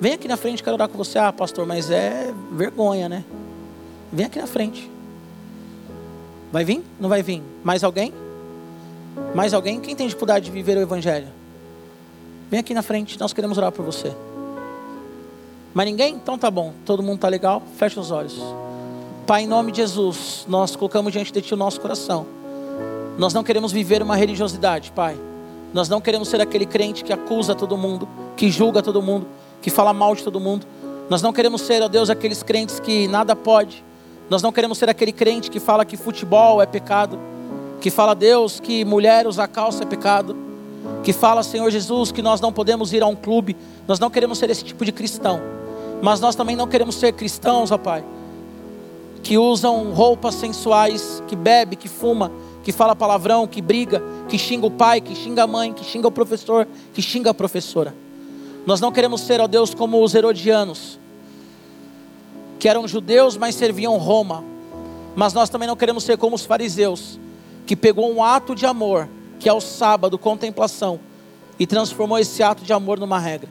Vem 0.00 0.14
aqui 0.14 0.26
na 0.26 0.36
frente, 0.36 0.62
quero 0.62 0.74
orar 0.74 0.88
com 0.88 0.98
você. 0.98 1.18
Ah, 1.18 1.32
pastor, 1.32 1.66
mas 1.66 1.90
é 1.90 2.32
vergonha, 2.50 3.08
né? 3.08 3.24
Vem 4.12 4.26
aqui 4.26 4.38
na 4.38 4.46
frente. 4.46 4.90
Vai 6.50 6.64
vir? 6.64 6.82
Não 6.98 7.08
vai 7.08 7.22
vir? 7.22 7.42
Mais 7.62 7.84
alguém? 7.84 8.12
Mais 9.34 9.54
alguém? 9.54 9.80
Quem 9.80 9.94
tem 9.94 10.06
dificuldade 10.06 10.46
de 10.46 10.50
viver 10.50 10.76
o 10.76 10.80
evangelho? 10.80 11.28
Vem 12.50 12.60
aqui 12.60 12.74
na 12.74 12.82
frente, 12.82 13.18
nós 13.20 13.32
queremos 13.32 13.56
orar 13.56 13.70
por 13.70 13.84
você. 13.84 14.12
Mas 15.72 15.86
ninguém? 15.86 16.14
Então 16.14 16.36
tá 16.36 16.50
bom. 16.50 16.74
Todo 16.84 17.02
mundo 17.02 17.20
tá 17.20 17.28
legal? 17.28 17.62
Fecha 17.76 18.00
os 18.00 18.10
olhos. 18.10 18.38
Pai, 19.26 19.42
em 19.42 19.46
nome 19.46 19.70
de 19.70 19.76
Jesus, 19.76 20.44
nós 20.48 20.74
colocamos 20.74 21.12
diante 21.12 21.32
de 21.32 21.40
Ti 21.40 21.54
o 21.54 21.56
nosso 21.56 21.80
coração. 21.80 22.26
Nós 23.16 23.32
não 23.32 23.44
queremos 23.44 23.70
viver 23.70 24.02
uma 24.02 24.16
religiosidade, 24.16 24.90
Pai. 24.90 25.16
Nós 25.72 25.88
não 25.88 26.00
queremos 26.00 26.28
ser 26.28 26.40
aquele 26.40 26.66
crente 26.66 27.04
que 27.04 27.12
acusa 27.12 27.54
todo 27.54 27.76
mundo, 27.76 28.08
que 28.36 28.50
julga 28.50 28.82
todo 28.82 29.00
mundo, 29.00 29.26
que 29.60 29.70
fala 29.70 29.92
mal 29.92 30.16
de 30.16 30.24
todo 30.24 30.40
mundo. 30.40 30.66
Nós 31.08 31.22
não 31.22 31.32
queremos 31.32 31.60
ser, 31.60 31.82
ó 31.82 31.88
Deus, 31.88 32.10
aqueles 32.10 32.42
crentes 32.42 32.80
que 32.80 33.06
nada 33.06 33.36
pode. 33.36 33.84
Nós 34.28 34.42
não 34.42 34.50
queremos 34.50 34.76
ser 34.76 34.88
aquele 34.88 35.12
crente 35.12 35.52
que 35.52 35.60
fala 35.60 35.84
que 35.84 35.96
futebol 35.96 36.60
é 36.60 36.66
pecado, 36.66 37.16
que 37.80 37.90
fala, 37.90 38.14
Deus, 38.14 38.58
que 38.58 38.84
mulher 38.84 39.28
usar 39.28 39.46
calça 39.46 39.84
é 39.84 39.86
pecado, 39.86 40.36
que 41.04 41.12
fala, 41.12 41.44
Senhor 41.44 41.70
Jesus, 41.70 42.10
que 42.10 42.22
nós 42.22 42.40
não 42.40 42.52
podemos 42.52 42.92
ir 42.92 43.04
a 43.04 43.06
um 43.06 43.14
clube. 43.14 43.56
Nós 43.86 44.00
não 44.00 44.10
queremos 44.10 44.38
ser 44.38 44.50
esse 44.50 44.64
tipo 44.64 44.84
de 44.84 44.90
cristão. 44.90 45.40
Mas 46.02 46.18
nós 46.18 46.34
também 46.34 46.56
não 46.56 46.66
queremos 46.66 46.96
ser 46.96 47.12
cristãos, 47.12 47.70
ó 47.70 47.78
Pai, 47.78 48.04
que 49.22 49.38
usam 49.38 49.92
roupas 49.92 50.34
sensuais, 50.34 51.22
que 51.28 51.36
bebe, 51.36 51.76
que 51.76 51.88
fuma, 51.88 52.32
que 52.62 52.72
fala 52.72 52.96
palavrão, 52.96 53.46
que 53.46 53.62
briga, 53.62 54.02
que 54.28 54.38
xinga 54.38 54.66
o 54.66 54.70
pai, 54.70 55.00
que 55.00 55.14
xinga 55.14 55.44
a 55.44 55.46
mãe, 55.46 55.72
que 55.72 55.84
xinga 55.84 56.08
o 56.08 56.12
professor, 56.12 56.66
que 56.92 57.00
xinga 57.00 57.30
a 57.30 57.34
professora. 57.34 57.94
Nós 58.66 58.80
não 58.80 58.92
queremos 58.92 59.20
ser, 59.20 59.40
ó 59.40 59.46
Deus, 59.46 59.74
como 59.74 60.02
os 60.02 60.14
herodianos, 60.14 60.98
que 62.58 62.68
eram 62.68 62.86
judeus, 62.86 63.36
mas 63.36 63.54
serviam 63.54 63.96
Roma. 63.96 64.44
Mas 65.16 65.32
nós 65.32 65.50
também 65.50 65.66
não 65.68 65.76
queremos 65.76 66.04
ser 66.04 66.16
como 66.16 66.36
os 66.36 66.44
fariseus, 66.44 67.18
que 67.66 67.76
pegou 67.76 68.12
um 68.12 68.22
ato 68.22 68.54
de 68.54 68.66
amor, 68.66 69.08
que 69.38 69.48
é 69.48 69.52
o 69.52 69.60
sábado, 69.60 70.18
contemplação, 70.18 71.00
e 71.58 71.66
transformou 71.66 72.18
esse 72.18 72.42
ato 72.42 72.64
de 72.64 72.72
amor 72.72 72.98
numa 72.98 73.18
regra. 73.18 73.48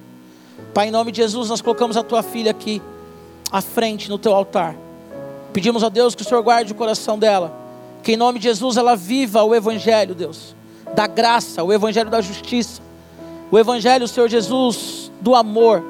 Pai, 0.73 0.87
em 0.87 0.91
nome 0.91 1.11
de 1.11 1.17
Jesus, 1.17 1.49
nós 1.49 1.61
colocamos 1.61 1.97
a 1.97 2.03
tua 2.03 2.23
filha 2.23 2.51
aqui, 2.51 2.81
à 3.51 3.61
frente, 3.61 4.09
no 4.09 4.17
teu 4.17 4.33
altar. 4.33 4.75
Pedimos 5.53 5.83
a 5.83 5.89
Deus 5.89 6.15
que 6.15 6.21
o 6.21 6.25
Senhor 6.25 6.41
guarde 6.41 6.71
o 6.71 6.75
coração 6.75 7.19
dela. 7.19 7.53
Que 8.01 8.13
em 8.13 8.17
nome 8.17 8.39
de 8.39 8.45
Jesus 8.45 8.77
ela 8.77 8.95
viva 8.95 9.43
o 9.43 9.53
Evangelho, 9.53 10.15
Deus, 10.15 10.55
da 10.95 11.05
graça, 11.05 11.63
o 11.63 11.71
Evangelho 11.71 12.09
da 12.09 12.19
justiça, 12.21 12.81
o 13.51 13.59
Evangelho, 13.59 14.07
Senhor 14.07 14.27
Jesus, 14.27 15.11
do 15.21 15.35
amor, 15.35 15.83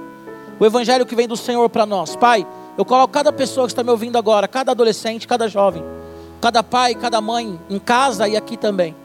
o 0.60 0.66
Evangelho 0.66 1.06
que 1.06 1.16
vem 1.16 1.28
do 1.28 1.38
Senhor 1.38 1.70
para 1.70 1.86
nós. 1.86 2.16
Pai, 2.16 2.46
eu 2.78 2.84
coloco 2.84 3.14
cada 3.14 3.32
pessoa 3.32 3.66
que 3.66 3.72
está 3.72 3.84
me 3.84 3.92
ouvindo 3.92 4.18
agora, 4.18 4.48
cada 4.48 4.72
adolescente, 4.72 5.28
cada 5.28 5.48
jovem, 5.48 5.84
cada 6.42 6.62
pai, 6.62 6.96
cada 6.96 7.22
mãe, 7.22 7.58
em 7.70 7.80
casa 7.80 8.28
e 8.28 8.36
aqui 8.36 8.58
também. 8.58 8.96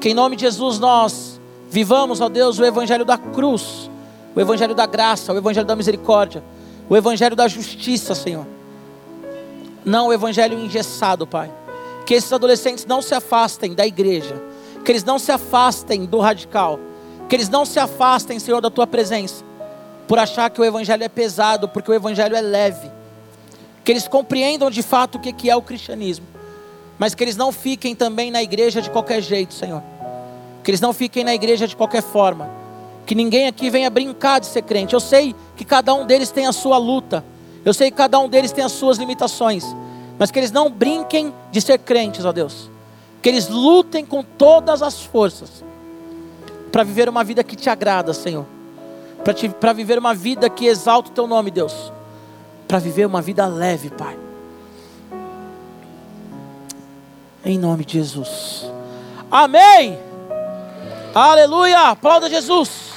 Que 0.00 0.10
em 0.10 0.14
nome 0.14 0.36
de 0.36 0.42
Jesus 0.42 0.78
nós 0.78 1.40
vivamos, 1.68 2.20
ó 2.20 2.28
Deus, 2.28 2.58
o 2.58 2.64
Evangelho 2.64 3.04
da 3.04 3.18
cruz, 3.18 3.90
o 4.36 4.40
Evangelho 4.40 4.74
da 4.74 4.86
graça, 4.86 5.32
o 5.32 5.36
Evangelho 5.36 5.66
da 5.66 5.74
misericórdia, 5.74 6.44
o 6.88 6.96
Evangelho 6.96 7.34
da 7.34 7.48
justiça, 7.48 8.14
Senhor 8.14 8.46
não 9.84 10.08
o 10.08 10.12
evangelho 10.12 10.58
engessado, 10.58 11.26
Pai. 11.26 11.50
Que 12.06 12.14
esses 12.14 12.32
adolescentes 12.32 12.86
não 12.86 13.02
se 13.02 13.14
afastem 13.14 13.74
da 13.74 13.86
igreja, 13.86 14.40
que 14.84 14.92
eles 14.92 15.04
não 15.04 15.18
se 15.18 15.32
afastem 15.32 16.04
do 16.04 16.20
radical, 16.20 16.78
que 17.28 17.36
eles 17.36 17.48
não 17.48 17.64
se 17.64 17.78
afastem, 17.78 18.38
Senhor, 18.38 18.60
da 18.60 18.70
tua 18.70 18.86
presença, 18.86 19.44
por 20.06 20.18
achar 20.18 20.50
que 20.50 20.60
o 20.60 20.64
evangelho 20.64 21.02
é 21.02 21.08
pesado, 21.08 21.68
porque 21.68 21.90
o 21.90 21.94
evangelho 21.94 22.36
é 22.36 22.40
leve. 22.40 22.90
Que 23.82 23.92
eles 23.92 24.06
compreendam 24.08 24.70
de 24.70 24.82
fato 24.82 25.16
o 25.16 25.20
que 25.20 25.50
é 25.50 25.56
o 25.56 25.62
cristianismo, 25.62 26.26
mas 26.98 27.14
que 27.14 27.24
eles 27.24 27.36
não 27.36 27.52
fiquem 27.52 27.94
também 27.94 28.30
na 28.30 28.42
igreja 28.42 28.80
de 28.80 28.90
qualquer 28.90 29.22
jeito, 29.22 29.54
Senhor. 29.54 29.82
Que 30.62 30.70
eles 30.70 30.80
não 30.80 30.92
fiquem 30.92 31.24
na 31.24 31.34
igreja 31.34 31.66
de 31.66 31.76
qualquer 31.76 32.02
forma. 32.02 32.48
Que 33.04 33.14
ninguém 33.14 33.46
aqui 33.46 33.68
venha 33.68 33.90
brincar 33.90 34.40
de 34.40 34.46
ser 34.46 34.62
crente. 34.62 34.94
Eu 34.94 35.00
sei 35.00 35.34
que 35.56 35.64
cada 35.64 35.92
um 35.92 36.06
deles 36.06 36.30
tem 36.30 36.46
a 36.46 36.52
sua 36.52 36.78
luta. 36.78 37.22
Eu 37.64 37.72
sei 37.72 37.90
que 37.90 37.96
cada 37.96 38.18
um 38.18 38.28
deles 38.28 38.52
tem 38.52 38.64
as 38.64 38.72
suas 38.72 38.98
limitações, 38.98 39.64
mas 40.18 40.30
que 40.30 40.38
eles 40.38 40.52
não 40.52 40.70
brinquem 40.70 41.32
de 41.50 41.60
ser 41.60 41.78
crentes, 41.78 42.24
ó 42.24 42.32
Deus. 42.32 42.70
Que 43.22 43.28
eles 43.28 43.48
lutem 43.48 44.04
com 44.04 44.22
todas 44.22 44.82
as 44.82 45.02
forças 45.02 45.64
para 46.70 46.82
viver 46.82 47.08
uma 47.08 47.24
vida 47.24 47.42
que 47.42 47.56
te 47.56 47.70
agrada, 47.70 48.12
Senhor. 48.12 48.44
Para 49.60 49.72
viver 49.72 49.98
uma 49.98 50.12
vida 50.12 50.50
que 50.50 50.66
exalta 50.66 51.10
o 51.10 51.12
teu 51.12 51.26
nome, 51.26 51.50
Deus. 51.50 51.92
Para 52.68 52.78
viver 52.78 53.06
uma 53.06 53.22
vida 53.22 53.46
leve, 53.46 53.90
Pai. 53.90 54.18
Em 57.44 57.58
nome 57.58 57.84
de 57.84 57.94
Jesus. 57.94 58.66
Amém. 59.30 59.98
Aleluia. 61.14 61.90
Aplauda 61.90 62.28
Jesus. 62.28 62.93